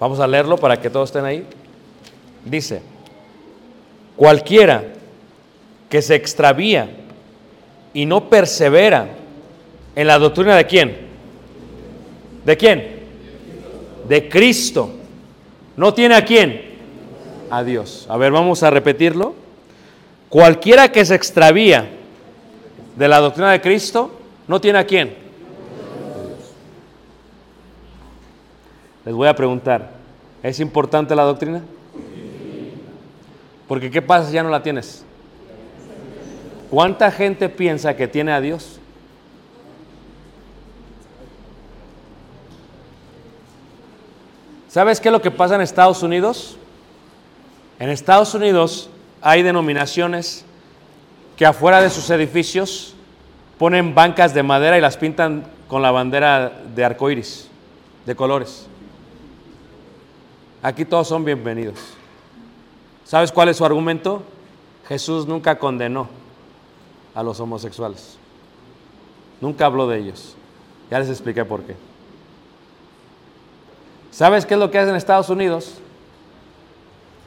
Vamos 0.00 0.20
a 0.20 0.26
leerlo 0.26 0.56
para 0.56 0.80
que 0.80 0.90
todos 0.90 1.08
estén 1.08 1.24
ahí. 1.24 1.46
Dice, 2.44 2.82
cualquiera 4.16 4.84
que 5.88 6.02
se 6.02 6.14
extravía 6.14 6.90
y 7.92 8.06
no 8.06 8.28
persevera 8.28 9.08
en 9.94 10.06
la 10.06 10.18
doctrina 10.18 10.56
de 10.56 10.66
quién? 10.66 10.96
¿De 12.44 12.56
quién? 12.56 13.00
De 14.08 14.28
Cristo. 14.28 14.90
¿No 15.76 15.94
tiene 15.94 16.14
a 16.14 16.24
quién? 16.24 16.62
A 17.50 17.62
Dios. 17.62 18.06
A 18.08 18.16
ver, 18.16 18.32
vamos 18.32 18.62
a 18.62 18.70
repetirlo. 18.70 19.34
Cualquiera 20.28 20.92
que 20.92 21.04
se 21.04 21.14
extravía 21.14 21.88
de 22.96 23.08
la 23.08 23.20
doctrina 23.20 23.52
de 23.52 23.60
Cristo, 23.60 24.17
¿no 24.48 24.60
tiene 24.60 24.78
a 24.78 24.86
quién? 24.86 25.14
Les 29.04 29.14
voy 29.14 29.28
a 29.28 29.36
preguntar, 29.36 29.92
¿es 30.42 30.58
importante 30.58 31.14
la 31.14 31.22
doctrina? 31.22 31.62
Porque 33.68 33.90
¿qué 33.90 34.02
pasa 34.02 34.26
si 34.26 34.34
ya 34.34 34.42
no 34.42 34.50
la 34.50 34.62
tienes? 34.62 35.04
¿Cuánta 36.70 37.10
gente 37.10 37.48
piensa 37.48 37.94
que 37.96 38.08
tiene 38.08 38.32
a 38.32 38.40
Dios? 38.40 38.78
¿Sabes 44.68 45.00
qué 45.00 45.08
es 45.08 45.12
lo 45.12 45.22
que 45.22 45.30
pasa 45.30 45.54
en 45.54 45.62
Estados 45.62 46.02
Unidos? 46.02 46.56
En 47.78 47.88
Estados 47.88 48.34
Unidos 48.34 48.90
hay 49.20 49.42
denominaciones 49.42 50.44
que 51.36 51.46
afuera 51.46 51.80
de 51.80 51.88
sus 51.88 52.10
edificios 52.10 52.94
ponen 53.58 53.94
bancas 53.94 54.34
de 54.34 54.42
madera 54.42 54.78
y 54.78 54.80
las 54.80 54.96
pintan 54.96 55.44
con 55.68 55.82
la 55.82 55.90
bandera 55.90 56.62
de 56.74 56.84
arcoíris, 56.84 57.48
de 58.06 58.14
colores. 58.14 58.66
Aquí 60.62 60.84
todos 60.84 61.08
son 61.08 61.24
bienvenidos. 61.24 61.78
¿Sabes 63.04 63.32
cuál 63.32 63.48
es 63.48 63.56
su 63.56 63.64
argumento? 63.64 64.22
Jesús 64.86 65.26
nunca 65.26 65.58
condenó 65.58 66.08
a 67.14 67.22
los 67.22 67.40
homosexuales. 67.40 68.16
Nunca 69.40 69.66
habló 69.66 69.86
de 69.88 69.98
ellos. 69.98 70.34
Ya 70.90 70.98
les 70.98 71.08
expliqué 71.08 71.44
por 71.44 71.62
qué. 71.62 71.76
¿Sabes 74.10 74.46
qué 74.46 74.54
es 74.54 74.60
lo 74.60 74.70
que 74.70 74.78
hacen 74.78 74.90
en 74.90 74.96
Estados 74.96 75.28
Unidos? 75.28 75.74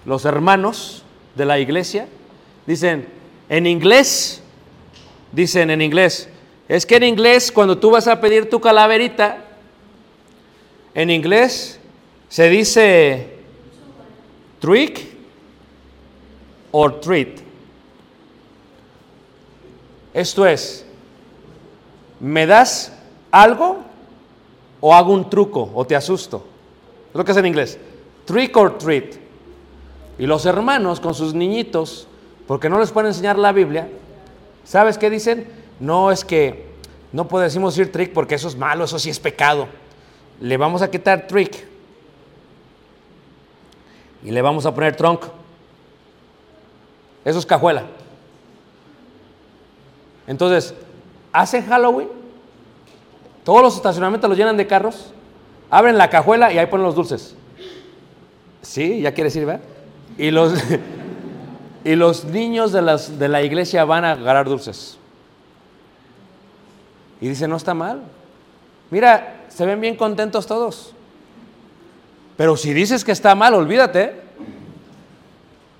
Los 0.05 0.25
hermanos 0.25 1.03
de 1.36 1.45
la 1.45 1.59
iglesia 1.59 2.07
dicen, 2.65 3.07
en 3.49 3.67
inglés, 3.67 4.40
dicen 5.32 5.69
en 5.69 5.82
inglés, 5.82 6.29
es 6.67 6.86
que 6.86 6.95
en 6.95 7.03
inglés 7.03 7.51
cuando 7.51 7.77
tú 7.77 7.91
vas 7.91 8.07
a 8.07 8.21
pedir 8.21 8.49
tu 8.49 8.61
calaverita, 8.61 9.45
en 10.93 11.09
inglés 11.09 11.79
se 12.29 12.49
dice 12.49 13.27
trick 14.59 15.07
or 16.71 16.99
treat. 17.01 17.39
Esto 20.13 20.45
es, 20.45 20.86
¿me 22.19 22.45
das 22.45 22.93
algo 23.32 23.79
o 24.79 24.93
hago 24.93 25.13
un 25.13 25.29
truco 25.29 25.71
o 25.73 25.86
te 25.86 25.95
asusto? 25.95 26.45
Es 27.09 27.15
lo 27.15 27.25
que 27.25 27.32
es 27.32 27.38
en 27.38 27.45
inglés. 27.45 27.77
Trick 28.25 28.55
or 28.55 28.77
treat. 28.77 29.15
Y 30.17 30.25
los 30.25 30.45
hermanos 30.45 30.99
con 30.99 31.13
sus 31.13 31.34
niñitos, 31.34 32.07
porque 32.47 32.69
no 32.69 32.79
les 32.79 32.91
pueden 32.91 33.07
enseñar 33.07 33.39
la 33.39 33.51
Biblia, 33.51 33.89
¿sabes 34.64 34.97
qué 34.97 35.09
dicen? 35.09 35.47
No 35.80 36.12
es 36.12 36.24
que 36.24 36.66
no 37.12 37.28
podemos 37.28 37.76
decir 37.76 37.91
trick 37.91 38.14
porque 38.14 38.36
eso 38.36 38.47
es 38.47 38.55
malo, 38.55 38.86
eso 38.86 38.99
sí 38.99 39.09
es 39.09 39.20
pecado. 39.20 39.68
Le 40.39 40.57
vamos 40.57 40.82
a 40.82 40.89
quitar 40.89 41.28
trick 41.28 41.66
y 44.24 44.32
le 44.32 44.41
vamos 44.41 44.66
a 44.66 44.74
poner 44.74 44.95
trunk. 44.95 45.26
Eso 47.26 47.39
es 47.39 47.45
cajuela. 47.45 47.84
Entonces, 50.28 50.74
hacen 51.32 51.66
Halloween, 51.66 52.07
todos 53.43 53.62
los 53.62 53.76
estacionamientos 53.76 54.30
los 54.30 54.38
llenan 54.38 54.57
de 54.57 54.68
carros, 54.68 55.14
abren 55.70 55.97
la 55.97 56.09
cajuela 56.09 56.51
y 56.53 56.57
ahí 56.57 56.68
ponen 56.68 56.86
los 56.86 56.95
dulces. 56.95 57.36
Sí, 58.62 59.01
ya 59.01 59.14
quieres 59.14 59.36
ir, 59.36 59.45
¿verdad? 59.45 59.62
Y 60.18 60.32
los, 60.32 60.53
y 61.84 61.95
los 61.95 62.25
niños 62.25 62.71
de, 62.71 62.82
las, 62.82 63.17
de 63.17 63.27
la 63.27 63.41
iglesia 63.41 63.86
van 63.86 64.05
a 64.05 64.11
agarrar 64.11 64.47
dulces. 64.47 64.97
Y 67.19 67.27
dice, 67.27 67.47
no 67.47 67.55
está 67.55 67.73
mal. 67.73 68.01
Mira, 68.89 69.45
se 69.49 69.65
ven 69.65 69.79
bien 69.79 69.95
contentos 69.95 70.45
todos. 70.47 70.93
Pero 72.38 72.57
si 72.57 72.73
dices 72.73 73.03
que 73.03 73.11
está 73.11 73.36
mal, 73.36 73.53
olvídate. 73.53 74.15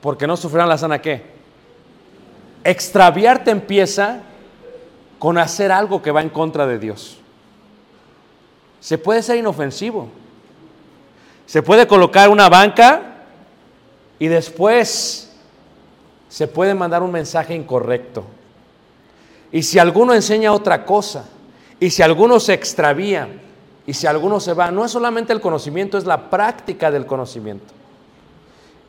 Porque 0.02 0.28
no 0.28 0.38
sufrirán 0.38 0.70
la 0.70 0.78
sana 0.78 1.02
qué. 1.02 1.24
Extraviarte 2.64 3.52
empieza 3.52 4.22
con 5.20 5.38
hacer 5.38 5.72
algo 5.72 6.02
que 6.02 6.12
va 6.12 6.22
en 6.22 6.30
contra 6.30 6.66
de 6.66 6.80
Dios. 6.80 7.18
Se 8.80 8.98
puede 8.98 9.22
ser 9.22 9.38
inofensivo. 9.38 10.10
Se 11.46 11.62
puede 11.62 11.88
colocar 11.88 12.30
una 12.30 12.50
banca 12.50 13.02
y 14.20 14.28
después 14.28 15.31
se 16.32 16.48
puede 16.48 16.74
mandar 16.74 17.04
un 17.04 17.12
mensaje 17.12 17.54
incorrecto. 17.54 18.24
Y 19.52 19.64
si 19.64 19.80
alguno 19.80 20.14
enseña 20.14 20.54
otra 20.54 20.86
cosa, 20.86 21.26
y 21.78 21.90
si 21.90 22.02
alguno 22.02 22.40
se 22.40 22.54
extravía, 22.54 23.28
y 23.86 23.94
si 23.94 24.08
alguno 24.08 24.40
se 24.40 24.54
va, 24.54 24.72
no 24.72 24.86
es 24.86 24.92
solamente 24.92 25.34
el 25.34 25.42
conocimiento, 25.42 25.98
es 25.98 26.06
la 26.06 26.30
práctica 26.30 26.90
del 26.90 27.06
conocimiento. 27.06 27.74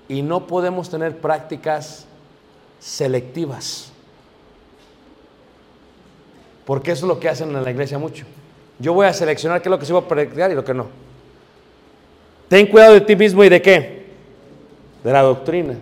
Y 0.09 0.23
no 0.23 0.47
podemos 0.47 0.89
tener 0.89 1.19
prácticas 1.19 2.07
selectivas. 2.79 3.91
Porque 6.65 6.93
eso 6.93 7.07
es 7.07 7.09
lo 7.09 7.19
que 7.19 7.29
hacen 7.29 7.57
en 7.57 7.65
la 7.65 7.71
iglesia 7.73 7.99
mucho. 7.99 8.25
Yo 8.79 8.95
voy 8.95 9.07
a 9.07 9.13
seleccionar 9.13 9.61
qué 9.61 9.69
es 9.69 9.71
lo 9.71 9.81
que 9.81 9.87
se 9.87 9.93
va 9.93 9.99
a 9.99 10.07
practicar 10.07 10.53
y 10.53 10.55
lo 10.55 10.65
que 10.65 10.75
no. 10.75 10.87
Ten 12.49 12.69
cuidado 12.69 12.95
de 12.95 13.01
ti 13.01 13.17
mismo 13.17 13.43
y 13.43 13.49
de 13.49 13.61
qué? 13.61 14.07
De 15.03 15.11
la 15.11 15.23
doctrina. 15.23 15.75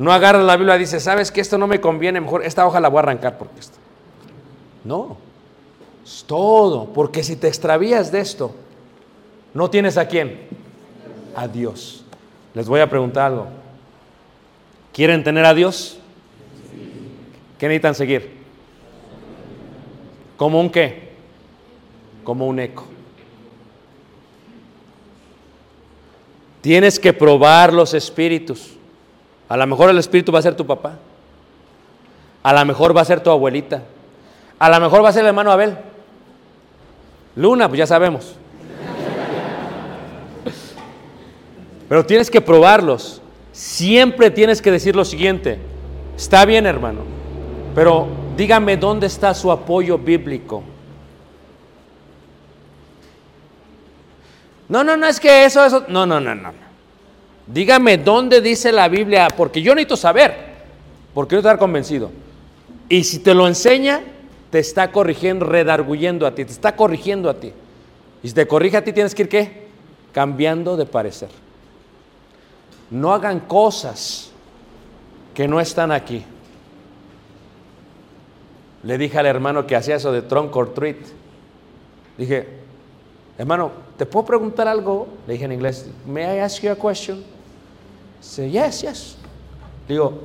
No 0.00 0.14
agarras 0.14 0.42
la 0.44 0.56
Biblia 0.56 0.76
y 0.76 0.78
dices, 0.78 1.02
sabes 1.02 1.30
que 1.30 1.42
esto 1.42 1.58
no 1.58 1.66
me 1.66 1.78
conviene, 1.78 2.22
mejor 2.22 2.42
esta 2.42 2.66
hoja 2.66 2.80
la 2.80 2.88
voy 2.88 2.96
a 2.96 3.00
arrancar 3.00 3.36
porque 3.36 3.60
esto. 3.60 3.76
No, 4.82 5.18
es 6.02 6.24
todo, 6.26 6.86
porque 6.86 7.22
si 7.22 7.36
te 7.36 7.48
extravías 7.48 8.10
de 8.10 8.20
esto, 8.20 8.54
no 9.52 9.68
tienes 9.68 9.98
a 9.98 10.08
quién, 10.08 10.48
a 11.36 11.46
Dios. 11.46 12.02
Les 12.54 12.66
voy 12.66 12.80
a 12.80 12.88
preguntar 12.88 13.26
algo. 13.26 13.48
¿Quieren 14.94 15.22
tener 15.22 15.44
a 15.44 15.52
Dios? 15.52 15.98
¿Qué 17.58 17.68
necesitan 17.68 17.94
seguir? 17.94 18.38
¿Como 20.38 20.62
un 20.62 20.70
qué? 20.70 21.10
Como 22.24 22.46
un 22.46 22.58
eco. 22.58 22.86
Tienes 26.62 26.98
que 26.98 27.12
probar 27.12 27.74
los 27.74 27.92
espíritus. 27.92 28.79
A 29.50 29.56
lo 29.56 29.66
mejor 29.66 29.90
el 29.90 29.98
espíritu 29.98 30.30
va 30.30 30.38
a 30.38 30.42
ser 30.42 30.54
tu 30.54 30.64
papá. 30.64 30.92
A 32.44 32.52
lo 32.54 32.64
mejor 32.64 32.96
va 32.96 33.00
a 33.00 33.04
ser 33.04 33.20
tu 33.20 33.30
abuelita. 33.30 33.82
A 34.60 34.70
lo 34.70 34.80
mejor 34.80 35.04
va 35.04 35.08
a 35.08 35.12
ser 35.12 35.22
el 35.22 35.26
hermano 35.26 35.50
Abel. 35.50 35.76
Luna, 37.34 37.66
pues 37.66 37.80
ya 37.80 37.86
sabemos. 37.88 38.36
Pero 41.88 42.06
tienes 42.06 42.30
que 42.30 42.40
probarlos. 42.40 43.20
Siempre 43.50 44.30
tienes 44.30 44.62
que 44.62 44.70
decir 44.70 44.94
lo 44.94 45.04
siguiente. 45.04 45.58
Está 46.16 46.44
bien, 46.44 46.64
hermano. 46.64 47.00
Pero 47.74 48.06
dígame 48.36 48.76
dónde 48.76 49.08
está 49.08 49.34
su 49.34 49.50
apoyo 49.50 49.98
bíblico. 49.98 50.62
No, 54.68 54.84
no, 54.84 54.96
no, 54.96 55.08
es 55.08 55.18
que 55.18 55.44
eso, 55.44 55.64
eso. 55.64 55.86
No, 55.88 56.06
no, 56.06 56.20
no, 56.20 56.36
no. 56.36 56.69
Dígame 57.52 57.98
dónde 57.98 58.40
dice 58.40 58.70
la 58.70 58.88
Biblia, 58.88 59.28
porque 59.36 59.60
yo 59.60 59.74
necesito 59.74 59.96
saber, 59.96 60.34
porque 61.12 61.34
yo 61.34 61.40
estar 61.40 61.58
convencido. 61.58 62.10
Y 62.88 63.02
si 63.04 63.18
te 63.18 63.34
lo 63.34 63.48
enseña, 63.48 64.02
te 64.50 64.60
está 64.60 64.92
corrigiendo, 64.92 65.46
redarguyendo 65.46 66.26
a 66.26 66.34
ti, 66.34 66.44
te 66.44 66.52
está 66.52 66.76
corrigiendo 66.76 67.28
a 67.28 67.34
ti. 67.34 67.52
Y 68.22 68.28
si 68.28 68.34
te 68.34 68.46
corrige 68.46 68.76
a 68.76 68.84
ti, 68.84 68.92
tienes 68.92 69.14
que 69.14 69.22
ir 69.22 69.28
qué? 69.28 69.68
Cambiando 70.12 70.76
de 70.76 70.86
parecer. 70.86 71.30
No 72.90 73.12
hagan 73.12 73.40
cosas 73.40 74.30
que 75.34 75.48
no 75.48 75.60
están 75.60 75.90
aquí. 75.90 76.24
Le 78.82 78.96
dije 78.96 79.18
al 79.18 79.26
hermano 79.26 79.66
que 79.66 79.76
hacía 79.76 79.96
eso 79.96 80.12
de 80.12 80.22
trunk 80.22 80.54
or 80.54 80.72
treat. 80.72 80.98
Dije, 82.16 82.46
hermano, 83.38 83.72
¿te 83.96 84.06
puedo 84.06 84.26
preguntar 84.26 84.68
algo? 84.68 85.08
Le 85.26 85.34
dije 85.34 85.44
en 85.44 85.52
inglés, 85.52 85.90
¿May 86.06 86.24
I 86.24 86.40
ask 86.40 86.62
you 86.62 86.70
a 86.70 86.76
question? 86.76 87.24
Dice, 88.20 88.50
yes, 88.50 88.82
yes. 88.82 89.16
Digo, 89.88 90.20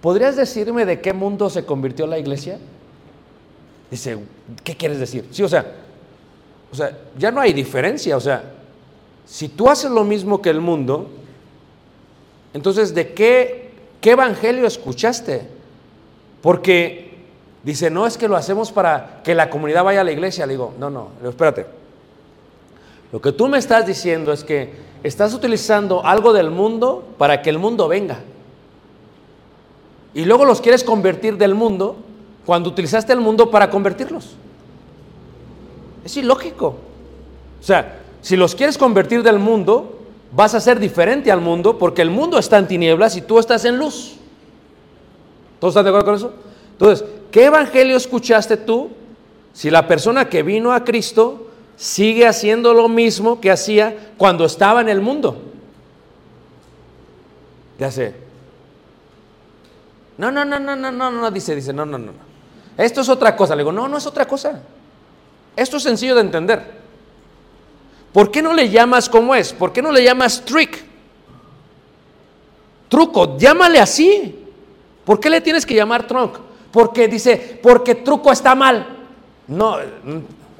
¿podrías 0.00 0.36
decirme 0.36 0.84
de 0.84 1.00
qué 1.00 1.12
mundo 1.12 1.50
se 1.50 1.64
convirtió 1.64 2.06
la 2.06 2.18
iglesia? 2.18 2.58
Dice, 3.90 4.18
¿qué 4.64 4.76
quieres 4.76 4.98
decir? 4.98 5.28
Sí, 5.30 5.42
o 5.42 5.48
sea, 5.48 5.64
o 6.72 6.74
sea, 6.74 6.98
ya 7.18 7.30
no 7.30 7.40
hay 7.40 7.52
diferencia, 7.52 8.16
o 8.16 8.20
sea, 8.20 8.42
si 9.26 9.48
tú 9.48 9.68
haces 9.68 9.90
lo 9.90 10.04
mismo 10.04 10.40
que 10.40 10.50
el 10.50 10.60
mundo, 10.60 11.10
entonces 12.54 12.94
¿de 12.94 13.12
qué, 13.12 13.70
qué 14.00 14.12
evangelio 14.12 14.66
escuchaste? 14.66 15.42
Porque 16.40 17.18
dice, 17.62 17.90
no 17.90 18.06
es 18.06 18.16
que 18.18 18.28
lo 18.28 18.36
hacemos 18.36 18.72
para 18.72 19.20
que 19.22 19.34
la 19.34 19.48
comunidad 19.50 19.84
vaya 19.84 20.00
a 20.00 20.04
la 20.04 20.12
iglesia. 20.12 20.46
Le 20.46 20.54
digo, 20.54 20.74
no, 20.78 20.90
no, 20.90 21.10
espérate. 21.24 21.81
Lo 23.12 23.20
que 23.20 23.30
tú 23.30 23.46
me 23.46 23.58
estás 23.58 23.86
diciendo 23.86 24.32
es 24.32 24.42
que 24.42 24.72
estás 25.02 25.34
utilizando 25.34 26.04
algo 26.04 26.32
del 26.32 26.50
mundo 26.50 27.04
para 27.18 27.42
que 27.42 27.50
el 27.50 27.58
mundo 27.58 27.86
venga. 27.86 28.20
Y 30.14 30.24
luego 30.24 30.46
los 30.46 30.62
quieres 30.62 30.82
convertir 30.82 31.36
del 31.36 31.54
mundo 31.54 31.96
cuando 32.46 32.70
utilizaste 32.70 33.12
el 33.12 33.20
mundo 33.20 33.50
para 33.50 33.70
convertirlos. 33.70 34.34
Es 36.04 36.16
ilógico. 36.16 36.76
O 37.60 37.64
sea, 37.64 38.00
si 38.22 38.36
los 38.36 38.54
quieres 38.54 38.78
convertir 38.78 39.22
del 39.22 39.38
mundo, 39.38 39.98
vas 40.32 40.54
a 40.54 40.60
ser 40.60 40.80
diferente 40.80 41.30
al 41.30 41.40
mundo 41.40 41.78
porque 41.78 42.02
el 42.02 42.10
mundo 42.10 42.38
está 42.38 42.58
en 42.58 42.66
tinieblas 42.66 43.16
y 43.16 43.20
tú 43.20 43.38
estás 43.38 43.64
en 43.66 43.76
luz. 43.76 44.16
¿Todos 45.60 45.72
están 45.72 45.84
de 45.84 45.90
acuerdo 45.90 46.06
con 46.06 46.14
eso? 46.14 46.32
Entonces, 46.72 47.04
¿qué 47.30 47.44
evangelio 47.44 47.96
escuchaste 47.96 48.56
tú 48.56 48.90
si 49.52 49.70
la 49.70 49.86
persona 49.86 50.28
que 50.28 50.42
vino 50.42 50.72
a 50.72 50.82
Cristo 50.82 51.48
sigue 51.82 52.28
haciendo 52.28 52.74
lo 52.74 52.88
mismo 52.88 53.40
que 53.40 53.50
hacía 53.50 54.12
cuando 54.16 54.44
estaba 54.44 54.82
en 54.82 54.88
el 54.88 55.00
mundo? 55.00 55.42
¿Qué 57.76 57.84
hace? 57.84 58.14
No, 60.16 60.30
no, 60.30 60.44
no, 60.44 60.60
no, 60.60 60.76
no, 60.76 60.92
no, 60.92 61.10
no, 61.10 61.30
dice, 61.32 61.56
dice, 61.56 61.72
no, 61.72 61.84
no, 61.84 61.98
no. 61.98 62.12
Esto 62.78 63.00
es 63.00 63.08
otra 63.08 63.34
cosa. 63.34 63.56
Le 63.56 63.62
digo, 63.62 63.72
no, 63.72 63.88
no 63.88 63.98
es 63.98 64.06
otra 64.06 64.28
cosa. 64.28 64.62
Esto 65.56 65.78
es 65.78 65.82
sencillo 65.82 66.14
de 66.14 66.20
entender. 66.20 66.62
¿Por 68.12 68.30
qué 68.30 68.42
no 68.42 68.52
le 68.52 68.70
llamas 68.70 69.08
como 69.08 69.34
es? 69.34 69.52
¿Por 69.52 69.72
qué 69.72 69.82
no 69.82 69.90
le 69.90 70.04
llamas 70.04 70.44
trick? 70.44 70.84
Truco, 72.88 73.36
llámale 73.36 73.80
así. 73.80 74.46
¿Por 75.04 75.18
qué 75.18 75.28
le 75.28 75.40
tienes 75.40 75.66
que 75.66 75.74
llamar 75.74 76.06
trunk? 76.06 76.38
Porque 76.70 77.08
dice, 77.08 77.58
porque 77.60 77.96
truco 77.96 78.30
está 78.30 78.54
mal. 78.54 78.86
No, 79.48 79.78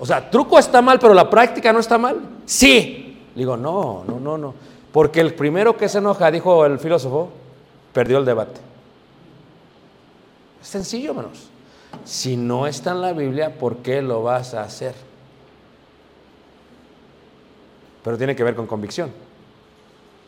o 0.03 0.05
sea, 0.05 0.29
truco 0.29 0.59
está 0.59 0.83
mal, 0.83 0.99
pero 0.99 1.15
la 1.15 1.31
práctica 1.31 1.73
no 1.73 1.79
está 1.79 1.97
mal. 1.97 2.17
Sí. 2.45 3.23
Digo, 3.37 3.57
no, 3.57 4.03
no, 4.05 4.19
no, 4.19 4.37
no. 4.37 4.53
Porque 4.91 5.21
el 5.21 5.33
primero 5.33 5.77
que 5.77 5.89
se 5.89 5.99
enoja, 5.99 6.29
dijo 6.33 6.67
el 6.67 6.81
filósofo, 6.81 7.31
perdió 7.93 8.19
el 8.19 8.25
debate. 8.25 8.61
Es 10.61 10.67
sencillo, 10.67 11.11
hermanos. 11.11 11.49
Si 12.05 12.37
no 12.37 12.67
está 12.67 12.91
en 12.91 13.01
la 13.01 13.13
Biblia, 13.13 13.57
¿por 13.57 13.77
qué 13.77 14.03
lo 14.03 14.25
vas 14.25 14.55
a 14.55 14.63
hacer? 14.63 14.97
Pero 18.03 18.19
tiene 18.19 18.35
que 18.35 18.43
ver 18.43 18.57
con 18.57 18.67
convicción. 18.67 19.13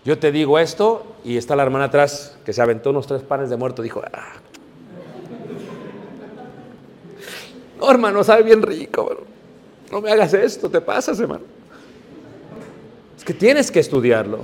Yo 0.05 0.21
te 0.21 0.31
digo 0.31 0.61
esto 0.61 1.05
y 1.25 1.37
está 1.37 1.57
la 1.57 1.65
hermana 1.65 1.87
atrás 1.87 2.39
que 2.45 2.53
se 2.53 2.63
aventó 2.63 2.91
unos 2.91 3.09
tres 3.09 3.23
panes 3.23 3.51
de 3.51 3.57
muerto. 3.57 3.83
Dijo, 3.83 4.03
ah. 4.13 4.35
no, 7.81 7.91
hermano, 7.91 8.23
sabe 8.23 8.45
bien 8.45 8.63
rico. 8.63 9.05
Bro. 9.05 9.34
No 9.91 10.01
me 10.01 10.11
hagas 10.11 10.35
esto, 10.35 10.69
te 10.69 10.81
pasas, 10.81 11.19
hermano. 11.21 11.45
Es 13.17 13.25
que 13.25 13.35
tienes 13.35 13.71
que 13.71 13.81
estudiarlo, 13.81 14.41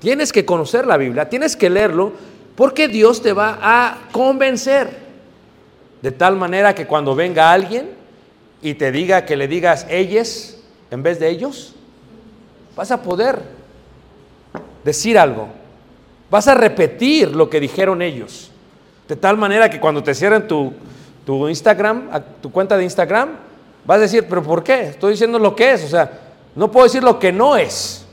tienes 0.00 0.32
que 0.32 0.44
conocer 0.44 0.86
la 0.86 0.96
Biblia, 0.96 1.28
tienes 1.28 1.56
que 1.56 1.70
leerlo, 1.70 2.12
porque 2.56 2.88
Dios 2.88 3.22
te 3.22 3.32
va 3.32 3.58
a 3.60 4.08
convencer. 4.12 5.04
De 6.02 6.12
tal 6.12 6.36
manera 6.36 6.74
que 6.74 6.86
cuando 6.86 7.14
venga 7.14 7.52
alguien 7.52 7.90
y 8.60 8.74
te 8.74 8.92
diga 8.92 9.24
que 9.24 9.36
le 9.36 9.48
digas 9.48 9.86
ellos 9.88 10.58
en 10.90 11.02
vez 11.02 11.18
de 11.18 11.28
ellos, 11.28 11.74
vas 12.76 12.90
a 12.90 13.02
poder 13.02 13.40
decir 14.84 15.18
algo. 15.18 15.48
Vas 16.30 16.48
a 16.48 16.54
repetir 16.54 17.34
lo 17.34 17.48
que 17.48 17.60
dijeron 17.60 18.02
ellos. 18.02 18.50
De 19.08 19.16
tal 19.16 19.36
manera 19.36 19.70
que 19.70 19.80
cuando 19.80 20.02
te 20.02 20.14
cierren 20.14 20.48
tu, 20.48 20.72
tu 21.24 21.48
Instagram, 21.48 22.10
tu 22.40 22.50
cuenta 22.50 22.76
de 22.76 22.84
Instagram, 22.84 23.30
vas 23.84 23.98
a 23.98 24.00
decir, 24.00 24.26
pero 24.28 24.42
¿por 24.42 24.62
qué? 24.62 24.88
Estoy 24.88 25.12
diciendo 25.12 25.38
lo 25.38 25.54
que 25.54 25.72
es. 25.72 25.84
O 25.84 25.88
sea, 25.88 26.10
no 26.54 26.70
puedo 26.70 26.84
decir 26.84 27.02
lo 27.02 27.18
que 27.18 27.32
no 27.32 27.56
es. 27.56 28.04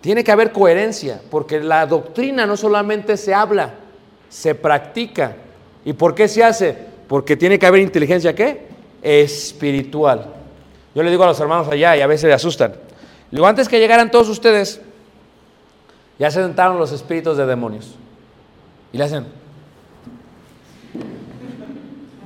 Tiene 0.00 0.22
que 0.22 0.30
haber 0.30 0.52
coherencia, 0.52 1.20
porque 1.30 1.60
la 1.60 1.86
doctrina 1.86 2.46
no 2.46 2.56
solamente 2.56 3.16
se 3.16 3.34
habla, 3.34 3.74
se 4.28 4.54
practica. 4.54 5.36
¿Y 5.84 5.92
por 5.92 6.14
qué 6.14 6.28
se 6.28 6.44
hace? 6.44 6.76
Porque 7.08 7.36
tiene 7.36 7.58
que 7.58 7.66
haber 7.66 7.80
inteligencia, 7.80 8.34
¿qué? 8.34 8.68
Espiritual. 9.02 10.34
Yo 10.94 11.02
le 11.02 11.10
digo 11.10 11.24
a 11.24 11.28
los 11.28 11.40
hermanos 11.40 11.68
allá 11.68 11.96
y 11.96 12.00
a 12.00 12.06
veces 12.06 12.28
le 12.28 12.34
asustan. 12.34 12.74
Digo, 13.30 13.46
antes 13.46 13.68
que 13.68 13.78
llegaran 13.78 14.10
todos 14.10 14.28
ustedes, 14.28 14.80
ya 16.18 16.30
se 16.30 16.42
sentaron 16.42 16.78
los 16.78 16.92
espíritus 16.92 17.36
de 17.36 17.46
demonios. 17.46 17.94
Y 18.92 18.98
le 18.98 19.04
hacen, 19.04 19.26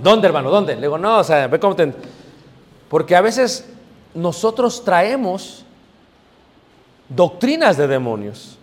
¿dónde 0.02 0.26
hermano? 0.26 0.50
¿Dónde? 0.50 0.74
Le 0.74 0.82
digo, 0.82 0.98
no, 0.98 1.18
o 1.18 1.24
sea, 1.24 1.46
ve 1.46 1.58
cómo 1.60 1.76
te... 1.76 1.92
Porque 2.88 3.16
a 3.16 3.20
veces 3.20 3.66
nosotros 4.14 4.84
traemos 4.84 5.64
doctrinas 7.08 7.76
de 7.76 7.86
demonios 7.86 8.58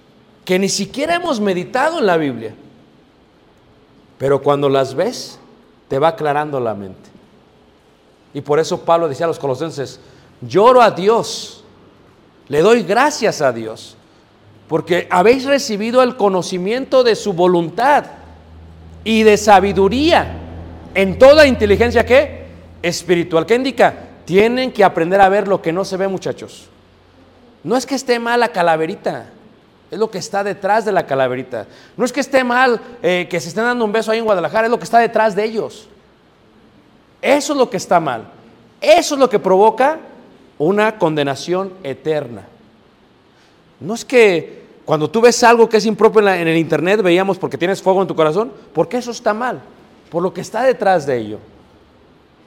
que 0.46 0.60
ni 0.60 0.70
siquiera 0.70 1.16
hemos 1.16 1.40
meditado 1.40 2.00
en 2.00 2.06
la 2.06 2.18
Biblia. 2.18 2.54
Pero 4.18 4.42
cuando 4.42 4.68
las 4.68 4.94
ves, 4.94 5.40
te 5.88 5.98
va 5.98 6.10
aclarando 6.10 6.60
la 6.60 6.74
mente. 6.74 7.10
Y 8.34 8.42
por 8.42 8.60
eso 8.60 8.82
Pablo 8.82 9.08
decía 9.08 9.26
a 9.26 9.28
los 9.28 9.40
colosenses, 9.40 10.00
lloro 10.42 10.82
a 10.82 10.92
Dios, 10.92 11.64
le 12.48 12.62
doy 12.62 12.84
gracias 12.84 13.42
a 13.42 13.52
Dios, 13.52 13.96
porque 14.68 15.08
habéis 15.10 15.46
recibido 15.46 16.04
el 16.04 16.16
conocimiento 16.16 17.04
de 17.04 17.16
su 17.16 17.34
voluntad 17.34 18.06
y 19.04 19.24
de 19.24 19.38
sabiduría 19.38 20.49
en 20.96 21.20
toda 21.20 21.48
inteligencia 21.48 22.06
que 22.06 22.46
espiritual. 22.82 23.46
¿Qué 23.46 23.56
indica? 23.56 23.94
Tienen 24.26 24.72
que 24.72 24.84
aprender 24.84 25.22
a 25.22 25.30
ver 25.30 25.48
lo 25.48 25.62
que 25.62 25.72
no 25.74 25.86
se 25.86 25.98
ve, 25.98 26.08
muchachos. 26.08 26.68
No 27.64 27.76
es 27.76 27.86
que 27.86 27.96
esté 27.96 28.20
mal 28.20 28.40
la 28.40 28.50
calaverita, 28.50 29.28
es 29.92 30.00
lo 30.00 30.10
que 30.10 30.20
está 30.20 30.44
detrás 30.44 30.86
de 30.86 30.92
la 30.92 31.06
calaverita. 31.06 31.66
No 31.98 32.06
es 32.06 32.14
que 32.14 32.20
esté 32.20 32.44
mal 32.44 32.80
eh, 33.02 33.28
que 33.30 33.40
se 33.40 33.50
estén 33.50 33.64
dando 33.64 33.84
un 33.84 33.92
beso 33.92 34.12
ahí 34.12 34.20
en 34.20 34.26
Guadalajara, 34.26 34.68
es 34.68 34.72
lo 34.72 34.78
que 34.78 34.86
está 34.86 35.00
detrás 35.00 35.36
de 35.36 35.44
ellos. 35.44 35.88
Eso 37.22 37.54
es 37.54 37.60
lo 37.60 37.70
que 37.70 37.78
está 37.78 38.00
mal. 38.00 38.30
Eso 38.80 39.16
es 39.16 39.20
lo 39.20 39.30
que 39.30 39.40
provoca 39.40 40.00
una 40.58 40.98
condenación 40.98 41.74
eterna. 41.84 42.44
No 43.80 43.94
es 43.94 44.06
que 44.06 44.60
cuando 44.86 45.10
tú 45.10 45.22
ves 45.22 45.44
algo 45.44 45.68
que 45.68 45.78
es 45.78 45.86
impropio 45.86 46.22
en, 46.22 46.28
en 46.28 46.48
el 46.48 46.58
internet, 46.58 47.02
veíamos 47.02 47.38
porque 47.38 47.58
tienes 47.58 47.82
fuego 47.82 48.02
en 48.02 48.08
tu 48.08 48.16
corazón, 48.16 48.52
porque 48.74 48.98
eso 48.98 49.12
está 49.12 49.34
mal, 49.34 49.62
por 50.10 50.24
lo 50.24 50.34
que 50.34 50.42
está 50.42 50.64
detrás 50.64 51.06
de 51.06 51.18
ello. 51.18 51.40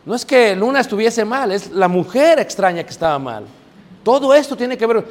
No 0.04 0.14
es 0.14 0.24
que 0.24 0.56
Luna 0.56 0.80
estuviese 0.80 1.24
mal, 1.24 1.52
es 1.52 1.70
la 1.70 1.88
mujer 1.88 2.40
extraña 2.40 2.82
que 2.82 2.90
estaba 2.90 3.18
mal. 3.18 3.44
Todo 4.02 4.34
esto 4.34 4.56
tiene 4.56 4.76
que 4.76 4.86
ver. 4.86 5.04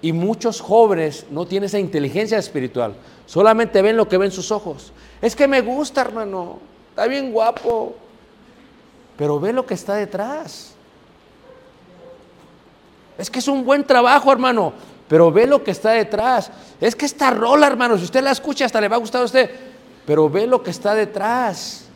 Y 0.00 0.12
muchos 0.12 0.60
jóvenes 0.60 1.26
no 1.30 1.44
tienen 1.44 1.66
esa 1.66 1.78
inteligencia 1.78 2.38
espiritual, 2.38 2.94
solamente 3.26 3.82
ven 3.82 3.96
lo 3.96 4.08
que 4.08 4.16
ven 4.16 4.30
sus 4.30 4.52
ojos. 4.52 4.92
Es 5.20 5.34
que 5.34 5.48
me 5.48 5.60
gusta, 5.60 6.02
hermano, 6.02 6.60
está 6.90 7.06
bien 7.06 7.32
guapo, 7.32 7.96
pero 9.16 9.40
ve 9.40 9.52
lo 9.52 9.66
que 9.66 9.74
está 9.74 9.96
detrás. 9.96 10.72
Es 13.18 13.28
que 13.28 13.40
es 13.40 13.48
un 13.48 13.64
buen 13.64 13.84
trabajo, 13.84 14.30
hermano, 14.30 14.72
pero 15.08 15.32
ve 15.32 15.48
lo 15.48 15.64
que 15.64 15.72
está 15.72 15.90
detrás. 15.90 16.52
Es 16.80 16.94
que 16.94 17.04
esta 17.04 17.30
rola, 17.30 17.66
hermano, 17.66 17.98
si 17.98 18.04
usted 18.04 18.22
la 18.22 18.30
escucha, 18.30 18.66
hasta 18.66 18.80
le 18.80 18.86
va 18.86 18.94
a 18.94 19.00
gustar 19.00 19.22
a 19.22 19.24
usted, 19.24 19.50
pero 20.06 20.30
ve 20.30 20.46
lo 20.46 20.62
que 20.62 20.70
está 20.70 20.94
detrás. 20.94 21.87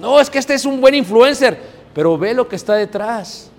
No, 0.00 0.18
es 0.18 0.30
que 0.30 0.38
este 0.38 0.54
es 0.54 0.64
un 0.64 0.80
buen 0.80 0.94
influencer, 0.94 1.60
pero 1.94 2.16
ve 2.16 2.32
lo 2.32 2.48
que 2.48 2.56
está 2.56 2.74
detrás. 2.74 3.50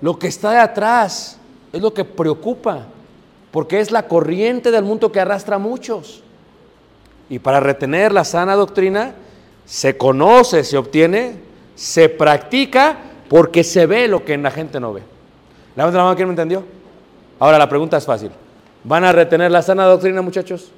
Lo 0.00 0.18
que 0.18 0.28
está 0.28 0.50
de 0.52 0.58
atrás 0.58 1.38
es 1.72 1.80
lo 1.80 1.92
que 1.92 2.04
preocupa, 2.04 2.86
porque 3.50 3.80
es 3.80 3.90
la 3.90 4.06
corriente 4.06 4.70
del 4.70 4.84
mundo 4.84 5.10
que 5.10 5.20
arrastra 5.20 5.56
a 5.56 5.58
muchos. 5.58 6.22
Y 7.30 7.38
para 7.38 7.60
retener 7.60 8.12
la 8.12 8.24
sana 8.24 8.54
doctrina, 8.54 9.14
se 9.64 9.96
conoce, 9.96 10.64
se 10.64 10.76
obtiene, 10.76 11.36
se 11.74 12.08
practica, 12.08 12.98
porque 13.28 13.64
se 13.64 13.86
ve 13.86 14.08
lo 14.08 14.24
que 14.24 14.36
la 14.36 14.50
gente 14.50 14.80
no 14.80 14.92
ve. 14.92 15.02
Levanta 15.76 15.98
la 15.98 16.04
mano, 16.04 16.16
¿quién 16.16 16.28
me 16.28 16.32
entendió? 16.32 16.64
Ahora 17.38 17.58
la 17.58 17.68
pregunta 17.68 17.96
es 17.96 18.04
fácil. 18.04 18.30
¿Van 18.84 19.04
a 19.04 19.12
retener 19.12 19.50
la 19.50 19.62
sana 19.62 19.84
doctrina, 19.84 20.22
muchachos? 20.22 20.72